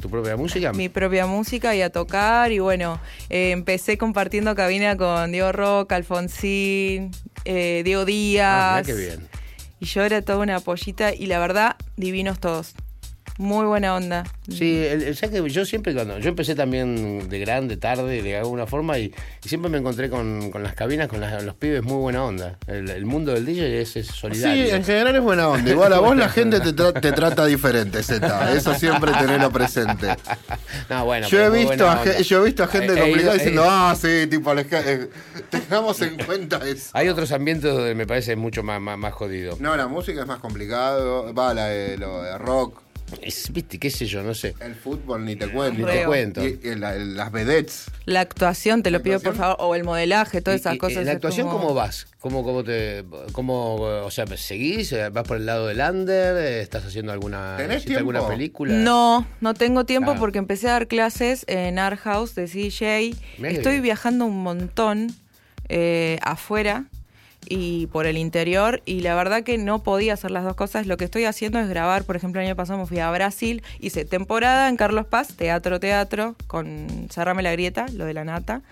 tu 0.01 0.09
propia 0.11 0.37
música. 0.37 0.73
mi 0.73 0.89
propia 0.89 1.27
música 1.27 1.75
y 1.75 1.83
a 1.83 1.91
tocar. 1.91 2.53
Y 2.53 2.59
bueno, 2.59 3.01
eh, 3.31 3.51
empecé 3.51 3.99
compartiendo 3.99 4.55
cabina 4.55 4.97
con 4.97 5.33
Diego 5.33 5.53
Roca, 5.53 5.97
Alfonsín, 5.97 7.06
eh, 7.45 7.83
Diego 7.85 8.03
Ah, 8.03 8.05
Díaz. 8.05 8.87
mirá 8.87 8.95
qué 8.95 8.95
bien. 8.95 9.29
Y 9.81 9.87
yo 9.87 10.03
era 10.03 10.23
toda 10.23 10.39
una 10.39 10.61
pollita 10.61 11.13
y 11.15 11.27
la 11.27 11.39
verdad, 11.39 11.77
divinos 11.97 12.39
todos. 12.41 12.75
Muy 13.39 13.67
buena 13.67 13.95
onda. 13.95 14.25
Sí, 14.51 14.83
el, 14.85 15.03
el- 15.03 15.17
¿sabes 15.17 15.43
que 15.43 15.51
yo 15.51 15.65
siempre 15.67 15.93
cuando 15.95 16.19
yo 16.19 16.29
empecé 16.31 16.55
también 16.55 17.29
de 17.29 17.39
grande, 17.39 17.77
tarde, 17.77 18.23
de 18.23 18.37
alguna 18.37 18.67
forma 18.67 18.99
y, 18.99 19.13
y 19.45 19.49
siempre 19.49 19.71
me 19.71 19.77
encontré 19.79 20.09
con, 20.09 20.51
con 20.51 20.63
las 20.63 20.75
cabinas, 20.75 21.09
con 21.09 21.21
las- 21.21 21.43
los 21.43 21.55
pibes 21.55 21.83
muy 21.83 21.99
buena 21.99 22.25
onda. 22.25 22.59
El, 22.67 22.89
el 22.89 23.05
mundo 23.05 23.33
del 23.33 23.45
DJ 23.45 23.81
es, 23.83 23.97
es 23.97 24.07
Sí, 24.07 24.13
solidario. 24.15 24.75
en 24.75 24.85
general 24.85 25.17
es 25.17 25.23
buena 25.23 25.49
onda. 25.49 25.71
Igual 25.71 25.93
a 25.93 25.99
vos 25.99 26.17
la 26.17 26.29
gente 26.31 26.61
te, 26.61 26.75
tra- 26.75 26.99
te 26.99 27.13
trata 27.13 27.45
diferente, 27.47 28.03
Z. 28.03 28.53
Eso 28.55 28.75
siempre 28.75 29.13
tenerlo 29.13 29.51
presente. 29.51 30.17
no, 30.89 31.05
bueno, 31.05 31.29
Yo 31.29 31.45
he, 31.45 31.51
visto 31.51 31.89
a, 31.89 32.03
yo 32.05 32.41
he 32.41 32.45
visto 32.47 32.63
a 32.65 32.69
gente 32.69 32.93
He- 32.95 32.97
he 32.97 33.01
complicada 33.01 33.23
ido- 33.23 33.33
diciendo, 33.35 33.65
ah, 33.67 33.95
sí, 34.01 34.27
tipo, 34.31 34.55
les 34.55 34.67
eh, 34.73 35.11
tengamos 35.51 36.01
en 36.01 36.17
cuenta 36.25 36.59
eso. 36.67 36.91
Hay 36.95 37.09
otros 37.09 37.31
ambientes 37.33 37.73
donde 37.73 37.95
me 37.95 38.07
parece 38.07 38.35
mucho 38.37 38.63
más, 38.63 38.81
más, 38.81 38.97
más 38.99 39.13
jodido. 39.13 39.57
No, 39.61 39.77
la 39.77 39.89
música 39.89 40.23
es 40.23 40.27
más 40.27 40.39
complicado. 40.39 41.35
Va, 41.35 41.53
la 41.53 41.67
de, 41.67 41.99
lo 41.99 42.23
de 42.23 42.39
rock, 42.39 42.81
Es, 43.23 43.53
Viste, 43.53 43.79
qué 43.79 43.89
sé 43.91 44.07
yo, 44.07 44.23
no 44.23 44.35
sé. 44.35 44.55
el 44.61 44.75
fútbol, 44.75 45.25
ni 45.25 45.37
te 45.37 45.49
cuento. 45.49 45.87
Ni 45.87 45.93
te 45.93 46.05
cuento. 46.05 46.45
Y, 46.45 46.59
y 46.63 46.75
la- 46.75 46.95
las 46.97 47.31
vedettes. 47.31 47.85
La 48.05 48.21
actuación, 48.21 48.83
te 48.83 48.91
lo 48.91 48.99
¿La 48.99 49.05
pido 49.05 49.21
por 49.21 49.37
favor. 49.37 49.57
O 49.61 49.75
el 49.77 49.85
modelaje, 49.85 50.43
todas 50.43 50.61
esas 50.61 50.75
y- 50.75 50.79
cosas. 50.79 50.99
¿En 50.99 51.07
la 51.07 51.13
actuación 51.13 51.47
como- 51.49 51.61
cómo 51.61 51.75
vas? 51.75 52.07
¿Cómo, 52.19 52.43
cómo 52.43 52.65
te, 52.65 53.05
cómo, 53.33 53.75
o 53.77 54.11
sea, 54.11 54.27
seguís? 54.37 54.93
¿Vas 55.13 55.27
por 55.29 55.37
el 55.37 55.47
lado 55.47 55.69
del 55.69 55.79
under? 55.81 56.37
¿Estás 56.61 56.85
haciendo 56.85 57.13
alguna, 57.13 57.55
¿Tenés 57.57 57.79
hiciste 57.79 57.97
alguna 57.99 58.27
película? 58.27 58.75
No, 58.75 59.27
no 59.41 59.55
tengo 59.55 59.85
tiempo 59.85 60.13
Ah. 60.13 60.17
porque 60.19 60.39
empecé 60.39 60.69
a 60.69 60.73
dar 60.73 60.89
clases 60.89 61.45
en 61.47 61.79
Art 61.79 62.01
House 62.01 62.35
de 62.35 62.49
CJ. 62.49 63.15
Estoy 63.45 63.81
viajando 63.81 64.27
un 64.27 64.43
montón 64.43 65.15
eh, 65.69 66.19
afuera 66.23 66.85
y 67.49 67.87
por 67.89 68.07
el 68.07 68.17
interior 68.19 68.83
y 68.87 69.01
la 69.01 69.15
verdad 69.15 69.43
que 69.45 69.57
no 69.59 69.83
podía 69.83 70.15
hacer 70.15 70.31
las 70.31 70.45
dos 70.45 70.55
cosas. 70.57 70.87
Lo 70.87 70.97
que 70.97 71.05
estoy 71.05 71.25
haciendo 71.25 71.59
es 71.61 71.69
grabar, 71.69 72.05
por 72.05 72.17
ejemplo, 72.17 72.41
el 72.41 72.47
año 72.47 72.57
pasado 72.57 72.79
me 72.79 72.87
fui 72.87 72.99
a 72.99 73.11
Brasil, 73.11 73.63
hice 73.81 74.05
temporada 74.05 74.69
en 74.69 74.77
Carlos 74.77 75.07
Paz, 75.07 75.29
teatro, 75.37 75.79
teatro, 75.81 76.35
con 76.47 77.07
Cerrame 77.11 77.43
la 77.43 77.53
Grieta, 77.53 77.87
lo 77.93 78.05
de 78.05 78.15
la 78.15 78.25
nata. 78.25 78.63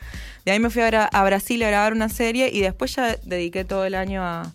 De 0.45 0.53
ahí 0.53 0.59
me 0.61 0.71
fui 0.71 0.83
a, 0.83 1.05
a 1.05 1.25
Brasil 1.25 1.63
a 1.63 1.69
grabar 1.69 1.93
una 1.93 2.09
serie 2.09 2.51
y 2.53 2.61
después 2.61 2.95
ya 2.97 3.17
dediqué 3.25 3.65
todo 3.65 3.85
el 3.85 3.95
año 3.95 4.23
a, 4.23 4.53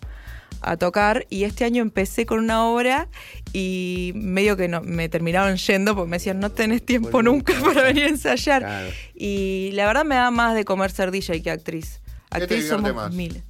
a 0.62 0.76
tocar 0.76 1.26
y 1.30 1.44
este 1.44 1.64
año 1.64 1.80
empecé 1.82 2.26
con 2.26 2.38
una 2.38 2.66
obra 2.66 3.08
y 3.52 4.12
medio 4.14 4.56
que 4.56 4.68
no, 4.68 4.80
me 4.82 5.08
terminaron 5.08 5.56
yendo 5.56 5.94
porque 5.94 6.10
me 6.10 6.16
decían 6.16 6.38
no 6.38 6.50
tenés 6.50 6.84
tiempo 6.84 7.22
nunca 7.22 7.54
para 7.64 7.82
venir 7.82 8.04
a 8.04 8.08
ensayar 8.08 8.60
Claro. 8.62 8.88
y 9.14 9.70
la 9.72 9.86
verdad 9.86 10.04
me 10.04 10.14
da 10.16 10.30
más 10.30 10.54
de 10.54 10.64
comer 10.64 10.90
ser 10.90 11.10
DJ 11.10 11.42
que 11.42 11.50
actriz 11.50 12.00
¿Qué 12.30 12.38
te 12.38 12.44
actriz 12.44 12.68
somos 12.68 12.94
más? 12.94 13.12
mil 13.12 13.42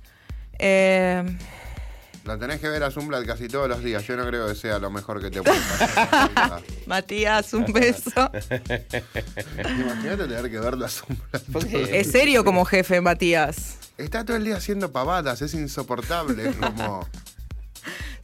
Eh, 0.62 1.24
La 2.24 2.38
tenés 2.38 2.60
que 2.60 2.68
ver 2.68 2.82
a 2.84 2.90
Zumblat 2.90 3.24
casi 3.26 3.48
todos 3.48 3.68
los 3.68 3.82
días. 3.82 4.06
Yo 4.06 4.16
no 4.16 4.26
creo 4.26 4.46
que 4.46 4.54
sea 4.54 4.78
lo 4.78 4.90
mejor 4.90 5.20
que 5.22 5.30
te 5.30 5.42
puede 5.42 5.58
pasar. 5.58 6.62
Matías 6.86 7.52
un 7.54 7.64
beso 7.72 8.10
Imagínate 9.58 10.28
tener 10.28 10.50
que 10.50 10.58
verlo 10.60 10.84
a 10.84 10.88
Zumblat. 10.88 11.42
¿Por 11.52 11.66
qué? 11.66 12.00
es 12.00 12.10
serio 12.10 12.44
como 12.44 12.64
jefe 12.64 13.00
Matías 13.00 13.76
Está 13.96 14.24
todo 14.24 14.36
el 14.36 14.44
día 14.44 14.56
haciendo 14.56 14.92
pavadas, 14.92 15.42
es 15.42 15.52
insoportable. 15.54 16.48
Es 16.50 16.56
como. 16.56 17.06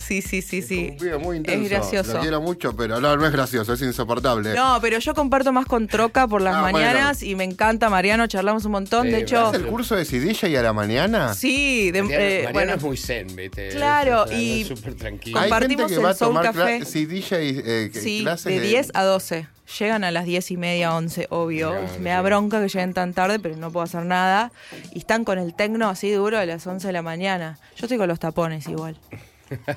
Sí 0.06 0.22
sí 0.22 0.42
sí 0.42 0.58
es 0.58 0.66
sí 0.68 0.88
un 0.92 0.96
pibe 0.98 1.18
muy 1.18 1.36
intenso. 1.38 1.62
es 1.64 1.70
gracioso 1.70 2.12
Lo 2.14 2.20
quiero 2.20 2.40
mucho, 2.40 2.76
pero 2.76 3.00
no, 3.00 3.16
no 3.16 3.26
es 3.26 3.32
gracioso, 3.32 3.72
es 3.72 3.82
insoportable. 3.82 4.54
no, 4.54 4.78
pero 4.80 4.98
yo 4.98 5.14
comparto 5.14 5.52
más 5.52 5.66
con 5.66 5.86
Troca 5.88 6.26
por 6.28 6.40
las 6.42 6.54
Ah, 6.54 6.60
bueno. 6.62 6.78
mañanas 6.78 7.22
y 7.22 7.34
me 7.34 7.44
encanta 7.44 7.90
Mariano, 7.90 8.26
charlamos 8.26 8.64
un 8.64 8.72
montón. 8.72 9.06
Sí, 9.06 9.12
de 9.12 9.18
hecho, 9.20 9.50
¿Es 9.52 9.60
el 9.60 9.66
curso 9.66 9.96
de 9.96 10.04
CDJ 10.04 10.56
a 10.58 10.62
la 10.62 10.72
mañana? 10.72 11.34
sí, 11.34 11.90
de- 11.90 12.02
Mariano, 12.02 12.24
eh, 12.24 12.28
Mariano 12.44 12.52
bueno, 12.52 12.74
es 12.74 12.82
muy 12.82 12.96
zen, 12.96 13.34
¿viste? 13.36 13.68
Claro, 13.70 14.24
Es- 14.26 14.30
es- 14.32 14.38
y- 14.38 14.60
es 14.62 14.68
súper 14.68 14.94
tranquilo. 14.94 15.38
Hay 15.38 15.44
gente 15.50 15.50
compartimos 15.54 15.88
que 15.90 15.94
el 15.98 16.04
va 16.04 16.10
a 16.10 16.14
Soul 16.14 16.28
tomar 16.28 16.44
Café. 16.46 16.84
CDJ 16.84 17.32
eh, 17.38 17.90
Sí, 17.92 18.20
clases 18.22 18.44
de 18.52 18.60
10 18.60 18.90
a 18.94 19.02
12. 19.04 19.48
Llegan 19.80 20.04
a 20.04 20.12
las 20.12 20.26
10 20.26 20.52
y 20.52 20.56
media, 20.56 20.94
11, 20.94 21.26
obvio. 21.28 21.70
Claro, 21.70 21.88
Me 21.98 22.10
da 22.10 22.22
bronca 22.22 22.60
que 22.62 22.68
lleguen 22.68 22.94
tan 22.94 23.12
tarde, 23.12 23.40
pero 23.40 23.56
no 23.56 23.72
puedo 23.72 23.82
hacer 23.82 24.04
nada. 24.04 24.52
Y 24.94 25.00
están 25.00 25.24
con 25.24 25.40
el 25.40 25.54
tecno 25.54 25.88
así 25.88 26.12
duro 26.12 26.38
a 26.38 26.46
las 26.46 26.64
11 26.68 26.86
de 26.86 26.92
la 26.92 27.02
mañana. 27.02 27.58
Yo 27.76 27.86
estoy 27.86 27.98
con 27.98 28.06
los 28.06 28.20
tapones 28.20 28.68
igual. 28.68 28.96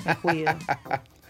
Me 0.05 0.15
cuido. 0.17 0.53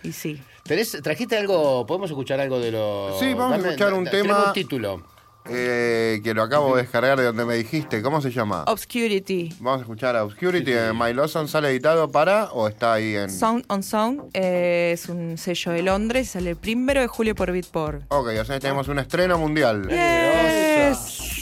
Y 0.03 0.11
sí. 0.13 0.41
¿Tenés- 0.65 1.01
¿Trajiste 1.01 1.37
algo? 1.37 1.85
¿Podemos 1.85 2.09
escuchar 2.09 2.39
algo 2.39 2.59
de 2.59 2.71
los...? 2.71 3.19
Sí, 3.19 3.33
vamos 3.33 3.63
a 3.63 3.67
escuchar 3.67 3.93
un 3.93 4.05
tema. 4.05 4.45
un 4.47 4.53
título. 4.53 5.03
Eh, 5.51 6.21
que 6.23 6.33
lo 6.35 6.43
acabo 6.43 6.75
de 6.75 6.83
descargar 6.83 7.17
de 7.17 7.25
donde 7.25 7.43
me 7.43 7.55
dijiste. 7.55 8.01
¿Cómo 8.03 8.21
se 8.21 8.29
llama? 8.29 8.65
Obscurity. 8.67 9.49
Vamos 9.59 9.79
a 9.79 9.81
escuchar 9.81 10.15
a 10.15 10.23
Obscurity. 10.23 10.71
eh, 10.73 10.91
My 10.93 11.11
Lawson 11.13 11.47
sale 11.47 11.69
editado 11.69 12.11
para 12.11 12.51
o 12.51 12.67
está 12.67 12.93
ahí 12.93 13.15
en. 13.15 13.31
Sound 13.31 13.65
on 13.67 13.81
Sound 13.81 14.29
eh, 14.33 14.91
es 14.93 15.09
un 15.09 15.37
sello 15.39 15.71
de 15.71 15.81
Londres 15.81 16.29
sale 16.29 16.51
el 16.51 16.55
primero 16.57 17.01
de 17.01 17.07
julio 17.07 17.33
por 17.33 17.51
Beatport. 17.51 18.03
Ok, 18.09 18.27
o 18.39 18.45
sea, 18.45 18.59
tenemos 18.59 18.87
un 18.89 18.99
estreno 18.99 19.39
mundial. 19.39 19.87
Yes. 19.89 21.38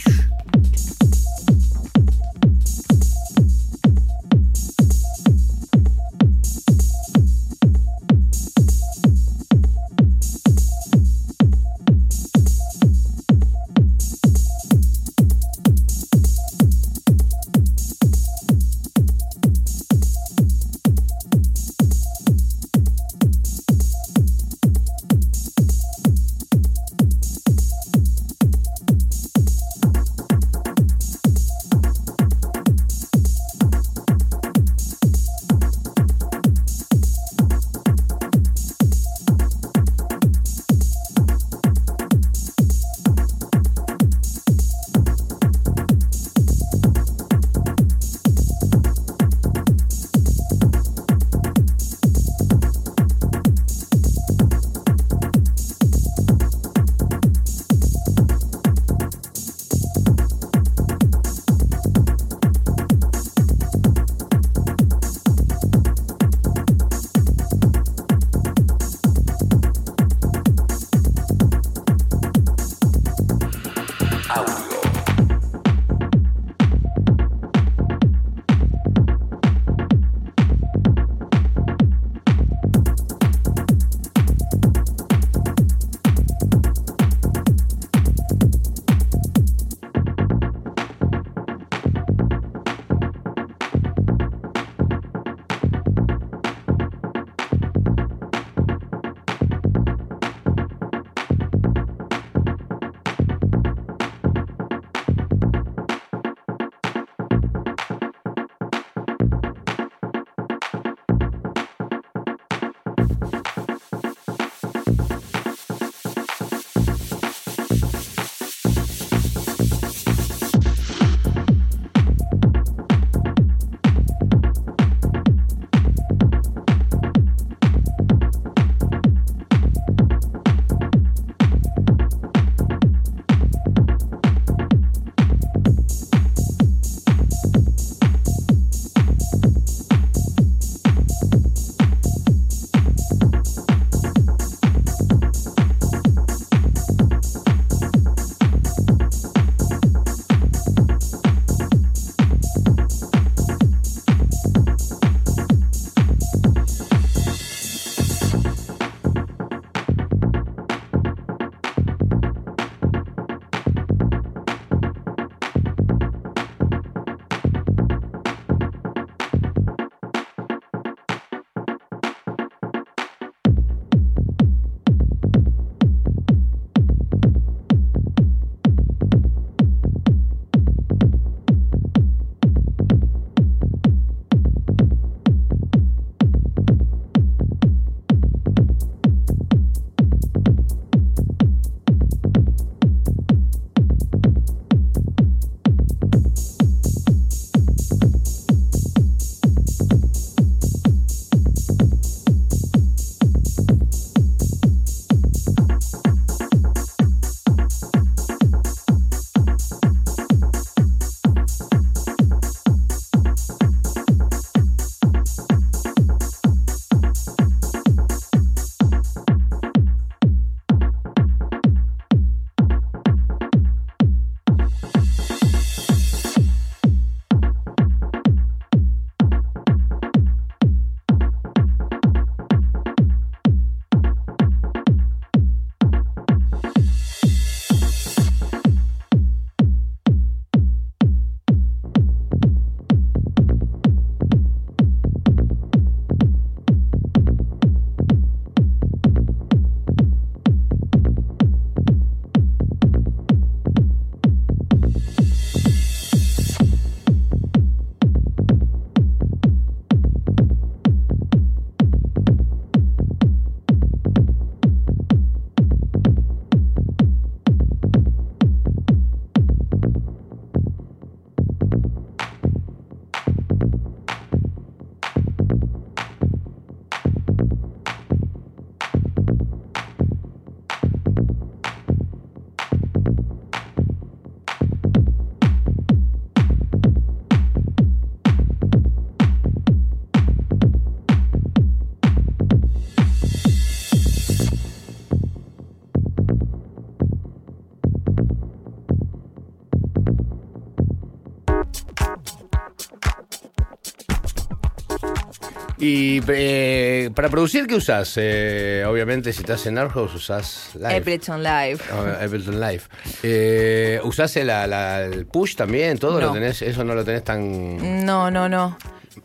Y 305.80 306.20
eh, 306.26 307.10
para 307.14 307.28
producir, 307.28 307.66
¿qué 307.68 307.76
usás? 307.76 308.14
Eh, 308.16 308.84
obviamente, 308.86 309.32
si 309.32 309.40
estás 309.40 309.64
en 309.66 309.78
Arthouse, 309.78 310.12
usás 310.14 310.70
Live. 310.74 310.96
Ableton 310.96 311.42
Live. 311.42 311.78
Ah, 311.92 312.18
Ableton 312.22 312.58
Live. 312.60 312.82
Eh, 313.22 314.00
¿Usás 314.02 314.36
el, 314.38 314.48
la- 314.48 314.66
la- 314.66 315.04
el 315.04 315.26
push 315.26 315.54
también? 315.54 315.96
¿Todo 315.98 316.20
lo 316.20 316.32
tenés? 316.32 316.62
¿Eso 316.62 316.82
no 316.82 316.94
lo 316.94 317.04
tenés 317.04 317.22
tan...? 317.22 318.04
No, 318.04 318.28
no, 318.30 318.48
no. 318.48 318.76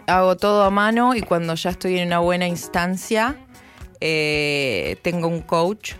Hago 0.05 0.37
todo 0.37 0.63
a 0.63 0.69
mano 0.69 1.15
y 1.15 1.21
cuando 1.21 1.55
ya 1.55 1.71
estoy 1.71 1.97
en 1.97 2.07
una 2.07 2.19
buena 2.19 2.47
instancia, 2.47 3.35
eh, 3.99 4.97
tengo 5.01 5.27
un 5.27 5.41
coach, 5.41 5.93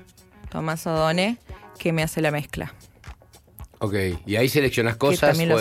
Tomás 0.50 0.86
Odone, 0.86 1.38
que 1.80 1.92
me 1.94 2.04
hace 2.04 2.22
la 2.22 2.30
mezcla. 2.30 2.74
Ok, 3.85 3.95
y 4.26 4.38
ahí 4.38 4.47
seleccionás 4.47 4.95
cosas, 4.95 5.31
también 5.31 5.49
lo 5.49 5.57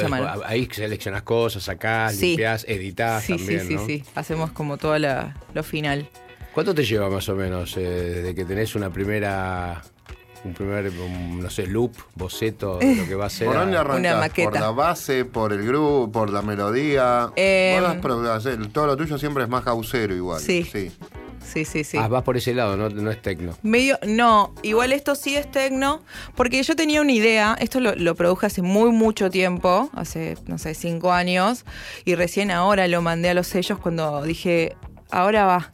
ahí 0.47 0.69
seleccionás 0.71 1.23
cosas, 1.23 1.65
sacás, 1.65 2.15
Sí. 2.15 2.29
limpiás, 2.29 2.65
editás 2.69 3.25
sí, 3.25 3.37
también, 3.37 3.61
sí, 3.63 3.67
sí, 3.67 3.75
¿no? 3.75 3.87
sí. 3.87 4.05
Hacemos 4.15 4.53
como 4.53 4.77
todo 4.79 4.97
la- 4.97 5.35
lo 5.55 5.65
final. 5.65 6.09
¿Cuánto 6.55 6.73
te 6.73 6.85
lleva 6.85 7.11
más 7.11 7.29
o 7.29 7.35
menos 7.35 7.77
eh, 7.77 7.81
desde 7.81 8.33
que 8.33 8.45
tenés 8.45 8.77
una 8.77 8.91
primera, 8.93 9.83
un 10.45 10.55
primer, 10.55 10.89
un, 10.91 11.41
no 11.41 11.51
sé, 11.51 11.67
loop, 11.67 11.97
boceto 12.15 12.79
de 12.79 12.95
lo 12.95 13.09
que 13.09 13.17
va 13.17 13.27
a 13.27 13.31
ser? 13.31 13.49
¿Por 13.49 13.57
dónde 13.57 13.77
arrancás? 13.77 13.99
Una 14.13 14.21
maqueta. 14.21 14.51
¿Por 14.51 14.61
la 14.61 14.71
base, 14.71 15.25
por 15.25 15.53
el 15.53 15.67
grupo, 15.67 16.13
por 16.13 16.31
la 16.31 16.43
melodía? 16.43 17.33
Eh, 17.35 17.77
Vos 18.01 18.27
hacer- 18.31 18.69
todo 18.69 18.87
lo 18.87 18.97
tuyo 18.97 19.19
siempre 19.19 19.43
es 19.43 19.49
más 19.49 19.65
causero 19.65 20.15
igual. 20.15 20.41
Sí. 20.41 20.63
sí. 20.71 20.93
Sí, 21.45 21.65
sí, 21.65 21.85
sí. 21.85 21.99
Ah, 21.99 22.09
vas 22.09 22.23
por 22.23 22.37
ese 22.37 22.55
lado, 22.55 22.77
no, 22.77 22.89
no 22.89 23.11
es 23.11 23.21
tecno. 23.21 23.57
Medio, 23.63 23.99
no, 24.07 24.55
igual 24.63 24.93
esto 24.93 25.15
sí 25.15 25.37
es 25.37 25.51
tecno, 25.51 26.03
porque 26.35 26.63
yo 26.63 26.77
tenía 26.77 27.01
una 27.01 27.13
idea, 27.13 27.57
esto 27.61 27.81
lo, 27.81 27.95
lo 27.95 28.15
produje 28.15 28.47
hace 28.47 28.63
muy 28.63 28.91
mucho 28.91 29.31
tiempo, 29.31 29.91
hace, 29.95 30.37
no 30.47 30.59
sé, 30.59 30.75
cinco 30.75 31.13
años, 31.13 31.65
y 32.05 32.15
recién 32.15 32.51
ahora 32.51 32.89
lo 32.89 33.03
mandé 33.03 33.31
a 33.31 33.35
los 33.35 33.47
sellos 33.47 33.79
cuando 33.79 34.23
dije, 34.23 34.77
ahora 35.11 35.45
va. 35.45 35.73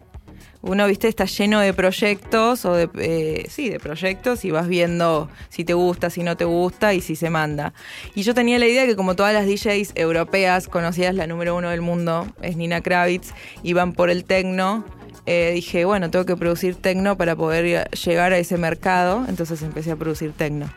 Uno, 0.60 0.88
viste, 0.88 1.06
está 1.06 1.24
lleno 1.24 1.60
de 1.60 1.72
proyectos, 1.72 2.64
o 2.64 2.74
de, 2.74 2.90
eh, 2.98 3.46
sí, 3.48 3.68
de 3.70 3.78
proyectos, 3.78 4.44
y 4.44 4.50
vas 4.50 4.66
viendo 4.66 5.30
si 5.50 5.64
te 5.64 5.72
gusta, 5.72 6.10
si 6.10 6.24
no 6.24 6.36
te 6.36 6.44
gusta, 6.44 6.94
y 6.94 7.00
si 7.00 7.14
se 7.14 7.30
manda. 7.30 7.72
Y 8.16 8.22
yo 8.24 8.34
tenía 8.34 8.58
la 8.58 8.66
idea 8.66 8.84
que 8.84 8.96
como 8.96 9.14
todas 9.14 9.32
las 9.32 9.46
DJs 9.46 9.92
europeas, 9.94 10.66
conocidas 10.66 11.14
la 11.14 11.28
número 11.28 11.54
uno 11.54 11.70
del 11.70 11.80
mundo, 11.80 12.26
es 12.42 12.56
Nina 12.56 12.80
Kravitz, 12.80 13.32
iban 13.62 13.92
por 13.92 14.10
el 14.10 14.24
tecno, 14.24 14.84
eh, 15.28 15.52
dije, 15.54 15.84
bueno, 15.84 16.10
tengo 16.10 16.24
que 16.24 16.36
producir 16.36 16.74
tecno 16.76 17.16
para 17.16 17.36
poder 17.36 17.88
llegar 17.90 18.32
a 18.32 18.38
ese 18.38 18.56
mercado, 18.56 19.24
entonces 19.28 19.60
empecé 19.62 19.92
a 19.92 19.96
producir 19.96 20.32
tecno. 20.32 20.68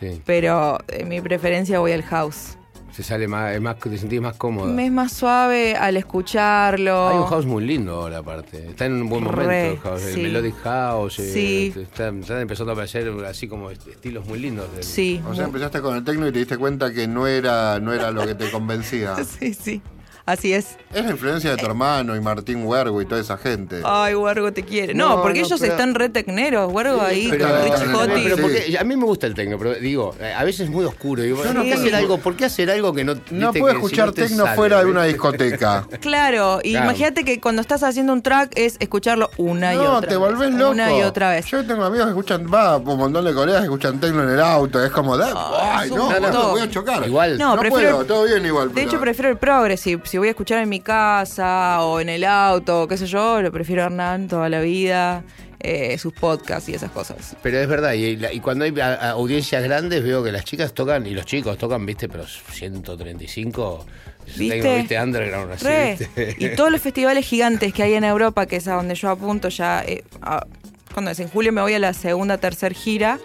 Sí. 0.00 0.20
Pero 0.26 0.78
en 0.88 1.08
mi 1.08 1.20
preferencia 1.20 1.78
voy 1.78 1.92
al 1.92 2.02
house. 2.02 2.58
Se 2.90 3.02
sale 3.02 3.26
más, 3.26 3.52
es 3.52 3.60
más, 3.60 3.76
te 3.78 3.98
sentís 3.98 4.20
más 4.20 4.36
cómodo. 4.36 4.72
Me 4.72 4.86
es 4.86 4.92
más 4.92 5.12
suave 5.12 5.74
al 5.74 5.96
escucharlo. 5.96 7.08
Hay 7.08 7.16
un 7.16 7.26
house 7.26 7.44
muy 7.44 7.64
lindo 7.64 7.92
ahora, 8.02 8.18
aparte. 8.18 8.68
Está 8.70 8.86
en 8.86 9.02
un 9.02 9.08
buen 9.08 9.24
momento 9.24 9.48
Re, 9.48 9.70
el 9.72 9.78
house. 9.78 10.04
El. 10.06 10.22
Melodic 10.22 10.54
House. 10.62 11.18
eh. 11.18 11.72
Están, 11.76 12.20
están 12.20 12.40
empezando 12.40 12.70
a 12.70 12.74
aparecer 12.74 13.12
así 13.26 13.48
como 13.48 13.70
est- 13.72 13.86
estilos 13.88 14.26
muy 14.26 14.38
lindos. 14.38 14.72
del- 14.74 14.84
Sí, 14.84 15.20
O 15.28 15.34
sea, 15.34 15.44
empezaste 15.46 15.80
con 15.80 15.96
el 15.96 16.04
tecno 16.04 16.28
y 16.28 16.32
te 16.32 16.38
diste 16.38 16.56
cuenta 16.56 16.92
que 16.92 17.08
no 17.08 17.26
era, 17.26 17.80
no 17.80 17.92
era 17.92 18.12
lo 18.12 18.24
que 18.26 18.36
te 18.36 18.48
convencía. 18.52 19.16
sí, 19.24 19.54
sí. 19.54 19.82
Así 20.26 20.54
es. 20.54 20.76
Es 20.94 21.04
la 21.04 21.10
influencia 21.10 21.50
de 21.50 21.56
tu 21.58 21.66
hermano 21.66 22.16
y 22.16 22.20
Martín 22.20 22.64
Huergo 22.64 23.02
y 23.02 23.04
toda 23.04 23.20
esa 23.20 23.36
gente. 23.36 23.82
Ay, 23.84 24.14
Huergo, 24.14 24.52
te 24.54 24.62
quiere. 24.62 24.94
No, 24.94 25.10
No, 25.16 25.22
porque 25.22 25.40
no, 25.40 25.46
ellos 25.46 25.60
pero- 25.60 25.72
están 25.72 25.94
re 25.94 26.08
tecneros. 26.08 26.72
Huergo 26.72 27.02
ahí 27.02 27.28
Pero, 27.30 27.46
con 27.48 27.62
Rich 27.62 27.74
pero- 27.78 27.98
Hottie. 27.98 28.22
pero 28.22 28.36
Sí. 28.36 28.42
porque- 28.42 28.78
a 28.78 28.84
mí 28.84 28.96
me 28.96 29.04
gusta 29.04 29.26
el 29.26 29.34
tecno, 29.34 29.58
pero 29.58 29.74
digo, 29.74 30.14
eh, 30.18 30.32
a 30.32 30.42
veces 30.44 30.62
es 30.62 30.70
muy 30.70 30.86
oscuro. 30.86 31.22
Digo, 31.22 31.44
no 31.44 31.52
¿por, 31.52 31.52
qué 31.64 31.68
puedo- 31.72 31.74
hacer 31.82 31.94
algo, 31.94 32.18
¿Por 32.18 32.36
qué 32.36 32.44
hacer 32.46 32.70
algo 32.70 32.94
que 32.94 33.04
no 33.04 33.14
No 33.30 33.52
puedes 33.52 33.52
que 33.52 33.80
si 33.80 33.84
escuchar 33.86 34.06
no 34.06 34.12
te 34.14 34.22
tecno 34.22 34.44
sale, 34.44 34.56
fuera 34.56 34.78
de 34.78 34.86
una 34.86 35.04
discoteca. 35.04 35.86
Claro, 36.00 36.60
y 36.62 36.70
Claro. 36.70 36.86
imagínate 36.86 37.24
que 37.26 37.40
cuando 37.40 37.60
estás 37.60 37.82
haciendo 37.82 38.14
un 38.14 38.22
track 38.22 38.52
es 38.54 38.76
escucharlo 38.80 39.30
una 39.36 39.74
y 39.74 39.76
No, 39.76 39.96
otra 39.98 40.08
te 40.08 40.16
vez. 40.16 40.18
volvés 40.18 40.54
loco. 40.54 40.70
Una 40.70 40.96
y 40.98 41.02
otra 41.02 41.30
vez. 41.32 41.44
Yo 41.46 41.66
tengo 41.66 41.84
amigos 41.84 42.06
que 42.06 42.10
escuchan, 42.12 42.46
va, 42.52 42.78
un 42.78 42.96
montón 42.96 43.24
de 43.26 43.34
colegas 43.34 43.60
que 43.60 43.66
escuchan 43.66 44.00
tecno 44.00 44.22
en 44.22 44.30
el 44.30 44.40
auto. 44.40 44.82
Es 44.82 44.90
como, 44.90 45.18
da, 45.18 45.34
ay, 45.80 45.90
no, 45.90 46.06
boludo, 46.08 46.50
voy 46.52 46.62
a 46.62 46.70
chocar. 46.70 47.06
Igual. 47.06 47.36
No, 47.36 47.54
No, 47.56 47.60
prefiero- 47.60 47.96
puedo, 47.96 48.04
todo 48.06 48.24
bien 48.24 48.46
igual. 48.46 48.68
De 48.68 48.74
pero- 48.74 48.88
hecho, 48.88 49.00
prefiero 49.00 49.28
el 49.28 49.36
progressive. 49.36 50.00
Si 50.14 50.18
voy 50.18 50.28
a 50.28 50.30
escuchar 50.30 50.62
en 50.62 50.68
mi 50.68 50.78
casa 50.78 51.82
o 51.82 51.98
en 51.98 52.08
el 52.08 52.22
auto, 52.22 52.86
qué 52.86 52.96
sé 52.96 53.04
yo, 53.06 53.42
lo 53.42 53.50
prefiero 53.50 53.82
a 53.82 53.86
Hernán 53.86 54.28
toda 54.28 54.48
la 54.48 54.60
vida, 54.60 55.24
eh, 55.58 55.98
sus 55.98 56.12
podcasts 56.12 56.68
y 56.68 56.74
esas 56.74 56.92
cosas. 56.92 57.34
Pero 57.42 57.58
es 57.58 57.66
verdad, 57.66 57.94
y, 57.94 58.38
cuando 58.38 58.64
hay 58.64 58.72
a- 58.78 58.94
a 58.94 59.10
audiencias 59.10 59.64
grandes 59.64 60.04
veo 60.04 60.22
que 60.22 60.30
las 60.30 60.44
chicas 60.44 60.72
tocan, 60.72 61.04
y 61.08 61.14
los 61.14 61.26
chicos 61.26 61.58
tocan, 61.58 61.84
viste, 61.84 62.08
pero 62.08 62.24
135, 62.28 63.84
ese 64.24 64.38
¿Viste? 64.38 64.54
tecno, 64.60 64.74
viste, 64.76 65.00
underground 65.02 65.52
así, 65.52 65.64
Re. 65.64 65.96
viste. 65.98 66.36
Y 66.38 66.54
todos 66.54 66.70
los 66.70 66.80
festivales 66.80 67.26
gigantes 67.26 67.74
que 67.74 67.82
hay 67.82 67.94
en 67.94 68.04
Europa, 68.04 68.46
que 68.46 68.54
es 68.54 68.68
a 68.68 68.74
donde 68.74 68.94
yo 68.94 69.10
apunto 69.10 69.48
ya. 69.48 69.82
eh, 69.84 70.04
a- 70.22 70.46
cuando 70.92 71.10
es 71.10 71.18
en 71.18 71.26
julio 71.26 71.52
me 71.52 71.60
voy 71.60 71.74
a 71.74 71.80
la 71.80 71.92
segunda, 71.92 72.38
tercer 72.38 72.72
gira. 72.72 73.18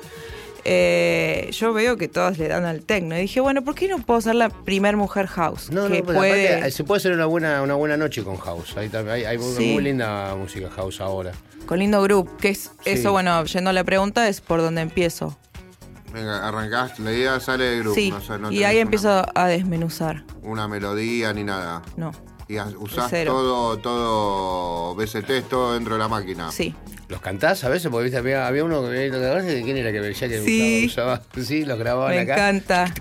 Eh, 0.65 1.49
yo 1.52 1.73
veo 1.73 1.98
que 1.98 2.07
todos 2.07 2.38
le 2.38 2.48
dan 2.48 2.65
al 2.65 2.81
techno. 2.84 3.18
Y 3.18 3.22
dije, 3.22 3.40
bueno, 3.41 3.64
¿por 3.64 3.76
qué 3.76 3.88
no 3.88 3.99
puedo 3.99 4.22
ser 4.22 4.36
la 4.36 4.49
primer 4.49 4.95
mujer 4.98 5.27
house? 5.27 5.69
No, 5.72 5.88
que 5.88 6.02
no, 6.02 6.06
puede. 6.14 6.49
aparte, 6.56 6.72
se 6.72 6.84
puede 6.84 6.98
hacer 6.99 7.11
una 7.14 7.26
buena, 7.26 7.61
una 7.61 7.76
buena 7.76 7.98
noche 7.98 8.23
con 8.23 8.38
house. 8.38 8.76
Hay, 8.77 8.90
hay, 8.94 9.23
hay 9.26 9.38
muy- 9.38 9.56
Sí. 9.56 9.73
muy 9.73 9.84
linda 9.84 10.36
música 10.36 10.69
house 10.69 11.02
ahora. 11.02 11.31
Con 11.65 11.80
lindo 11.80 12.02
group, 12.02 12.38
que 12.38 12.49
es 12.49 12.72
Sí. 12.84 12.91
eso, 12.91 13.11
bueno, 13.11 13.44
yendo 13.45 13.69
a 13.69 13.73
la 13.73 13.84
pregunta, 13.84 14.27
es 14.27 14.41
por 14.41 14.61
donde 14.61 14.81
empiezo. 14.81 15.38
Venga, 16.11 16.48
arrancás, 16.48 16.98
la 16.99 17.11
idea 17.11 17.40
sale 17.40 17.65
del 17.65 17.80
grupo. 17.81 17.94
sí, 17.95 18.10
no 18.10 18.19
sé, 18.19 18.40
no 18.40 18.52
y 18.52 18.64
ahí 18.64 18.77
una- 18.77 18.81
empiezo 18.81 19.26
a 19.36 19.45
desmenuzar. 19.48 20.23
Una 20.41 20.68
melodía 20.68 21.31
ni 21.34 21.44
nada. 21.44 21.84
No, 21.98 22.11
Y 22.49 22.57
usás 22.57 23.07
cero. 23.09 23.31
todo, 23.31 23.77
todo 23.77 24.95
BCT, 24.95 25.47
todo 25.49 25.73
dentro 25.76 25.93
de 25.93 25.99
la 25.99 26.07
máquina. 26.09 26.51
sí. 26.51 26.76
¿Los 27.07 27.21
cantás 27.21 27.63
a 27.63 27.69
veces? 27.69 27.89
Porque 27.89 28.03
viste, 28.03 28.19
había, 28.19 28.45
había 28.45 28.63
uno 28.63 28.84
que 28.84 29.09
¿te 29.09 29.15
acordás 29.17 29.43
de 29.43 29.63
quién 29.63 29.77
era 29.77 29.91
que 29.91 29.99
decía 29.99 30.27
que 30.27 30.43
Sí. 30.43 30.85
usaba, 30.85 31.13
usaba? 31.15 31.21
Sí, 31.43 31.65
los 31.65 31.80
grababan 31.80 32.11
Me 32.13 32.19
acá. 32.21 32.34
encanta. 32.51 32.93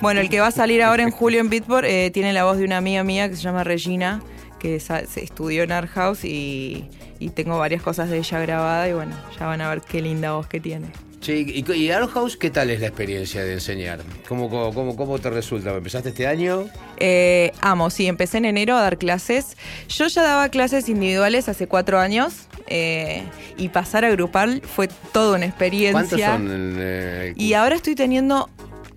Bueno, 0.00 0.20
el 0.20 0.30
que 0.30 0.38
va 0.38 0.46
a 0.46 0.50
salir 0.52 0.82
ahora 0.84 1.02
en 1.02 1.10
julio 1.10 1.40
en 1.40 1.50
Beatport 1.50 1.84
eh, 1.84 2.12
tiene 2.14 2.32
la 2.32 2.44
voz 2.44 2.58
de 2.58 2.64
una 2.64 2.76
amiga 2.76 3.02
mía 3.02 3.28
que 3.28 3.34
se 3.34 3.42
llama 3.42 3.64
Regina, 3.64 4.22
que 4.60 4.78
se 4.78 5.02
estudió 5.20 5.64
en 5.64 5.72
Art 5.72 5.90
House 5.90 6.24
y, 6.24 6.88
y 7.18 7.30
tengo 7.30 7.58
varias 7.58 7.82
cosas 7.82 8.08
de 8.08 8.18
ella 8.18 8.38
grabada 8.38 8.88
y 8.88 8.92
bueno, 8.92 9.16
ya 9.36 9.46
van 9.46 9.60
a 9.62 9.68
ver 9.68 9.80
qué 9.80 10.00
linda 10.00 10.34
voz 10.34 10.46
que 10.46 10.60
tiene. 10.60 10.86
Che, 11.22 11.38
y, 11.38 11.64
y 11.72 11.90
Art 11.92 12.10
House, 12.10 12.36
¿qué 12.36 12.50
tal 12.50 12.68
es 12.70 12.80
la 12.80 12.88
experiencia 12.88 13.44
de 13.44 13.52
enseñar? 13.52 14.00
¿Cómo, 14.28 14.50
cómo, 14.50 14.74
cómo, 14.74 14.96
cómo 14.96 15.18
te 15.20 15.30
resulta? 15.30 15.70
¿Empezaste 15.70 16.08
este 16.08 16.26
año? 16.26 16.66
Eh, 16.96 17.52
amo, 17.60 17.90
sí, 17.90 18.08
empecé 18.08 18.38
en 18.38 18.44
enero 18.46 18.76
a 18.76 18.82
dar 18.82 18.98
clases. 18.98 19.56
Yo 19.88 20.08
ya 20.08 20.22
daba 20.24 20.48
clases 20.48 20.88
individuales 20.88 21.48
hace 21.48 21.68
cuatro 21.68 22.00
años 22.00 22.48
eh, 22.66 23.22
y 23.56 23.68
pasar 23.68 24.04
a 24.04 24.10
grupal 24.10 24.62
fue 24.62 24.88
toda 25.12 25.36
una 25.36 25.46
experiencia. 25.46 25.92
¿Cuántos 25.92 26.20
son? 26.20 26.50
en, 26.50 26.76
eh, 26.80 27.34
Y 27.36 27.52
ahora 27.52 27.76
estoy 27.76 27.94
teniendo 27.94 28.50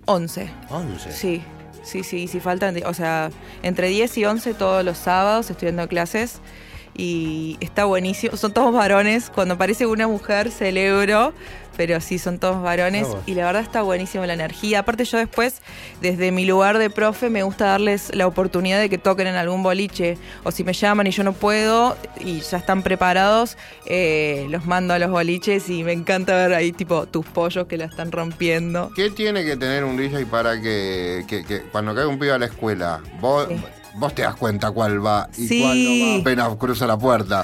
11. 0.06 0.50
11. 0.70 1.12
Sí, 1.12 1.42
sí, 1.84 2.02
sí, 2.02 2.26
sí 2.26 2.40
faltan, 2.40 2.74
o 2.86 2.94
sea, 2.94 3.30
entre 3.62 3.86
10 3.86 4.18
y 4.18 4.24
11 4.24 4.54
todos 4.54 4.84
los 4.84 4.98
sábados 4.98 5.48
estoy 5.48 5.66
dando 5.66 5.86
clases 5.86 6.40
y 6.96 7.56
está 7.60 7.84
buenísimo. 7.84 8.36
Son 8.36 8.52
todos 8.52 8.72
varones, 8.72 9.30
cuando 9.34 9.54
aparece 9.54 9.86
una 9.86 10.08
mujer 10.08 10.50
celebro, 10.50 11.32
pero 11.76 12.00
sí, 12.00 12.18
son 12.18 12.38
todos 12.38 12.62
varones 12.62 13.06
y 13.26 13.34
la 13.34 13.44
verdad 13.44 13.60
está 13.60 13.82
buenísimo 13.82 14.24
la 14.24 14.32
energía. 14.32 14.78
Aparte 14.78 15.04
yo 15.04 15.18
después, 15.18 15.60
desde 16.00 16.32
mi 16.32 16.46
lugar 16.46 16.78
de 16.78 16.88
profe, 16.88 17.28
me 17.28 17.42
gusta 17.42 17.66
darles 17.66 18.14
la 18.14 18.26
oportunidad 18.26 18.80
de 18.80 18.88
que 18.88 18.96
toquen 18.96 19.26
en 19.26 19.34
algún 19.36 19.62
boliche 19.62 20.16
o 20.44 20.50
si 20.52 20.64
me 20.64 20.72
llaman 20.72 21.06
y 21.06 21.10
yo 21.10 21.22
no 21.22 21.34
puedo 21.34 21.94
y 22.18 22.40
ya 22.40 22.56
están 22.56 22.82
preparados, 22.82 23.58
eh, 23.84 24.46
los 24.48 24.64
mando 24.64 24.94
a 24.94 24.98
los 24.98 25.10
boliches 25.10 25.68
y 25.68 25.84
me 25.84 25.92
encanta 25.92 26.34
ver 26.34 26.54
ahí 26.54 26.72
tipo 26.72 27.04
tus 27.06 27.26
pollos 27.26 27.66
que 27.66 27.76
la 27.76 27.84
están 27.84 28.10
rompiendo. 28.10 28.90
¿Qué 28.96 29.10
tiene 29.10 29.44
que 29.44 29.58
tener 29.58 29.84
un 29.84 29.98
DJ 29.98 30.24
para 30.24 30.58
que, 30.60 31.24
que- 31.28 31.44
que 31.44 31.60
cuando 31.60 31.94
cae 31.94 32.06
un 32.06 32.18
pibe 32.18 32.32
a 32.32 32.38
la 32.38 32.46
escuela, 32.46 33.00
vos, 33.20 33.48
Sí. 33.48 33.56
Vos 33.96 34.14
te 34.14 34.22
das 34.22 34.36
cuenta 34.36 34.70
cuál 34.70 35.04
va 35.04 35.28
y 35.36 35.46
Sí. 35.48 35.60
cuál 35.62 35.84
no 35.84 36.14
va 36.14 36.20
apenas 36.20 36.56
cruza 36.56 36.86
la 36.86 36.98
puerta? 36.98 37.42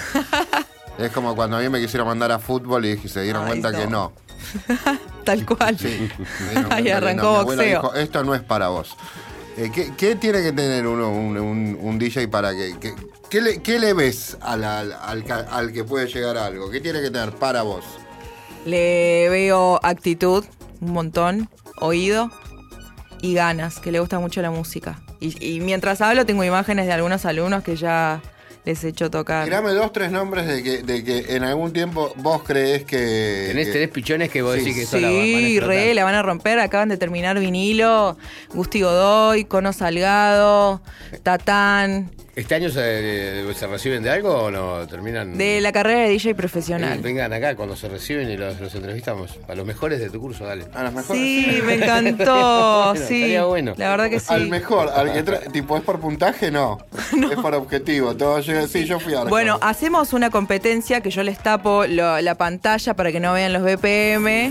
es 0.99 1.11
como 1.13 1.35
cuando 1.35 1.57
a 1.57 1.61
mí 1.61 1.69
me 1.69 1.81
quisieron 1.81 2.07
mandar 2.09 2.33
a 2.33 2.39
fútbol 2.39 2.85
y 2.87 2.97
dije- 2.97 3.09
se 3.09 3.23
dieron 3.23 3.43
Ay, 3.45 3.49
cuenta 3.61 3.73
que 3.73 3.87
no. 3.87 4.13
Tal 5.25 5.47
cual. 5.47 5.79
Sí, 5.79 6.09
Ahí 6.71 6.89
arrancó 6.91 7.23
no. 7.39 7.45
Boxeo. 7.45 7.65
dijo, 7.83 7.95
esto 7.95 8.25
no 8.25 8.35
es 8.35 8.43
para 8.43 8.69
vos. 8.69 8.97
Eh, 9.57 9.71
¿qué, 9.73 9.93
qué 9.97 10.17
tiene 10.17 10.43
que 10.43 10.53
tener 10.53 10.87
uno, 10.87 11.11
un, 11.11 11.37
un- 11.39 11.79
un 11.81 11.99
DJ 11.99 12.29
para 12.29 12.53
que... 12.53 12.79
que- 12.81 12.95
¿qué, 13.31 13.41
le, 13.41 13.63
qué 13.63 13.79
le 13.79 13.93
ves 13.95 14.37
al, 14.41 14.65
al- 14.65 14.93
al 14.93 15.25
al 15.51 15.73
que 15.73 15.85
puede 15.85 16.07
llegar 16.07 16.37
a 16.37 16.47
algo? 16.47 16.71
¿Qué 16.71 16.81
tiene 16.81 17.01
que 17.01 17.11
tener 17.11 17.33
para 17.37 17.63
vos? 17.63 17.85
Le 18.65 19.29
veo 19.31 19.79
actitud, 19.83 20.45
un 20.81 20.93
montón, 20.93 21.49
oído 21.81 22.31
y 23.21 23.35
ganas, 23.35 23.79
que 23.79 23.93
le 23.93 24.01
gusta 24.01 24.19
mucho 24.19 24.41
la 24.43 24.51
música. 24.51 25.01
Y, 25.23 25.61
mientras 25.61 26.01
hablo 26.01 26.27
tengo 26.27 26.43
imágenes 26.43 26.87
de 26.87 26.93
algunos 26.93 27.25
alumnos 27.25 27.63
que 27.63 27.77
ya 27.77 28.21
les 28.65 28.85
he 28.85 28.89
hecho 28.89 29.11
tocar. 29.11 29.45
Tirame 29.45 29.73
dos, 29.73 29.93
tres 29.93 30.11
nombres 30.13 30.47
de 30.47 30.63
que, 30.63 30.83
de 30.83 31.03
que 31.03 31.35
en 31.37 31.43
algún 31.45 31.73
tiempo 31.73 32.13
vos 32.17 32.43
creés 32.45 32.85
que. 32.85 33.47
Tenés, 33.49 33.67
que- 33.67 33.73
tenés 33.73 33.89
pichones 33.89 34.31
que 34.31 34.43
vos 34.43 34.55
Sí. 34.55 34.61
decís 34.61 34.77
que 34.77 34.83
esto 34.83 34.99
la 35.01 35.09
van 35.09 35.17
a 35.19 35.23
Sí, 35.23 35.57
explotar. 35.57 35.69
re, 35.69 35.95
la 35.95 36.05
van 36.05 36.15
a 36.15 36.23
romper. 36.23 36.59
Acaban 36.61 36.89
de 36.89 36.97
terminar 36.97 37.39
vinilo. 37.39 38.17
Gusti 38.55 38.83
Godoy, 38.83 39.45
Cono 39.47 39.73
Salgado, 39.73 40.81
Tatán. 41.23 42.11
¿Este 42.35 42.55
año 42.55 42.71
se, 42.71 43.45
se 43.53 43.67
reciben 43.67 44.03
de 44.03 44.09
algo 44.09 44.31
o 44.45 44.51
no? 44.51 44.87
¿Terminan? 44.87 45.37
De 45.37 45.61
la 45.61 45.71
carrera 45.71 46.01
de 46.01 46.09
DJ 46.09 46.31
Eh, 46.31 46.35
profesional. 46.35 46.99
vengan 47.03 47.31
acá 47.35 47.55
cuando 47.57 47.77
se 47.77 47.89
reciben 47.89 48.31
y 48.31 48.39
los, 48.39 48.59
los 48.59 48.75
entrevistamos. 48.75 49.39
A 49.49 49.55
los 49.55 49.67
mejores 49.67 50.01
de 50.01 50.09
tu 50.09 50.19
curso, 50.19 50.47
dale. 50.47 50.65
A 50.73 50.83
las 50.85 50.95
mejores. 50.95 51.21
Sí, 51.21 51.59
me 51.67 51.75
encantó. 51.75 52.93
Bueno, 52.95 53.07
sí. 53.07 53.15
estaría 53.17 53.45
bueno. 53.45 53.75
La 53.77 53.91
verdad 53.91 54.09
que 54.09 54.19
sí. 54.19 54.27
Al 54.33 54.49
mejor, 54.49 54.89
al 54.89 55.13
que 55.13 55.23
tipo, 55.51 55.77
¿es 55.77 55.83
por 55.83 56.01
puntaje? 56.01 56.51
No. 56.51 56.79
Es 57.33 57.37
por 57.39 57.55
objetivo. 57.55 58.17
Todo, 58.17 58.41
yo, 58.41 58.52
sí, 58.69 58.85
yo 58.85 58.99
fui 59.01 59.15
a 59.15 59.25
Bueno, 59.25 59.59
hacemos 59.63 60.13
una 60.13 60.31
competencia 60.31 61.01
que 61.01 61.11
yo 61.11 61.23
les 61.23 61.39
tapo 61.39 61.85
lo- 61.87 62.21
la 62.21 62.35
pantalla 62.37 62.95
para 62.95 63.13
que 63.13 63.21
no 63.21 63.33
vean 63.33 63.53
los 63.53 63.63
BPM 63.63 64.51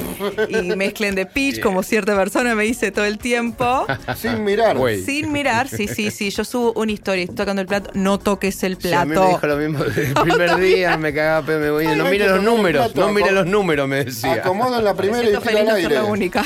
y 0.50 0.62
mezclen 0.76 1.16
de 1.16 1.26
pitch, 1.26 1.62
como 1.62 1.84
cierta 1.84 2.16
persona 2.16 2.56
me 2.56 2.64
dice 2.64 2.92
todo 2.92 3.06
el 3.06 3.18
tiempo. 3.18 3.86
sin 4.18 4.44
mirar. 4.44 4.78
Güey. 4.78 5.04
Sin 5.04 5.32
mirar, 5.32 5.68
sí, 5.68 5.88
sí, 5.88 6.12
sí. 6.12 6.30
Yo 6.30 6.44
subo 6.44 6.74
una 6.76 6.92
historia, 6.92 7.24
estoy 7.24 7.36
tocando 7.38 7.62
el 7.62 7.68
plato, 7.68 7.92
no 7.94 8.20
toques 8.20 8.64
el 8.64 8.78
Sí, 8.82 8.92
a 8.94 9.04
mí 9.06 9.10
me 9.10 9.16
plato. 9.16 9.30
dijo 9.30 9.48
lo 9.48 9.58
mismo 9.58 9.84
desde 9.84 10.08
el 10.08 10.14
primer 10.14 10.56
día, 10.58 10.98
me 10.98 11.14
cagaba, 11.14 11.46
pero 11.46 11.60
me 11.60 11.72
voy. 11.72 11.86
Ay, 11.88 11.96
No 11.98 12.06
mire 12.06 12.28
los 12.28 12.44
números, 12.44 12.92
plato, 12.92 13.08
no 13.08 13.14
mire 13.14 13.32
los 13.32 13.46
números, 13.46 13.88
me 13.88 14.06
decía. 14.06 14.34
Acomodo 14.34 14.80
en 14.80 14.86
la 14.86 14.94
primera 14.94 15.24
y 15.24 15.38
tiro 15.38 15.60
al 15.60 15.66
no 15.66 15.74
aire. 15.76 15.96
la 15.96 16.04
única. 16.06 16.44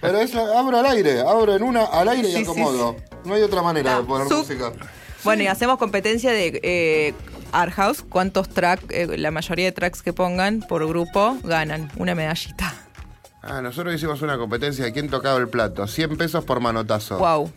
Pero 0.00 0.20
eso, 0.20 0.58
abro 0.58 0.78
al 0.78 0.86
aire, 0.86 1.20
abro 1.20 1.56
en 1.56 1.62
una 1.62 1.84
al 1.84 2.08
aire 2.08 2.28
Sí, 2.28 2.32
y 2.32 2.36
sí, 2.36 2.42
acomodo. 2.42 2.96
No 3.24 3.34
hay 3.34 3.42
otra 3.42 3.62
manera 3.62 3.98
de 3.98 4.02
poner 4.04 4.28
Su- 4.28 4.38
música. 4.38 4.72
Bueno, 5.24 5.42
y 5.42 5.46
hacemos 5.46 5.78
competencia 5.78 6.32
de 6.32 6.60
eh, 6.62 7.14
Art 7.52 7.72
House. 7.74 8.04
¿Cuántos 8.08 8.48
tracks, 8.48 8.84
eh, 8.90 9.18
la 9.18 9.30
mayoría 9.30 9.66
de 9.66 9.72
tracks 9.72 10.02
que 10.02 10.12
pongan 10.12 10.60
por 10.60 10.86
grupo, 10.86 11.38
ganan 11.44 11.90
una 11.96 12.14
medallita? 12.14 12.74
Ah, 13.42 13.60
nosotros 13.60 13.94
hicimos 13.94 14.22
una 14.22 14.38
competencia 14.38 14.84
de 14.84 14.92
quién 14.92 15.08
tocaba 15.08 15.38
el 15.38 15.48
plato. 15.48 15.86
100 15.86 16.16
pesos 16.16 16.44
por 16.44 16.60
manotazo. 16.60 17.18
Wow. 17.18 17.52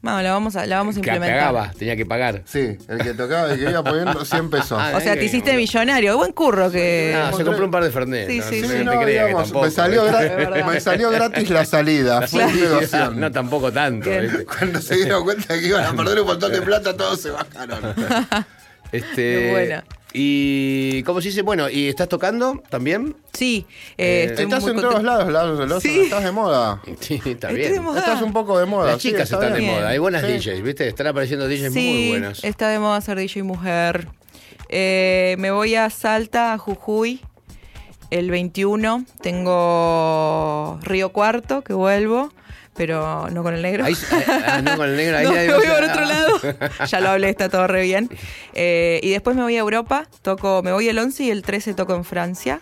Bueno, 0.00 0.22
la 0.22 0.32
vamos 0.32 0.54
a, 0.54 0.64
la 0.64 0.76
vamos 0.76 0.96
a 0.96 1.00
Que 1.00 1.08
implementar. 1.10 1.38
pagaba, 1.38 1.72
tenía 1.76 1.96
que 1.96 2.06
pagar. 2.06 2.42
Sí, 2.46 2.78
el 2.88 2.98
que 3.02 3.14
tocaba, 3.14 3.52
el 3.52 3.58
que 3.58 3.68
iba 3.70 3.82
poniendo 3.82 4.24
100 4.24 4.48
pesos. 4.50 4.78
Ah, 4.80 4.92
O 4.96 5.00
sea, 5.00 5.14
te 5.16 5.24
hiciste 5.24 5.54
millonario. 5.56 6.16
Buen 6.16 6.32
curro 6.32 6.70
que. 6.70 7.14
Ah, 7.16 7.32
se 7.36 7.44
compró 7.44 7.64
un 7.64 7.70
par 7.72 7.82
de 7.82 7.90
Fernet. 7.90 8.28
Sí, 8.28 8.38
no, 8.38 8.44
sí, 8.48 8.60
no 8.62 8.68
sí. 8.68 8.84
no, 8.84 9.00
que 9.00 9.06
digamos, 9.06 9.52
me, 9.52 9.70
salió 9.72 10.04
¿viste? 10.04 10.18
Es 10.26 10.36
verdad. 10.36 10.56
gra- 10.58 10.66
me 10.72 10.80
salió 10.80 11.10
gratis 11.10 11.50
la 11.50 11.64
salida. 11.64 12.26
Fue 12.28 12.46
negoción. 12.46 13.18
No, 13.18 13.32
tampoco 13.32 13.72
tanto. 13.72 14.08
¿viste? 14.08 14.44
Cuando 14.44 14.80
se 14.80 14.94
dieron 14.96 15.24
cuenta 15.24 15.58
que 15.58 15.66
iban 15.66 15.84
a 15.84 15.92
perder 15.92 16.20
un 16.20 16.26
montón 16.28 16.52
de 16.52 16.62
plata, 16.62 16.96
todos 16.96 17.20
se 17.20 17.30
bajaron. 17.30 17.94
Este, 18.92 19.14
Qué 19.16 19.50
buena. 19.50 19.84
Y, 20.12 21.02
¿cómo 21.02 21.20
se 21.20 21.28
dice? 21.28 21.42
Bueno, 21.42 21.68
¿y 21.68 21.88
estás 21.88 22.08
tocando 22.08 22.62
también? 22.70 23.14
Sí, 23.34 23.66
eh, 23.98 24.26
estoy 24.30 24.46
Estás 24.46 24.62
muy 24.62 24.72
en 24.72 24.80
todos 24.80 25.02
lados, 25.02 25.30
lados, 25.30 25.58
lados, 25.58 25.82
Sí. 25.82 26.00
estás 26.00 26.24
de 26.24 26.32
moda. 26.32 26.80
Sí, 27.00 27.14
está 27.16 27.48
Estoy 27.48 27.54
bien. 27.56 27.72
de 27.74 27.80
moda. 27.80 27.98
Estás 28.00 28.22
un 28.22 28.32
poco 28.32 28.58
de 28.58 28.64
moda. 28.66 28.92
Las 28.92 29.02
sí, 29.02 29.08
chicas 29.08 29.24
está 29.30 29.36
están 29.46 29.60
de 29.60 29.66
moda, 29.70 29.88
hay 29.88 29.98
buenas 29.98 30.22
Sí. 30.24 30.32
DJs, 30.38 30.62
¿viste? 30.62 30.88
Están 30.88 31.08
apareciendo 31.08 31.46
DJs 31.46 31.72
Sí, 31.74 31.80
muy 31.80 32.08
buenas. 32.08 32.42
está 32.44 32.68
de 32.70 32.78
moda 32.78 33.00
ser 33.02 33.18
DJ 33.18 33.42
mujer. 33.42 34.08
Eh, 34.70 35.36
me 35.38 35.50
voy 35.50 35.74
a 35.74 35.90
Salta, 35.90 36.52
a 36.54 36.58
Jujuy, 36.58 37.20
el 38.10 38.30
21. 38.30 39.04
Tengo 39.20 40.78
Río 40.82 41.10
Cuarto, 41.12 41.62
que 41.62 41.74
vuelvo, 41.74 42.32
pero 42.78 43.28
no 43.30 43.42
con 43.42 43.52
el 43.54 43.60
negro. 43.60 43.84
Ahí- 43.84 43.94
ah, 44.46 44.62
no, 44.62 44.76
con 44.78 44.88
el 44.88 44.96
negro, 44.96 45.18
ahí 45.18 45.24
No, 45.26 45.32
me 45.32 45.52
voy 45.54 45.66
a- 45.66 45.74
por 45.74 45.84
otro 45.84 46.04
lado. 46.06 46.28
Ya 46.88 47.00
lo 47.00 47.10
hablé, 47.10 47.28
está 47.28 47.50
todo 47.50 47.66
re 47.66 47.82
bien. 47.82 48.08
Eh, 48.54 49.00
y 49.02 49.10
después 49.10 49.36
me 49.36 49.42
voy 49.42 49.56
a 49.56 49.60
Europa, 49.60 50.06
toco, 50.22 50.62
me 50.62 50.72
voy 50.72 50.88
el 50.88 50.98
11 50.98 51.24
y 51.24 51.30
el 51.30 51.42
13 51.42 51.74
toco 51.74 51.94
en 51.94 52.04
Francia. 52.04 52.60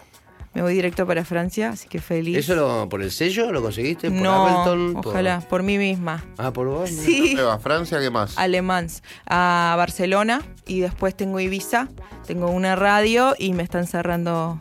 Me 0.54 0.62
voy 0.62 0.72
directo 0.72 1.06
para 1.06 1.22
Francia, 1.22 1.68
así 1.68 1.86
que 1.86 2.00
feliz. 2.00 2.38
¿Eso 2.38 2.54
lo- 2.54 2.88
por 2.88 3.02
el 3.02 3.10
sello 3.12 3.52
lo 3.52 3.60
conseguiste? 3.60 4.10
¿Por 4.10 4.18
no, 4.18 4.92
ojalá, 5.04 5.40
por 5.40 5.62
mí 5.62 5.76
misma. 5.76 6.24
Ah, 6.38 6.50
por 6.50 6.66
vos. 6.66 6.88
Sí. 6.88 7.26
¿Dónde 7.34 7.42
vas? 7.42 7.62
¿Francia? 7.62 8.00
¿Qué 8.00 8.08
más? 8.08 8.38
Alemans 8.38 9.02
a 9.26 9.74
Barcelona 9.76 10.40
y 10.66 10.80
después 10.80 11.14
tengo 11.14 11.40
Ibiza, 11.40 11.88
tengo 12.26 12.50
una 12.50 12.74
radio 12.74 13.34
y 13.38 13.52
me 13.52 13.62
están 13.62 13.86
cerrando 13.86 14.56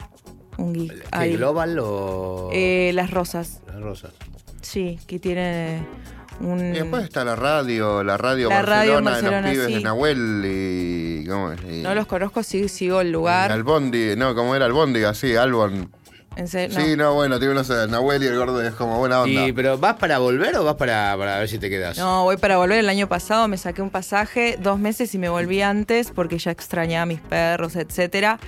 un 0.58 0.76
gig. 0.76 0.92
¿Qué, 0.94 1.02
ahí. 1.12 1.38
Global 1.38 1.80
o 1.82 2.50
Eh, 2.52 2.92
las 2.94 3.12
rosas, 3.12 3.62
Las 3.68 3.80
Rosas? 3.82 4.12
Sí, 4.66 5.00
que 5.08 5.20
tiene 5.20 5.80
un... 6.40 6.60
Y 6.76 6.80
después 6.80 7.04
está 7.06 7.24
la 7.24 7.36
radio, 7.36 8.04
la 8.04 8.18
radio 8.18 8.50
La 8.50 8.62
radio 8.62 9.02
Barcelona, 9.02 9.48
de 9.50 9.56
los 9.56 9.66
pibes 9.66 9.68
de. 9.78 9.84
Nahuel 9.84 10.44
y... 10.46 11.28
¿cómo 11.28 11.52
es? 11.52 11.60
Y- 11.72 11.82
No 11.82 11.96
los 11.96 12.08
conozco, 12.08 12.44
sí, 12.44 12.68
sigo 12.68 13.02
el 13.02 13.12
lugar. 13.12 13.52
Albondi, 13.52 14.16
no, 14.18 14.36
¿cómo 14.36 14.56
era 14.56 14.66
Albóndiga? 14.66 15.14
Sí, 15.14 15.36
Albon. 15.36 15.90
En 16.36 16.48
serio, 16.48 16.78
no. 16.78 16.86
Sí, 16.86 16.96
no, 16.98 17.14
bueno, 17.14 17.40
tiene 17.40 17.54
unos 17.54 17.70
eh, 17.70 17.88
Nahuel 17.88 18.22
y 18.24 18.28
el 18.28 18.38
gordo 18.38 18.62
es 18.62 18.74
como 18.74 18.98
buena 19.00 19.22
onda. 19.22 19.48
Y, 19.48 19.54
¿Pero 19.54 19.78
vas 19.78 19.96
para 19.96 20.18
volver 20.20 20.56
o 20.58 20.64
vas 20.66 20.76
para, 20.76 21.16
para 21.18 21.40
ver 21.40 21.48
si 21.48 21.60
te 21.60 21.70
quedas? 21.70 21.98
No, 21.98 22.24
voy 22.24 22.38
para 22.38 22.58
volver. 22.58 22.80
El 22.80 22.90
año 22.90 23.08
pasado 23.08 23.48
me 23.48 23.58
saqué 23.58 23.82
un 23.82 23.90
pasaje, 23.90 24.58
dos 24.62 24.78
meses 24.80 25.14
y 25.16 25.18
me 25.18 25.30
volví 25.30 25.62
antes 25.62 26.12
porque 26.14 26.38
ya 26.38 26.52
extrañaba 26.52 27.04
a 27.04 27.06
mis 27.06 27.22
perros, 27.22 27.76
etcétera. 27.76 28.40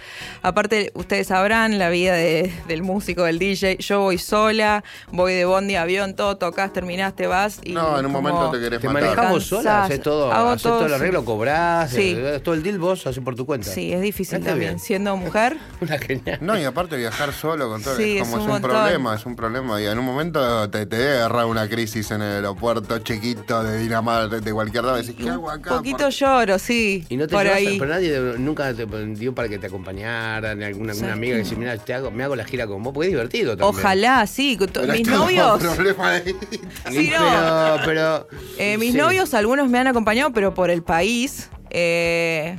Aparte, 0.41 0.91
ustedes 0.95 1.27
sabrán 1.27 1.79
la 1.79 1.89
vida 1.89 2.13
de- 2.13 2.51
del 2.67 2.81
músico, 2.83 3.23
del 3.23 3.39
DJ. 3.39 3.77
Yo 3.79 4.01
voy 4.01 4.17
sola, 4.17 4.83
voy 5.11 5.33
de 5.33 5.45
bondi, 5.45 5.75
avión, 5.75 6.15
todo, 6.15 6.37
tocas, 6.37 6.73
terminás, 6.73 7.15
te 7.15 7.27
vas. 7.27 7.59
Y 7.63 7.71
no, 7.73 7.99
en 7.99 8.05
un 8.05 8.11
momento 8.11 8.51
te 8.51 8.59
querés 8.59 8.81
¿Te 8.81 8.89
matar. 8.89 9.15
vos 9.15 9.15
Cansás. 9.15 9.47
sola? 9.47 9.83
¿Haces 9.85 10.01
todo, 10.01 10.31
Hago 10.31 10.49
haces 10.49 10.63
todo, 10.63 10.73
todo 10.75 10.83
el 10.85 10.89
sí. 10.91 10.95
arreglo? 10.95 11.25
¿Cobrás? 11.25 11.91
Sí. 11.91 12.15
eh, 12.17 12.41
¿Todo 12.43 12.53
el 12.55 12.63
deal 12.63 12.79
vos 12.79 13.07
haces 13.07 13.23
por 13.23 13.35
tu 13.35 13.45
cuenta? 13.45 13.69
Sí, 13.71 13.93
es 13.93 14.01
difícil 14.01 14.39
Está 14.39 14.51
también. 14.51 14.71
bien. 14.73 14.79
Siendo 14.79 15.15
mujer, 15.15 15.57
Una 15.81 15.97
genial. 15.97 16.39
No, 16.41 16.57
y 16.59 16.63
aparte 16.63 16.97
viajar 16.97 17.31
solo 17.33 17.69
con 17.69 17.76
Sí, 17.79 18.17
es 18.17 18.21
es 18.23 18.27
como 18.29 18.43
un 18.43 18.49
es 18.49 18.55
un 18.55 18.61
problema, 18.61 19.15
es 19.15 19.25
un 19.25 19.35
problema. 19.35 19.81
Y 19.81 19.85
en 19.85 19.99
un 19.99 20.05
momento 20.05 20.69
te, 20.69 20.85
te 20.85 20.95
debe 20.97 21.17
agarrar 21.17 21.45
una 21.45 21.67
crisis 21.69 22.09
en 22.11 22.21
el 22.21 22.35
aeropuerto 22.35 22.99
chiquito 22.99 23.63
de 23.63 23.79
Dinamarca, 23.79 24.39
de 24.39 24.53
cualquier 24.53 24.83
lado, 24.83 24.99
y 24.99 25.05
decís, 25.05 25.15
¿qué 25.23 25.29
hago 25.29 25.49
acá? 25.49 25.71
un 25.73 25.77
poquito 25.77 25.97
Por- 26.05 26.09
lloro, 26.11 26.59
sí. 26.59 27.05
Y 27.09 27.17
no 27.17 27.27
te 27.27 27.33
por 27.35 27.43
llevas- 27.43 27.57
ahí. 27.57 27.77
pero 27.79 27.91
nadie 27.91 28.19
de- 28.21 28.39
nunca 28.39 28.73
te 28.73 28.85
dio 28.85 29.33
para 29.35 29.49
que 29.49 29.57
te 29.59 29.67
acompañara, 29.67 30.55
ni 30.55 30.63
alguna, 30.63 30.91
alguna 30.91 30.93
¿Sabes 30.93 31.13
amiga 31.13 31.35
que 31.37 31.43
dice, 31.43 31.55
mira, 31.55 31.77
te 31.77 31.93
hago, 31.93 32.11
me 32.11 32.23
hago 32.23 32.35
la 32.35 32.45
gira 32.45 32.67
con 32.67 32.81
vos, 32.83 32.93
porque 32.93 33.07
es 33.07 33.13
divertido 33.13 33.57
también. 33.57 33.69
Ojalá, 33.79 34.25
sí. 34.27 34.57
Pero 34.73 34.93
Mis 34.93 35.07
novios. 35.07 35.59
problema 35.63 36.09
ahí. 36.11 36.35
Sí, 36.91 37.11
no. 37.11 37.19
Pero, 37.19 37.79
pero 37.85 38.27
Eh, 38.57 38.77
mis 38.77 38.91
sí. 38.93 38.97
novios, 38.97 39.33
algunos 39.33 39.69
me 39.69 39.79
han 39.79 39.87
acompañado, 39.87 40.31
pero 40.33 40.53
por 40.53 40.69
el 40.69 40.83
país. 40.83 41.49
Eh, 41.69 42.57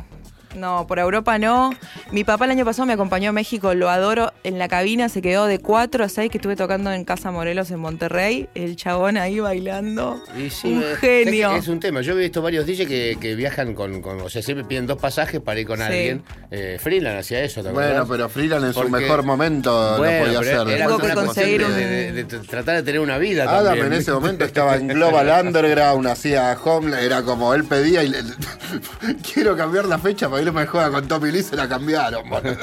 no, 0.57 0.87
por 0.87 0.99
Europa 0.99 1.39
no. 1.39 1.71
Mi 2.11 2.25
papá 2.25 2.47
el 2.47 2.53
año 2.53 2.65
pasado 2.65 2.87
me 2.87 2.93
acompañó 2.95 3.31
a 3.31 3.33
México, 3.33 3.75
lo 3.75 3.91
adoro. 3.91 4.33
En 4.45 4.59
la 4.59 4.69
cabina 4.69 5.09
se 5.09 5.21
quedó 5.23 5.47
de 5.47 5.59
4 5.59 6.05
a 6.05 6.09
6 6.09 6.31
que 6.31 6.39
estuve 6.39 6.57
tocando 6.57 6.93
en 6.93 7.05
Casa 7.05 7.31
Morelos 7.31 7.71
en 7.71 7.81
Monterrey. 7.81 8.49
El 8.55 8.77
chabón 8.77 9.17
ahí 9.17 9.41
bailando. 9.41 10.23
Y 10.37 10.51
sí, 10.51 10.73
un 10.75 10.83
eh, 10.83 10.95
genio. 11.01 11.55
Es 11.57 11.69
un 11.69 11.81
tema. 11.81 12.01
Yo 12.01 12.13
he 12.13 12.17
visto 12.23 12.43
varios 12.43 12.67
DJs 12.67 12.87
que, 12.89 13.19
que 13.21 13.35
viajan 13.35 13.75
con, 13.75 14.01
con- 14.03 14.21
O 14.21 14.29
sea, 14.31 14.43
siempre 14.43 14.65
piden 14.65 14.87
dos 14.87 14.99
pasajes 14.99 15.41
para 15.41 15.61
ir 15.61 15.67
con 15.67 15.79
Sí. 15.79 15.83
alguien. 15.85 16.23
Eh, 16.51 16.79
Freeland 16.81 17.19
hacía 17.19 17.43
eso, 17.43 17.63
¿te 17.63 17.71
Bueno, 17.71 18.07
pero 18.09 18.29
Freeland 18.29 18.65
en 18.67 18.73
su 18.75 18.89
mejor 18.89 19.23
momento 19.23 19.97
Bueno, 19.99 20.19
lo 20.19 20.25
podía 20.25 20.41
hacer. 20.41 20.69
era 20.77 20.87
Tengo 20.87 20.99
que 20.99 21.15
conseguir 21.15 21.61
de, 21.61 21.67
un- 21.67 21.75
de- 21.75 22.13
de- 22.13 22.25
de 22.25 22.39
tratar 22.41 22.77
de 22.77 22.83
tener 22.83 23.01
una 23.01 23.19
vida 23.19 23.45
Adam 23.45 23.65
también. 23.67 23.87
en 23.89 23.93
ese 23.95 24.13
momento 24.13 24.45
estaba 24.47 24.77
en 24.77 24.89
Global 24.89 25.47
Underground, 25.47 26.07
hacía 26.07 26.57
Homeland, 26.65 27.03
era 27.05 27.23
como 27.23 27.53
él 27.55 27.65
pedía 27.65 28.03
y 28.03 28.09
le- 28.09 28.19
quiero 29.35 29.57
cambiar 29.57 29.85
la 29.87 29.99
fecha 29.99 30.29
para 30.29 30.38
irme 30.41 30.63
a 30.63 30.67
juega 30.67 30.91
con 30.91 31.07
Tommy 31.09 31.31
Lee, 31.33 31.43
se 31.43 31.57
la 31.57 31.69
cambiaron, 31.69 32.29
boludo. 32.31 32.57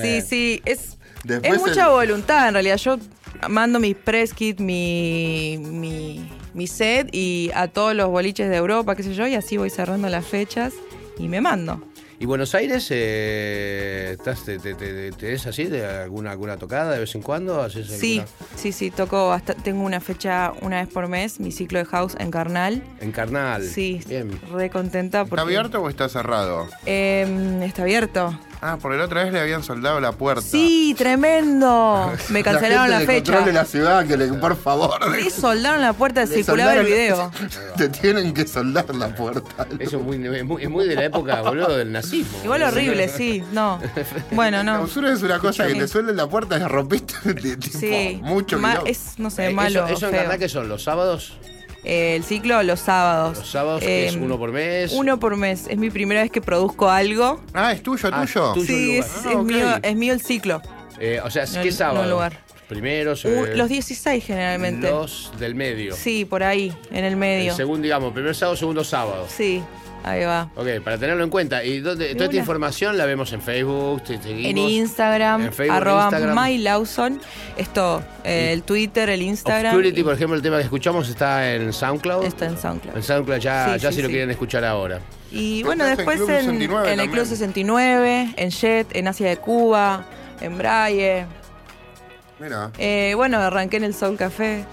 Sí, 0.00 0.20
sí, 0.22 0.62
es, 0.64 0.98
Después 1.24 1.54
es 1.54 1.60
mucha 1.68 1.84
el- 1.86 1.90
voluntad 1.90 2.48
en 2.48 2.54
realidad. 2.54 2.76
Yo 2.76 2.98
mando 3.48 3.78
mis 3.80 3.96
press 3.96 4.32
kit, 4.34 4.60
mi, 4.60 5.58
mi, 5.60 6.30
mi 6.54 6.66
set 6.66 7.08
y 7.12 7.50
a 7.54 7.68
todos 7.68 7.94
los 7.94 8.08
boliches 8.08 8.48
de 8.48 8.56
Europa, 8.56 8.94
qué 8.96 9.02
sé 9.02 9.14
yo, 9.14 9.26
y 9.26 9.34
así 9.34 9.56
voy 9.56 9.70
cerrando 9.70 10.08
las 10.08 10.26
fechas 10.26 10.72
y 11.18 11.28
me 11.28 11.40
mando. 11.40 11.82
¿Y 12.22 12.26
Buenos 12.26 12.54
Aires? 12.54 12.86
Eh, 12.90 14.10
¿estás, 14.12 14.44
te, 14.44 14.58
te, 14.58 14.74
te- 14.74 15.10
te 15.10 15.32
es 15.32 15.46
así 15.46 15.64
de 15.64 15.86
alguna, 15.86 16.32
alguna 16.32 16.58
tocada 16.58 16.92
de 16.92 17.00
vez 17.00 17.14
en 17.14 17.22
cuando? 17.22 17.62
¿Haces 17.62 17.86
Sí, 17.86 18.18
alguna- 18.18 18.36
sí, 18.56 18.72
sí, 18.72 18.90
toco 18.90 19.32
hasta, 19.32 19.54
tengo 19.54 19.82
una 19.84 20.00
fecha 20.00 20.52
una 20.60 20.80
vez 20.84 20.92
por 20.92 21.08
mes, 21.08 21.40
mi 21.40 21.50
ciclo 21.50 21.78
de 21.78 21.86
house 21.86 22.16
en 22.18 22.30
Carnal. 22.30 22.82
En 23.00 23.10
carnal. 23.12 23.62
Sí, 23.64 24.02
Bien. 24.06 24.38
re 24.52 24.68
contenta 24.68 25.20
porque 25.24 25.36
¿Está 25.36 25.42
abierto 25.42 25.80
o 25.82 25.88
está 25.88 26.10
cerrado? 26.10 26.68
Em, 26.84 27.62
está 27.62 27.82
abierto. 27.82 28.38
Ah, 28.62 28.76
porque 28.80 28.98
la 28.98 29.06
otra 29.06 29.24
vez 29.24 29.32
le 29.32 29.40
habían 29.40 29.62
soldado 29.62 30.00
la 30.00 30.12
puerta. 30.12 30.42
Sí, 30.42 30.94
tremendo. 30.98 32.12
Me 32.28 32.42
cancelaron 32.42 32.90
la, 32.90 32.98
gente 32.98 33.12
fecha. 33.14 33.32
control 33.32 33.44
de 33.46 33.52
la 33.58 33.64
ciudad, 33.64 34.06
que 34.06 34.16
le, 34.18 34.26
por 34.34 34.54
favor. 34.56 34.98
Sí, 35.18 35.30
soldaron 35.30 35.80
la 35.80 35.94
puerta, 35.94 36.20
le 36.20 36.26
circulaba 36.26 36.74
el 36.74 36.84
video. 36.86 37.30
Te 37.78 37.88
tienen 37.88 38.34
que 38.34 38.46
soldar 38.46 38.94
la 38.94 39.14
puerta. 39.14 39.66
Eso 39.78 39.96
es 39.98 40.02
muy, 40.02 40.16
es 40.26 40.44
muy, 40.44 40.62
es 40.62 40.68
muy 40.68 40.86
de 40.86 40.94
la 40.94 41.04
época, 41.06 41.40
boludo, 41.40 41.74
del 41.76 41.90
nazismo. 41.90 42.38
Igual 42.44 42.62
horrible, 42.64 43.08
sí, 43.08 43.42
no. 43.52 43.80
Bueno, 44.32 44.58
La 44.62 44.74
no. 44.78 44.82
usura 44.82 45.10
es 45.12 45.22
una 45.22 45.38
cosa 45.38 45.66
que 45.66 45.74
te 45.74 45.88
suelden 45.88 46.16
la 46.16 46.26
puerta 46.26 46.58
y 46.58 46.62
rompiste 46.62 47.32
de 47.32 47.56
tipo, 47.56 47.78
Sí, 47.78 48.20
mucho 48.22 48.58
ma- 48.58 48.82
es, 48.84 49.14
no 49.18 49.30
sé, 49.30 49.46
Eh, 49.48 49.52
malo, 49.54 49.86
¿Eso, 49.86 49.94
eso 49.94 50.06
en 50.06 50.12
verdad 50.12 50.38
que 50.38 50.48
son 50.50 50.68
los 50.68 50.82
sábados? 50.84 51.32
Eh, 51.84 52.16
el 52.16 52.24
ciclo 52.24 52.62
los 52.62 52.80
sábados. 52.80 53.38
Los 53.38 53.50
sábados, 53.50 53.82
es 53.82 54.14
Eh, 54.14 54.18
uno 54.20 54.38
por 54.38 54.52
mes. 54.52 54.92
Uno 54.92 55.18
por 55.18 55.36
mes. 55.36 55.66
Es 55.68 55.78
mi 55.78 55.90
primera 55.90 56.22
vez 56.22 56.30
que 56.30 56.40
produzco 56.40 56.90
algo. 56.90 57.40
Ah, 57.54 57.72
es 57.72 57.82
tuyo, 57.82 58.08
Ah, 58.12 58.20
tuyo. 58.26 58.52
tuyo. 58.52 58.66
Sí, 58.66 58.98
es, 58.98 59.06
Ah, 59.26 59.30
es 59.32 59.38
mío, 59.38 59.68
es 59.82 59.96
mío 59.96 60.12
el 60.12 60.20
ciclo. 60.20 60.60
Eh, 60.98 61.20
o 61.24 61.30
sea, 61.30 61.46
No, 61.46 61.62
¿qué 61.62 61.70
no 61.70 61.76
sábado? 61.76 62.10
lugar. 62.10 62.38
Primeros. 62.68 63.24
Uh, 63.24 63.46
los 63.56 63.68
16 63.68 64.24
generalmente. 64.24 64.88
Los 64.90 65.32
del 65.40 65.54
medio. 65.56 65.96
Sí, 65.96 66.24
por 66.24 66.42
ahí, 66.44 66.72
en 66.92 67.04
el 67.04 67.16
medio. 67.16 67.50
El 67.50 67.56
segundo, 67.56 67.82
digamos, 67.82 68.12
primer 68.12 68.34
sábado, 68.34 68.54
segundo 68.56 68.84
sábado. 68.84 69.26
Sí, 69.28 69.60
ahí 70.04 70.24
va. 70.24 70.50
Ok, 70.56 70.80
para 70.84 70.98
tenerlo 70.98 71.22
en 71.24 71.30
cuenta. 71.30 71.64
¿Y 71.64 71.80
dónde, 71.80 72.14
toda 72.14 72.26
esta 72.26 72.36
información 72.36 72.96
la 72.96 73.06
vemos 73.06 73.32
en 73.32 73.40
Facebook? 73.42 74.02
Te 74.04 74.20
seguimos? 74.20 74.50
En 74.50 74.58
Instagram, 74.58 75.42
En 75.46 75.52
Facebook, 75.52 75.76
arroba 75.76 76.04
Instagram. 76.04 76.44
MyLawson. 76.44 77.20
Esto, 77.56 78.02
eh, 78.24 78.52
el 78.52 78.62
Twitter, 78.62 79.08
el 79.10 79.22
Instagram. 79.22 79.74
Obscurity, 79.74 80.00
y 80.00 80.04
por 80.04 80.14
ejemplo, 80.14 80.36
el 80.36 80.42
tema 80.42 80.56
que 80.58 80.64
escuchamos 80.64 81.08
está 81.08 81.54
en 81.54 81.72
SoundCloud. 81.72 82.24
Está 82.24 82.46
en 82.46 82.58
SoundCloud. 82.58 82.96
En 82.96 83.02
SoundCloud 83.02 83.38
ya, 83.38 83.74
Sí, 83.74 83.80
ya 83.80 83.90
sí, 83.90 83.96
si 83.96 84.02
lo 84.02 84.08
sí. 84.08 84.12
quieren 84.12 84.30
escuchar 84.30 84.64
ahora. 84.64 85.00
Y 85.30 85.62
bueno, 85.62 85.84
después 85.84 86.16
Club 86.16 86.30
en, 86.30 86.36
69 86.38 86.92
en 86.92 87.00
el. 87.00 87.10
Club 87.10 87.24
69, 87.26 88.34
en 88.36 88.50
Jet, 88.50 88.96
en 88.96 89.08
Asia 89.08 89.28
de 89.28 89.36
Cuba, 89.36 90.04
en 90.40 90.58
Braille. 90.58 91.26
Mira. 92.40 92.70
Eh, 92.78 93.12
bueno, 93.16 93.38
arranqué 93.38 93.76
en 93.76 93.84
el 93.84 93.94
Soul 93.94 94.16
Café. 94.16 94.64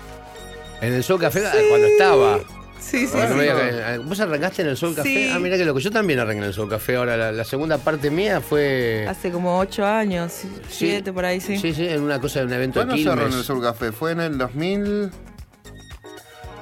En 0.81 0.93
el 0.93 1.03
Soul 1.03 1.19
Café, 1.19 1.41
cuando 1.69 1.87
estaba. 1.87 2.39
Sí, 2.79 3.07
sí, 3.07 3.13
Bueno, 3.13 3.33
sí. 3.35 3.39
diga 3.41 3.55
que- 3.93 3.97
¿Vos 3.99 4.19
arrancaste 4.19 4.61
en 4.61 4.69
el 4.69 4.77
Soul 4.77 4.95
Café? 4.95 5.09
Sí. 5.09 5.31
Ah, 5.33 5.39
mira 5.39 5.57
que 5.57 5.65
loco. 5.65 5.79
Yo 5.79 5.91
también 5.91 6.19
arranqué 6.19 6.39
en 6.39 6.45
el 6.45 6.53
Soul 6.53 6.69
Café. 6.69 6.95
Ahora, 6.95 7.17
la, 7.17 7.31
la 7.31 7.43
segunda 7.43 7.77
parte 7.77 8.09
mía 8.09 8.39
fue. 8.41 9.05
Hace 9.09 9.31
como 9.31 9.57
ocho 9.59 9.85
años, 9.85 10.31
Sí. 10.31 10.49
siete 10.69 11.11
por 11.11 11.25
ahí, 11.25 11.41
sí. 11.41 11.57
Sí, 11.57 11.73
sí, 11.73 11.87
en 11.87 12.01
una 12.03 12.19
cosa 12.21 12.39
de 12.39 12.45
un 12.45 12.53
evento 12.53 12.79
de 12.79 12.85
¿Cuándo 12.85 13.01
cerró 13.03 13.13
en 13.13 13.19
Quilmes. 13.29 13.37
el 13.39 13.43
Sur 13.43 13.61
Café? 13.61 13.91
¿Fue 13.91 14.11
en 14.11 14.19
el 14.21 14.37
2000, 14.37 15.11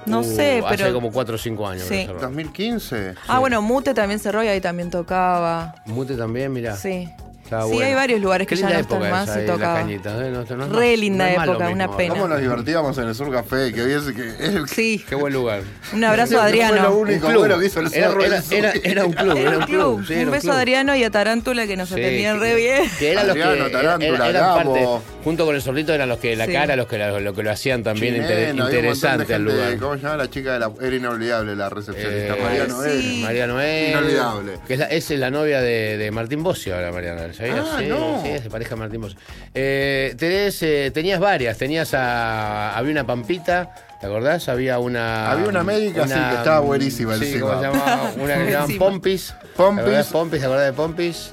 No 0.07 0.19
Uh, 0.19 0.23
sé, 0.23 0.63
pero. 0.69 0.83
Hace 0.85 0.93
como 0.93 1.11
4 1.11 1.33
o 1.33 1.37
5 1.39 1.67
años. 1.67 1.83
Sí. 1.87 2.01
que 2.01 2.05
cerró. 2.05 2.19
2015? 2.19 3.15
Ah, 3.27 3.39
bueno, 3.39 3.61
Mute 3.63 3.95
también 3.95 4.19
cerró 4.19 4.43
y 4.43 4.47
ahí 4.47 4.61
también 4.61 4.91
tocaba. 4.91 5.73
Mute 5.87 6.15
también, 6.15 6.53
mira. 6.53 6.75
Sí. 6.75 7.09
Estaba 7.45 7.63
sí, 7.67 7.73
bueno. 7.73 7.85
hay 7.87 7.93
varios 7.93 8.21
lugares 8.21 8.47
que 8.47 8.55
ya 8.55 8.63
no 8.63 8.69
están 8.79 8.81
época 8.97 9.09
más 9.11 9.29
esa 9.29 9.43
y 9.55 9.57
cañita, 9.59 10.09
¿eh? 10.25 10.31
No, 10.31 10.37
no 10.37 10.41
es 10.41 10.49
Re 10.49 10.89
más- 10.91 10.99
linda 10.99 11.31
es 11.31 11.37
época, 11.43 11.69
una 11.69 11.95
pena. 11.95 12.13
¿Cómo 12.15 12.27
nos 12.27 12.41
divertíamos 12.41 12.97
en 12.97 13.07
el 13.07 13.13
Sur 13.15 13.31
Café? 13.31 13.71
Que 13.71 13.83
hubiese 13.83 14.13
que. 14.15 14.63
Sí. 14.67 15.05
Qué 15.07 15.13
buen 15.13 15.31
lugar. 15.31 15.61
Un 15.93 16.03
abrazo 16.03 16.37
a 16.37 16.39
Fue 16.41 16.47
Adriano. 16.49 16.81
lo 16.81 16.95
único 16.97 17.27
Un 17.27 17.31
club. 17.33 17.39
bueno 17.41 17.59
que 17.59 17.65
hizo 17.67 17.79
el 17.81 17.93
Era, 17.93 18.07
zorro. 18.09 18.23
era- 18.25 18.37
eso. 18.37 18.55
era- 18.55 18.73
era 18.83 19.05
un 19.05 19.13
club, 19.13 19.37
Era 19.37 19.57
un 19.59 19.63
club. 19.65 20.05
sí, 20.07 20.13
era 20.13 20.23
un 20.25 20.31
beso 20.31 20.41
club. 20.41 20.53
a 20.53 20.57
Adriano 20.57 20.95
y 20.95 21.03
a 21.03 21.11
Tarántula 21.11 21.67
que 21.67 21.77
nos 21.77 21.89
Sí, 21.89 21.93
atendían 21.95 22.39
que- 22.39 22.43
re 22.43 22.55
bien. 22.55 22.83
Que 22.97 23.11
eran 23.11 23.27
los 23.27 23.35
Adriano, 23.35 23.65
que 23.65 23.71
Tarántula, 23.71 24.07
era- 24.15 24.29
eran 24.29 24.55
parte, 24.55 24.87
junto 25.23 25.45
con 25.45 25.55
el 25.55 25.61
zorrito 25.61 25.93
eran 25.93 26.09
los 26.09 26.17
que 26.17 26.35
la 26.35 26.47
Sí. 26.47 26.51
cara, 26.51 26.75
los 26.75 26.87
que 26.87 26.97
lo, 26.97 27.19
lo 27.19 27.33
que 27.35 27.43
lo 27.43 27.51
hacían 27.51 27.83
también 27.83 28.15
interesante 28.15 29.35
al 29.35 29.43
lugar. 29.43 29.77
¿Cómo 29.77 29.95
se 29.97 30.01
llama 30.01 30.17
la 30.17 30.29
chica 30.31 30.53
de 30.53 30.59
la. 30.59 30.71
Era 30.81 30.95
inolvidable 30.95 31.55
la 31.55 31.69
recepcionista. 31.69 32.35
Eh, 32.35 32.41
María. 32.41 32.65
Noel. 32.67 33.19
María 33.21 33.47
Noel. 33.47 33.89
Inolvidable. 33.91 34.51
Que 34.67 34.73
es 34.73 34.79
la, 34.79 34.85
es 34.87 35.09
la 35.11 35.29
novia 35.29 35.61
de, 35.61 36.09
Martín 36.11 36.41
Bosio 36.41 36.75
ahora, 36.75 36.91
María 36.91 37.13
Noel. 37.13 37.34
¿Sabías? 37.35 37.67
Ah, 37.71 37.75
sí, 37.79 37.85
no. 37.87 38.21
sí, 38.21 38.29
es 38.29 38.43
de 38.43 38.49
pareja 38.49 38.71
de 38.71 38.75
Martín 38.77 39.01
Bosio. 39.01 39.17
Eh, 39.53 40.15
tenés, 40.17 40.61
eh, 40.63 40.91
tenías 40.93 41.19
varias. 41.19 41.57
Tenías 41.57 41.93
a. 41.93 42.75
Había 42.77 42.91
una 42.91 43.05
Pampita. 43.05 43.73
¿Te 43.99 44.07
acordás? 44.07 44.49
Había 44.49 44.79
una. 44.79 45.31
Había 45.31 45.47
una 45.47 45.63
médica, 45.63 46.07
sí, 46.07 46.13
que 46.13 46.35
estaba 46.35 46.59
buenísima 46.59 47.15
Sí, 47.17 47.25
encima. 47.25 47.47
¿cómo 47.47 47.59
se 47.61 47.67
llamaba? 47.67 48.11
Una 48.17 48.35
que 48.35 48.45
se 48.45 48.51
llamaban. 48.51 48.77
Pompis. 48.77 49.33
Pompis. 49.55 49.75
¿Te 49.75 49.81
acordás? 49.81 50.07
Pompis, 50.07 50.39
¿te 50.39 50.45
acordás 50.45 50.65
de 50.65 50.73
Pompis? 50.73 51.29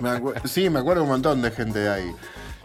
Me 0.00 0.48
sí, 0.48 0.70
me 0.70 0.80
acuerdo 0.80 1.02
un 1.02 1.08
montón 1.10 1.42
de 1.42 1.50
gente 1.50 1.78
de 1.78 1.88
ahí. 1.90 2.10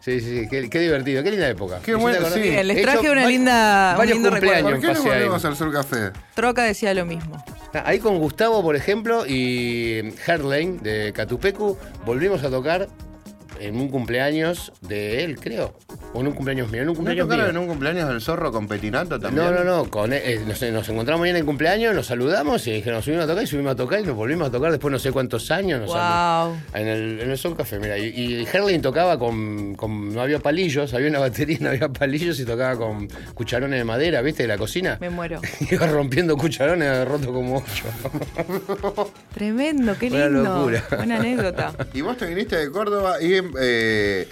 Sí, 0.02 0.20
sí, 0.20 0.42
sí, 0.42 0.48
qué, 0.50 0.68
qué 0.68 0.80
divertido, 0.80 1.24
qué 1.24 1.30
linda 1.30 1.48
época. 1.48 1.78
Qué 1.80 1.92
¿Sí 1.92 1.92
te 1.92 1.96
bueno, 1.96 2.30
sí. 2.32 2.42
Bien, 2.42 2.68
les 2.68 2.82
traje 2.82 3.00
hecho 3.00 3.12
una 3.12 3.28
linda, 3.28 3.92
un 3.92 3.98
varios 4.00 4.16
lindo 4.16 4.32
cumpleaños. 4.32 4.72
¿Por 4.72 4.82
qué 4.82 4.94
no 4.94 5.04
volvemos 5.04 5.46
al 5.46 5.56
Sur 5.56 5.72
Café? 5.72 6.12
Troca 6.34 6.64
decía 6.64 6.94
lo 6.96 7.06
mismo. 7.06 7.44
Ahí 7.86 8.00
con 8.00 8.18
Gustavo, 8.18 8.64
por 8.64 8.76
ejemplo, 8.76 9.26
y 9.28 10.14
Herlane 10.26 10.80
de 10.82 11.14
Catupecu, 11.14 11.78
volvimos 12.04 12.44
a 12.44 12.50
tocar 12.50 12.90
en 13.62 13.76
un 13.78 13.90
cumpleaños 13.90 14.72
de 14.82 15.24
él, 15.24 15.40
creo. 15.40 15.74
O 16.14 16.22
en 16.22 16.28
un 16.28 16.34
cumpleaños 16.34 16.70
mío, 16.72 16.82
en 16.82 16.90
un 16.90 16.94
¿No 16.94 16.98
cumpleaños 16.98 17.30
en 17.32 17.52
mío. 17.52 17.62
un 17.62 17.68
cumpleaños 17.68 18.10
del 18.10 18.22
zorro 18.22 18.52
con 18.52 18.68
Petinato 18.68 19.20
también? 19.20 19.46
No, 19.46 19.52
no, 19.52 19.64
no, 19.64 19.90
con 19.90 20.12
eh, 20.14 20.40
nos, 20.48 20.62
nos 20.62 20.90
encontramos 20.90 21.24
ahí 21.26 21.30
en 21.32 21.38
el 21.38 21.46
cumpleaños, 21.46 21.94
nos 21.96 22.08
saludamos 22.08 22.66
y 22.68 22.72
dijeron, 22.72 22.96
nos 22.96 23.06
subimos 23.06 23.24
a 23.26 23.28
tocar 23.28 23.44
y 23.44 23.48
subimos 23.48 23.72
a 23.72 23.76
tocar 23.76 24.00
y 24.00 24.04
nos 24.04 24.16
volvimos 24.16 24.48
a 24.48 24.52
tocar 24.52 24.72
después 24.72 24.92
no 24.92 25.00
sé 25.00 25.12
cuántos 25.12 25.50
años. 25.52 25.82
Nos 25.82 25.90
Wow. 25.92 26.56
En 26.74 26.88
el, 26.88 27.20
en 27.22 27.32
el 27.32 27.38
Soul 27.38 27.56
Café, 27.56 27.80
mira. 27.80 27.98
Y, 27.98 28.08
y 28.08 28.48
Herlane 28.52 28.80
tocaba 28.80 29.18
con, 29.20 29.76
con- 29.76 30.14
No 30.14 30.22
había 30.22 30.40
palillos, 30.40 30.94
había 30.94 31.10
una 31.10 31.20
batería, 31.20 31.58
no 31.62 31.70
había 31.70 31.90
palillos 31.90 32.40
y 32.40 32.46
tocaba 32.46 32.76
con 32.78 33.08
cucharones 33.34 33.80
de 33.80 33.84
madera, 33.84 34.22
¿viste? 34.22 34.44
De 34.44 34.48
la 34.48 34.58
cocina. 34.58 34.98
Me 35.00 35.10
muero. 35.10 35.40
Iba 35.72 35.88
rompiendo 35.88 36.36
cucharones, 36.38 37.08
roto 37.08 37.32
como 37.34 37.58
ocho. 37.58 39.12
Tremendo, 39.34 39.96
qué 40.00 40.08
Una 40.08 40.28
lindo. 40.28 40.44
locura. 40.56 40.84
Buena 40.98 41.18
anécdota. 41.18 41.74
Y 41.94 42.02
vos 42.02 42.18
te 42.18 42.26
viniste 42.26 42.56
de 42.58 42.72
Córdoba 42.72 43.22
y 43.22 43.34
eh, 43.60 44.28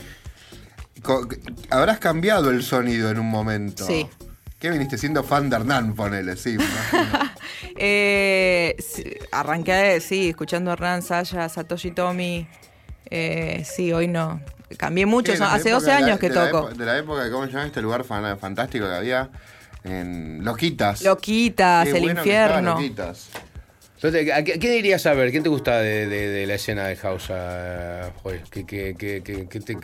habrás 1.69 1.99
cambiado 1.99 2.49
el 2.51 2.63
sonido 2.63 3.09
en 3.09 3.19
un 3.19 3.29
momento. 3.29 3.85
Sí. 3.85 4.07
¿Qué 4.59 4.69
viniste 4.69 4.97
siendo 4.97 5.23
fan 5.23 5.49
de 5.49 5.55
Hernán, 5.55 5.95
ponele? 5.95 6.35
Sí. 6.35 6.57
Eh, 7.81 8.75
arranqué, 9.31 10.01
sí, 10.01 10.29
escuchando 10.29 10.69
a 10.71 10.73
Hernán, 10.73 11.01
Saya, 11.01 11.47
Satoshi 11.47 11.91
Tomi. 11.91 12.45
Eh, 13.09 13.63
sí, 13.65 13.93
hoy 13.93 14.07
no. 14.07 14.41
Cambié 14.77 15.05
mucho. 15.05 15.31
Sí, 15.31 15.37
son- 15.37 15.47
hace 15.47 15.69
época 15.69 15.73
12 15.75 15.85
de 15.85 15.91
la- 16.01 16.05
años 16.07 16.19
que 16.19 16.29
de 16.29 16.35
toco. 16.35 16.69
de 16.69 16.85
la 16.85 16.97
época 16.97 17.23
de, 17.23 17.31
¿cómo 17.31 17.45
se 17.45 17.51
llama 17.53 17.65
este 17.65 17.81
lugar 17.81 18.03
fan- 18.03 18.37
fantástico 18.37 18.85
que 18.85 18.93
había? 18.95 19.29
En 19.85 20.43
Loquitas. 20.43 21.01
Loquitas, 21.03 21.85
Qué 21.87 21.91
el 21.97 22.03
bueno 22.03 22.19
infierno. 22.19 22.73
Loquitas. 22.75 23.29
Entonces, 24.01 24.31
¿a 24.31 24.43
qué- 24.45 24.57
¿quién 24.59 24.73
irías 24.75 25.05
a 25.07 25.13
ver? 25.13 25.29
¿Quién 25.29 25.43
te 25.43 25.49
gusta 25.49 25.79
de, 25.81 26.07
de- 26.07 26.29
de 26.29 26.47
la 26.47 26.55
escena 26.55 26.87
de 26.87 26.95
House? 26.95 27.27
¿Qué, 28.49 28.63
qué, 28.65 28.95
qué, 28.97 29.19
te, 29.19 29.45
te- 29.59 29.77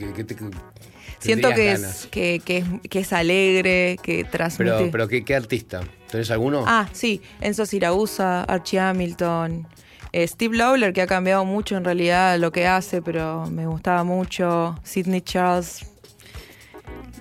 Siento 1.19 1.49
que 1.53 1.71
es, 1.73 2.07
que, 2.11 2.39
que 2.43 2.57
es, 2.59 2.65
que 2.89 2.99
es 2.99 3.11
alegre, 3.11 3.97
que 4.01 4.23
transmite. 4.23 4.73
Pero, 4.77 4.91
pero 4.91 5.07
¿qué, 5.09 5.25
qué 5.25 5.35
artista? 5.35 5.81
¿Tenés 6.09 6.31
alguno? 6.31 6.63
Ah, 6.65 6.87
sí, 6.93 7.21
Enzo 7.41 7.65
Siragusa, 7.65 8.43
Archie 8.43 8.79
Hamilton, 8.79 9.67
eh, 10.13 10.25
Steve 10.27 10.55
Lawler, 10.55 10.93
que 10.93 11.01
ha 11.01 11.07
cambiado 11.07 11.43
mucho 11.43 11.75
en 11.75 11.83
realidad 11.83 12.37
lo 12.39 12.53
que 12.53 12.67
hace, 12.67 13.01
pero 13.01 13.45
me 13.51 13.67
gustaba 13.67 14.05
mucho. 14.05 14.79
Sidney 14.83 15.19
Charles, 15.21 15.85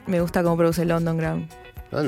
me 0.06 0.20
gusta 0.20 0.44
cómo 0.44 0.56
produce 0.56 0.84
London 0.84 1.16
Ground. 1.16 1.48
No, 1.94 2.02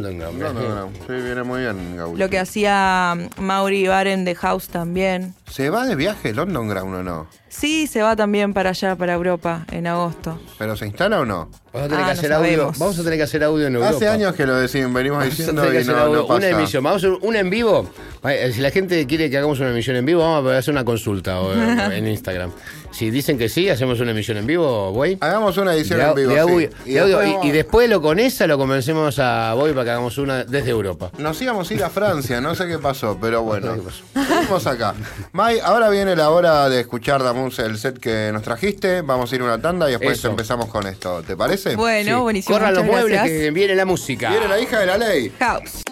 no, 0.52 0.52
no. 0.52 0.90
Sí, 1.06 1.12
viene 1.12 1.42
muy 1.44 1.60
bien, 1.60 1.96
Gaucho. 1.96 2.16
Lo 2.18 2.28
que 2.28 2.38
hacía 2.40 3.16
Mauri 3.38 3.86
Baren 3.86 4.24
de 4.24 4.34
House 4.34 4.68
también. 4.68 5.34
¿Se 5.50 5.70
va 5.70 5.86
de 5.86 5.94
viaje 5.94 6.34
London 6.34 6.68
Ground 6.68 6.94
o 6.96 7.02
no? 7.04 7.26
Sí, 7.48 7.86
se 7.86 8.02
va 8.02 8.16
también 8.16 8.52
para 8.52 8.70
allá, 8.70 8.96
para 8.96 9.14
Europa, 9.14 9.64
en 9.70 9.86
agosto. 9.86 10.38
¿Pero 10.58 10.76
se 10.76 10.86
instala 10.86 11.20
o 11.20 11.24
no? 11.24 11.48
Vamos 11.72 11.86
a 11.86 11.88
tener 11.88 11.94
Ah, 11.94 11.98
que 11.98 12.04
no 12.04 12.10
hacer 12.12 12.32
audio. 12.32 12.50
sabemos. 12.56 12.78
Vamos 12.78 12.98
a 12.98 13.02
tener 13.04 13.18
que 13.18 13.22
hacer 13.22 13.44
audio 13.44 13.66
en 13.68 13.74
Europa. 13.76 13.96
Hace 13.96 14.08
años 14.08 14.34
que 14.34 14.44
lo 14.46 14.56
decimos, 14.56 14.92
venimos 14.92 15.18
Vamos 15.20 15.32
a 15.32 15.36
diciendo 15.36 15.62
tener 15.62 15.72
que 15.72 15.78
y 15.78 15.82
hacer 15.82 15.94
no, 15.96 16.02
audio- 16.02 16.16
no 16.22 16.26
pasa. 16.26 16.38
una 16.38 16.48
emisión. 16.58 16.84
Vamos 16.84 17.04
a 17.04 17.06
hacer 17.06 17.18
una 17.22 17.38
en 17.38 17.50
vivo. 17.50 17.88
Eh, 18.24 18.50
Si 18.52 18.60
la 18.60 18.70
gente 18.70 19.06
quiere 19.06 19.30
que 19.30 19.38
hagamos 19.38 19.60
una 19.60 19.70
emisión 19.70 19.96
en 19.96 20.04
vivo, 20.04 20.20
vamos 20.20 20.52
a 20.52 20.58
hacer 20.58 20.72
una 20.74 20.84
consulta 20.84 21.38
en 21.96 22.08
Instagram. 22.08 22.50
Si 22.97 23.10
dicen 23.10 23.36
que 23.36 23.51
sí, 23.51 23.68
hacemos 23.68 24.01
una 24.01 24.12
emisión 24.12 24.39
en 24.39 24.47
vivo, 24.47 24.90
güey. 24.90 25.18
Hagamos 25.20 25.59
una 25.59 25.74
edición 25.74 25.98
De, 25.98 26.05
en 26.06 26.14
vivo. 26.14 26.28
de 26.31 26.35
sí. 26.35 26.40
audio- 26.40 26.70
de 26.86 27.01
audio. 27.01 27.18
después 27.18 27.44
Y- 27.44 27.48
y, 27.48 27.51
después 27.51 27.90
lo 27.90 28.01
con 28.01 28.18
esa 28.18 28.47
lo 28.47 28.56
convencemos 28.56 29.18
a 29.18 29.52
Boy 29.52 29.73
para 29.73 29.85
que 29.85 29.90
hagamos 29.90 30.16
una 30.16 30.44
desde 30.44 30.70
Europa. 30.70 31.10
Nos 31.18 31.40
íbamos 31.43 31.70
a 31.70 31.74
ir 31.74 31.85
a 31.85 31.90
Francia, 31.90 32.40
no 32.40 32.55
sé 32.55 32.66
qué 32.66 32.78
pasó, 32.78 33.18
pero 33.20 33.43
bueno. 33.43 33.77
Seguimos 34.14 34.66
acá. 34.66 34.94
Mai, 35.32 35.59
ahora 35.59 35.90
viene 35.90 36.16
la 36.16 36.31
hora 36.31 36.70
de 36.70 36.81
escuchar, 36.81 37.23
Damus, 37.23 37.59
el 37.59 37.77
set 37.77 37.98
que 37.98 38.31
nos 38.32 38.43
trajiste. 38.43 39.02
Vamos 39.02 39.31
a 39.31 39.35
ir 39.36 39.43
a 39.43 39.44
una 39.44 39.60
tanda 39.60 39.89
y 39.89 39.93
después 39.93 40.18
Eso. 40.18 40.28
empezamos 40.28 40.66
con 40.70 40.86
esto. 40.86 41.23
¿Te 41.23 41.36
parece? 41.36 41.77
Bueno, 41.77 42.16
Sí. 42.16 42.23
buenísimo. 42.23 42.55
Corran 42.56 42.73
los 42.74 42.85
muebles 42.85 43.12
gracias. 43.18 43.40
que 43.40 43.51
viene 43.51 43.74
la 43.74 43.85
música. 43.85 44.31
Viene 44.31 44.48
la 44.48 44.59
hija 44.59 44.81
de 44.81 44.86
la 44.86 44.97
ley. 44.97 45.32
House. 45.39 45.82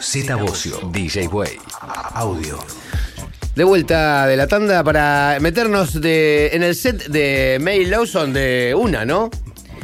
Z 0.00 0.36
Bocio, 0.36 0.78
DJ 0.92 1.28
Way. 1.28 1.58
Audio. 2.14 2.58
De 3.54 3.64
vuelta 3.64 4.26
de 4.26 4.36
la 4.36 4.46
tanda 4.46 4.82
para 4.82 5.36
meternos 5.40 6.00
de, 6.00 6.50
en 6.54 6.62
el 6.62 6.74
set 6.74 7.06
de 7.08 7.58
May 7.60 7.84
Lawson 7.84 8.32
de 8.32 8.74
una, 8.76 9.04
¿no? 9.04 9.30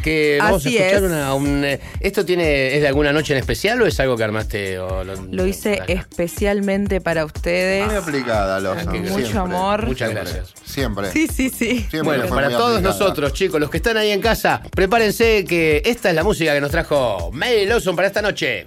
Que 0.02 0.38
vamos 0.40 0.64
Así 0.64 0.78
a 0.78 0.86
escuchar 0.86 1.04
es. 1.04 1.10
una. 1.10 1.34
un, 1.34 1.66
¿Esto 2.00 2.24
tiene 2.24 2.74
es 2.76 2.80
de 2.80 2.88
alguna 2.88 3.12
noche 3.12 3.34
en 3.34 3.40
especial 3.40 3.82
o 3.82 3.86
es 3.86 3.98
algo 4.00 4.16
que 4.16 4.24
armaste? 4.24 4.78
O 4.78 5.04
lo, 5.04 5.16
Lo 5.16 5.46
hice 5.46 5.82
especialmente 5.88 7.00
para 7.02 7.26
ustedes. 7.26 7.84
Muy 7.84 7.96
aplicada, 7.96 8.58
Lawson. 8.60 9.00
Mucho 9.02 9.14
siempre. 9.18 9.38
amor. 9.38 9.86
Muchas 9.86 10.08
Siempre. 10.10 10.32
gracias. 10.32 10.54
Siempre. 10.64 11.10
Sí, 11.12 11.26
sí, 11.26 11.50
sí. 11.50 11.86
Siempre 11.90 12.00
Bueno, 12.02 12.26
para 12.28 12.48
todos 12.48 12.76
aplicada. 12.76 12.80
nosotros, 12.98 13.32
chicos, 13.34 13.60
los 13.60 13.68
que 13.70 13.78
están 13.78 13.96
ahí 13.98 14.12
en 14.12 14.22
casa, 14.22 14.62
prepárense 14.70 15.44
que 15.44 15.82
esta 15.84 16.08
es 16.08 16.14
la 16.14 16.22
música 16.24 16.54
que 16.54 16.60
nos 16.62 16.70
trajo 16.70 17.30
May 17.34 17.66
Lawson 17.66 17.94
para 17.96 18.06
esta 18.08 18.22
noche. 18.22 18.66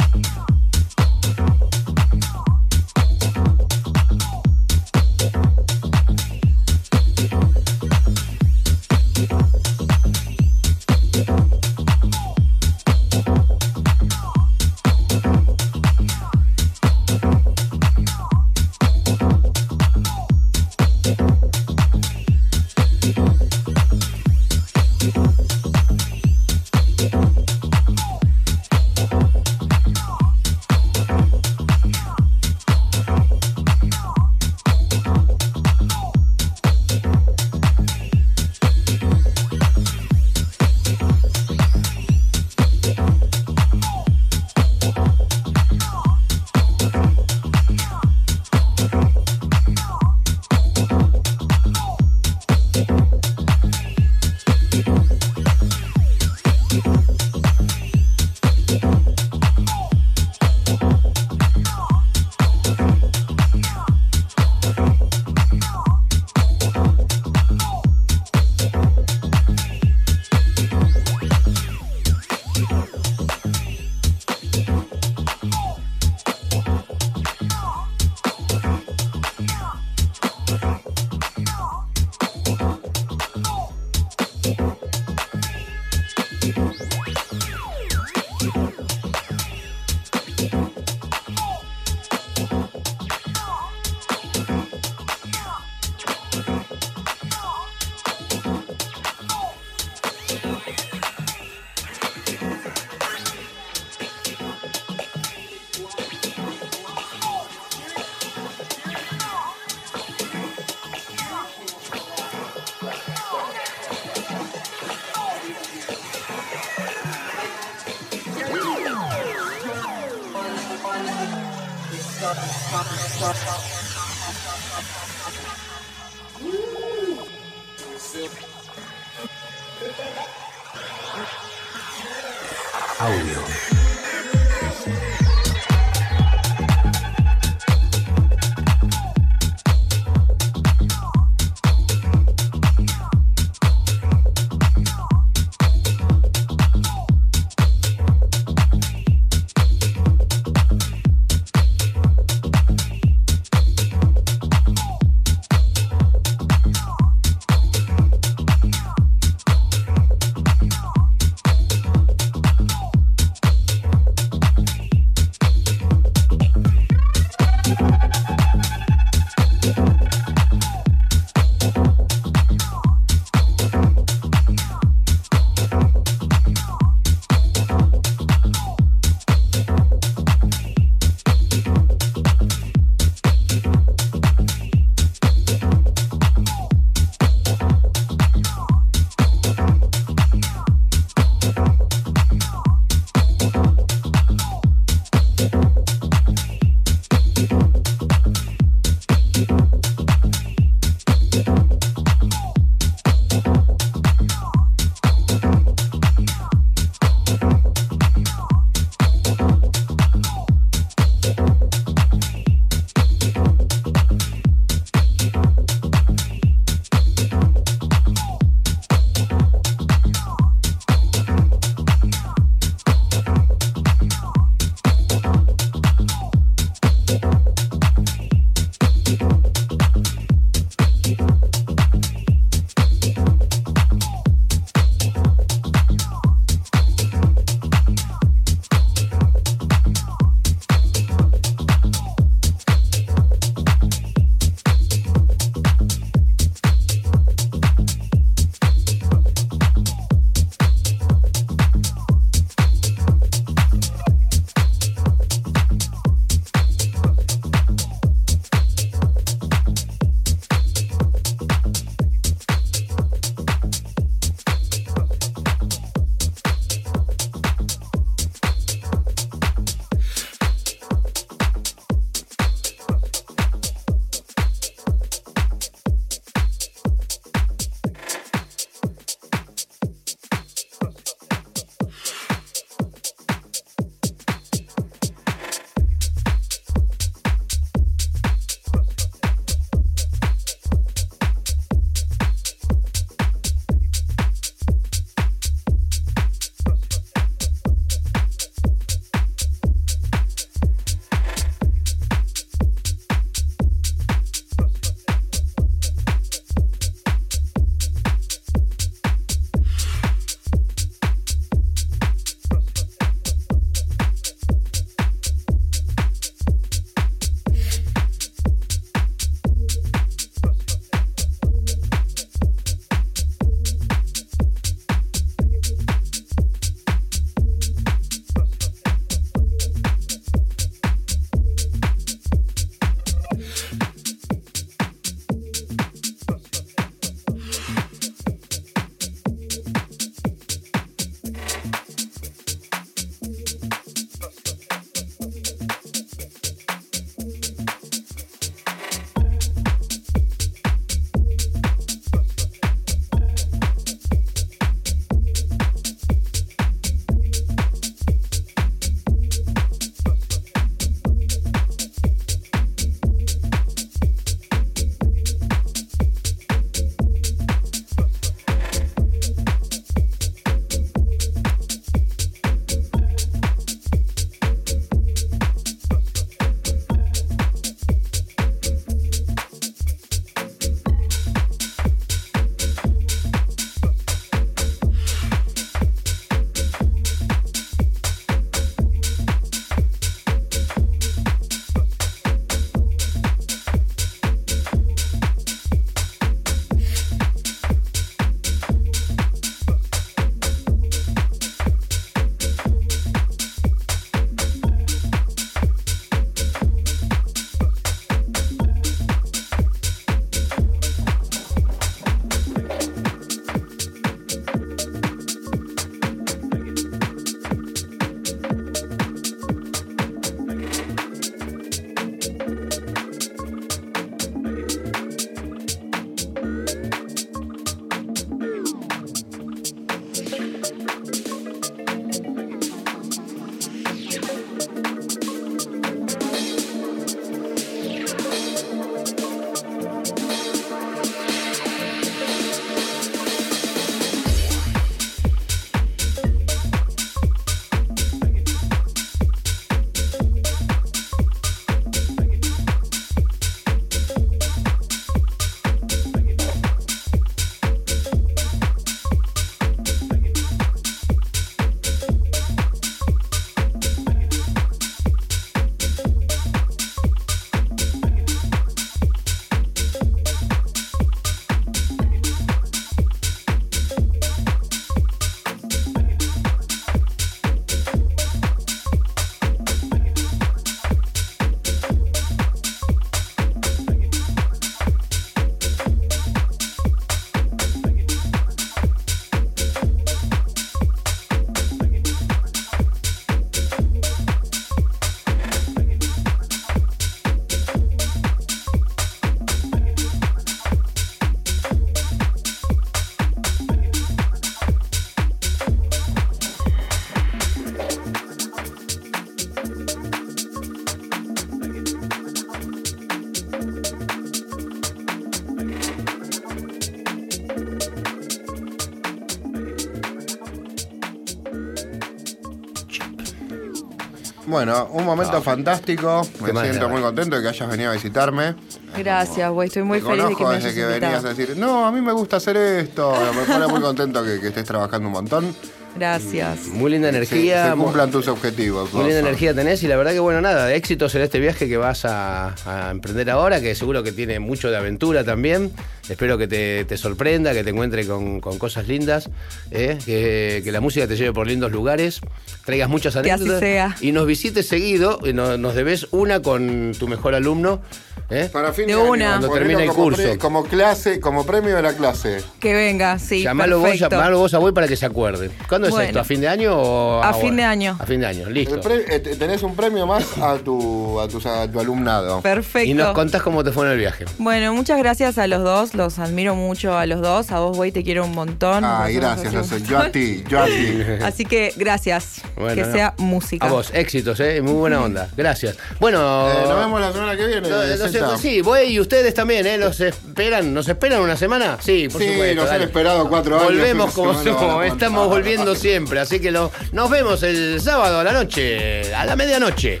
Bueno, 524.48 524.88
un 524.92 525.04
momento 525.04 525.42
fantástico. 525.42 526.26
Me 526.40 526.60
siento 526.62 526.88
muy 526.88 527.02
contento 527.02 527.36
de 527.36 527.42
que 527.42 527.48
hayas 527.48 527.68
venido 527.68 527.90
a 527.90 527.94
visitarme. 527.94 528.54
Gracias, 528.96 529.50
güey. 529.50 529.68
Estoy 529.68 529.82
muy 529.82 530.00
Te 530.00 530.06
feliz 530.06 530.24
de 530.28 530.34
que 530.36 530.44
me 530.44 530.54
desde 530.54 530.74
que 530.74 530.84
venías 530.86 531.24
a 531.24 531.28
decir, 531.34 531.54
no, 531.56 531.86
a 531.86 531.92
mí 531.92 532.00
me 532.00 532.12
gusta 532.12 532.36
hacer 532.38 532.56
esto. 532.56 533.12
Me 533.34 533.42
pone 533.52 533.66
muy 533.68 533.80
contento 533.80 534.24
que, 534.24 534.40
que 534.40 534.48
estés 534.48 534.64
trabajando 534.64 535.06
un 535.08 535.12
montón. 535.12 535.54
Gracias. 535.96 536.66
Muy 536.68 536.92
linda 536.92 537.10
Se, 537.10 537.16
energía. 537.16 537.70
se 537.70 537.74
mu- 537.74 537.84
cumplan 537.84 538.10
tus 538.10 538.28
objetivos. 538.28 538.92
Muy 538.92 539.04
linda 539.04 539.18
energía 539.20 539.52
tenés 539.52 539.82
y 539.82 539.88
la 539.88 539.96
verdad 539.96 540.12
que 540.12 540.20
bueno, 540.20 540.40
nada, 540.40 540.72
éxitos 540.72 541.14
en 541.16 541.22
este 541.22 541.40
viaje 541.40 541.68
que 541.68 541.76
vas 541.76 542.04
a, 542.04 542.54
a 542.66 542.90
emprender 542.90 543.28
ahora, 543.30 543.60
que 543.60 543.74
seguro 543.74 544.02
que 544.02 544.12
tiene 544.12 544.38
mucho 544.38 544.70
de 544.70 544.76
aventura 544.76 545.24
también. 545.24 545.72
Espero 546.08 546.38
que 546.38 546.46
te, 546.46 546.84
te 546.84 546.96
sorprenda, 546.96 547.52
que 547.52 547.64
te 547.64 547.70
encuentre 547.70 548.06
con, 548.06 548.40
con 548.40 548.58
cosas 548.58 548.86
lindas, 548.86 549.28
¿eh? 549.70 549.98
que, 550.06 550.60
que 550.64 550.72
la 550.72 550.80
música 550.80 551.06
te 551.08 551.16
lleve 551.16 551.32
por 551.32 551.46
lindos 551.46 551.72
lugares, 551.72 552.20
traigas 552.68 552.90
muchas 552.90 553.14
Que 553.14 553.20
así 553.32 553.44
anécdotas 553.44 553.60
sea. 553.60 553.96
y 554.02 554.12
nos 554.12 554.26
visites 554.26 554.68
seguido, 554.68 555.20
y 555.24 555.32
no- 555.32 555.56
nos 555.56 555.74
debes 555.74 556.06
una 556.10 556.42
con 556.42 556.92
tu 556.98 557.08
mejor 557.08 557.34
alumno. 557.34 557.80
¿Eh? 558.30 558.48
Para 558.52 558.72
fin 558.72 558.86
De 558.86 558.94
de, 558.94 559.00
año, 559.00 559.10
una. 559.10 559.28
Cuando 559.30 559.50
termine 559.50 559.82
el 559.84 559.88
como 559.88 560.02
curso. 560.04 560.22
pre- 560.22 560.38
como 560.38 560.64
clase, 560.64 561.20
como 561.20 561.44
premio 561.46 561.76
de 561.76 561.82
la 561.82 561.92
clase. 561.94 562.42
Que 562.60 562.74
venga, 562.74 563.18
sí. 563.18 563.42
llamalo, 563.42 563.78
vos, 563.80 563.98
llamalo 563.98 564.38
vos 564.38 564.54
a 564.54 564.58
Boy 564.58 564.72
para 564.72 564.88
que 564.88 564.96
se 564.96 565.06
acuerde. 565.06 565.50
¿Cuándo 565.68 565.88
es 565.88 566.06
esto? 566.06 566.20
¿A 566.20 566.24
fin 566.24 566.40
de 566.40 566.48
año 566.48 566.76
o 566.76 567.22
A 567.22 567.28
ahora? 567.30 567.38
fin 567.38 567.56
de 567.56 567.64
año. 567.64 567.96
A 567.98 568.06
fin 568.06 568.20
de 568.20 568.26
año, 568.26 568.48
listo. 568.50 568.80
Pre- 568.80 569.04
eh, 569.14 569.20
te- 569.20 569.36
tenés 569.36 569.62
un 569.62 569.74
premio 569.76 570.06
más 570.06 570.24
a 570.38 570.56
tu, 570.58 571.20
a 571.20 571.28
tus- 571.28 571.46
a 571.46 571.70
tu 571.70 571.80
alumnado. 571.80 572.40
Perfecto. 572.42 572.88
Y 572.88 572.94
nos 572.94 573.12
contás 573.14 573.42
cómo 573.42 573.64
te 573.64 573.72
fue 573.72 573.86
en 573.86 573.92
el 573.92 573.98
viaje. 573.98 574.24
Bueno, 574.38 574.74
muchas 574.74 574.98
gracias 574.98 575.38
a 575.38 575.46
los 575.46 575.62
dos, 575.62 575.94
los 575.94 576.18
admiro 576.18 576.54
mucho 576.54 576.96
a 576.96 577.06
los 577.06 577.20
dos. 577.20 577.50
A 577.50 577.60
vos, 577.60 577.76
güey, 577.76 577.92
te 577.92 578.02
quiero 578.04 578.24
un 578.24 578.32
montón. 578.32 578.84
Ay, 578.84 579.14
Nos 579.16 579.22
gracias, 579.42 579.82
Yo 579.88 579.98
a 579.98 580.10
ti, 580.10 580.44
yo 580.48 580.60
a 580.60 580.66
ti. 580.66 581.02
Así 581.24 581.44
que 581.44 581.72
gracias. 581.76 582.42
Bueno, 582.56 582.74
que 582.74 582.82
no. 582.82 582.92
sea 582.92 583.14
música. 583.18 583.66
A 583.66 583.70
vos, 583.70 583.90
éxitos, 583.94 584.38
¿eh? 584.40 584.60
Muy 584.60 584.74
buena 584.74 585.02
onda. 585.02 585.28
Gracias. 585.36 585.76
Bueno. 586.00 586.48
Eh, 586.50 586.64
nos 586.68 586.78
vemos 586.78 587.00
la 587.00 587.12
semana 587.12 587.36
que 587.36 587.46
viene. 587.46 587.68
No, 587.68 587.76
no 587.96 588.08
sí, 588.38 588.60
voy 588.60 588.82
y 588.84 589.00
ustedes 589.00 589.34
también, 589.34 589.66
¿eh? 589.66 589.78
¿Nos 589.78 590.00
esperan? 590.00 590.72
¿Nos 590.74 590.88
esperan 590.88 591.20
una 591.20 591.36
semana? 591.36 591.78
Sí, 591.80 592.08
por 592.08 592.20
Sí, 592.22 592.28
supuesto. 592.32 592.62
nos 592.62 592.70
han 592.70 592.82
esperado 592.82 593.28
cuatro 593.28 593.56
años. 593.56 593.72
Volvemos 593.72 594.12
como 594.12 594.34
somos, 594.42 594.86
estamos 594.86 595.28
volviendo 595.28 595.74
siempre, 595.74 596.20
así 596.20 596.40
que 596.40 596.50
lo, 596.50 596.70
nos 596.92 597.10
vemos 597.10 597.42
el 597.42 597.80
sábado 597.80 598.20
a 598.20 598.24
la 598.24 598.32
noche, 598.32 599.14
a 599.14 599.24
la 599.24 599.36
medianoche. 599.36 600.00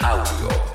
Audio. 0.00 0.71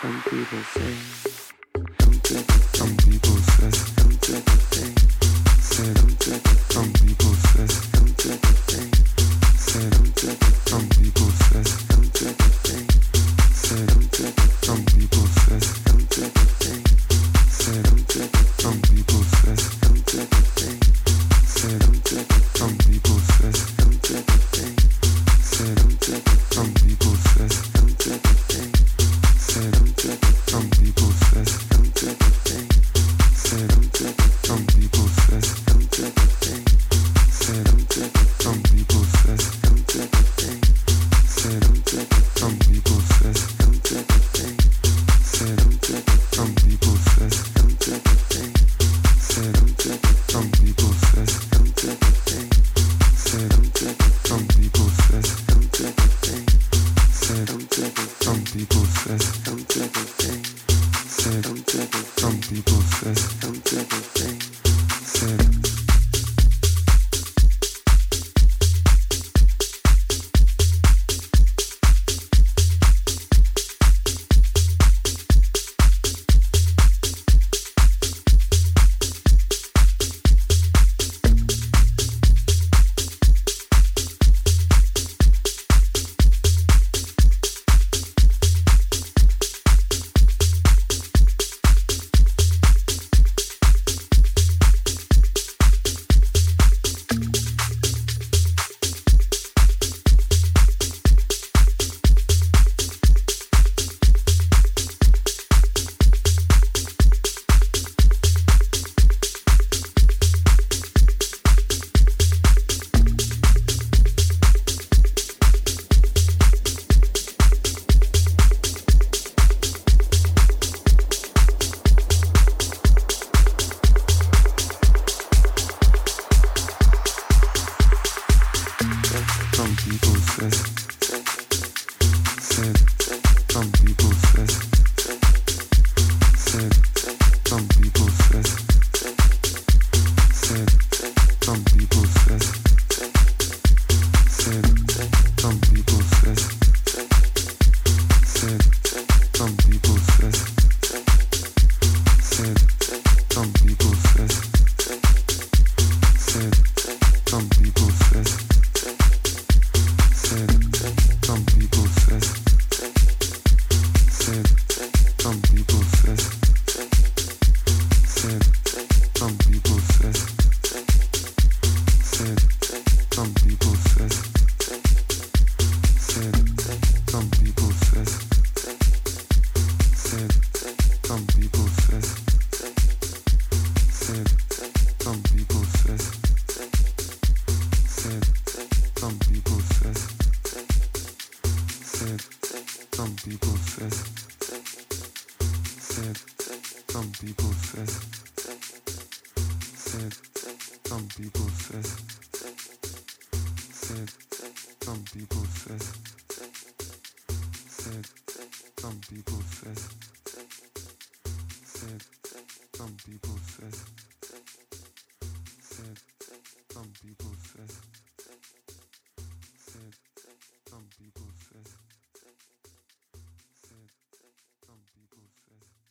Some 0.00 0.22
people 0.22 0.62
say, 0.62 0.94
some 2.00 2.20
people, 2.20 2.54
some 2.72 2.96
people 2.96 3.36
some 3.36 4.08
people 4.08 4.30
say, 4.30 4.50
say, 4.70 5.84
some 5.84 6.16
people 6.16 6.20
say, 6.20 6.40
some 6.70 6.92
people 6.94 7.34
say, 7.34 7.66
some 7.66 8.14
people 8.14 8.38
say, 8.66 8.90
some 9.58 9.90
people 9.90 10.46
say. 10.46 10.59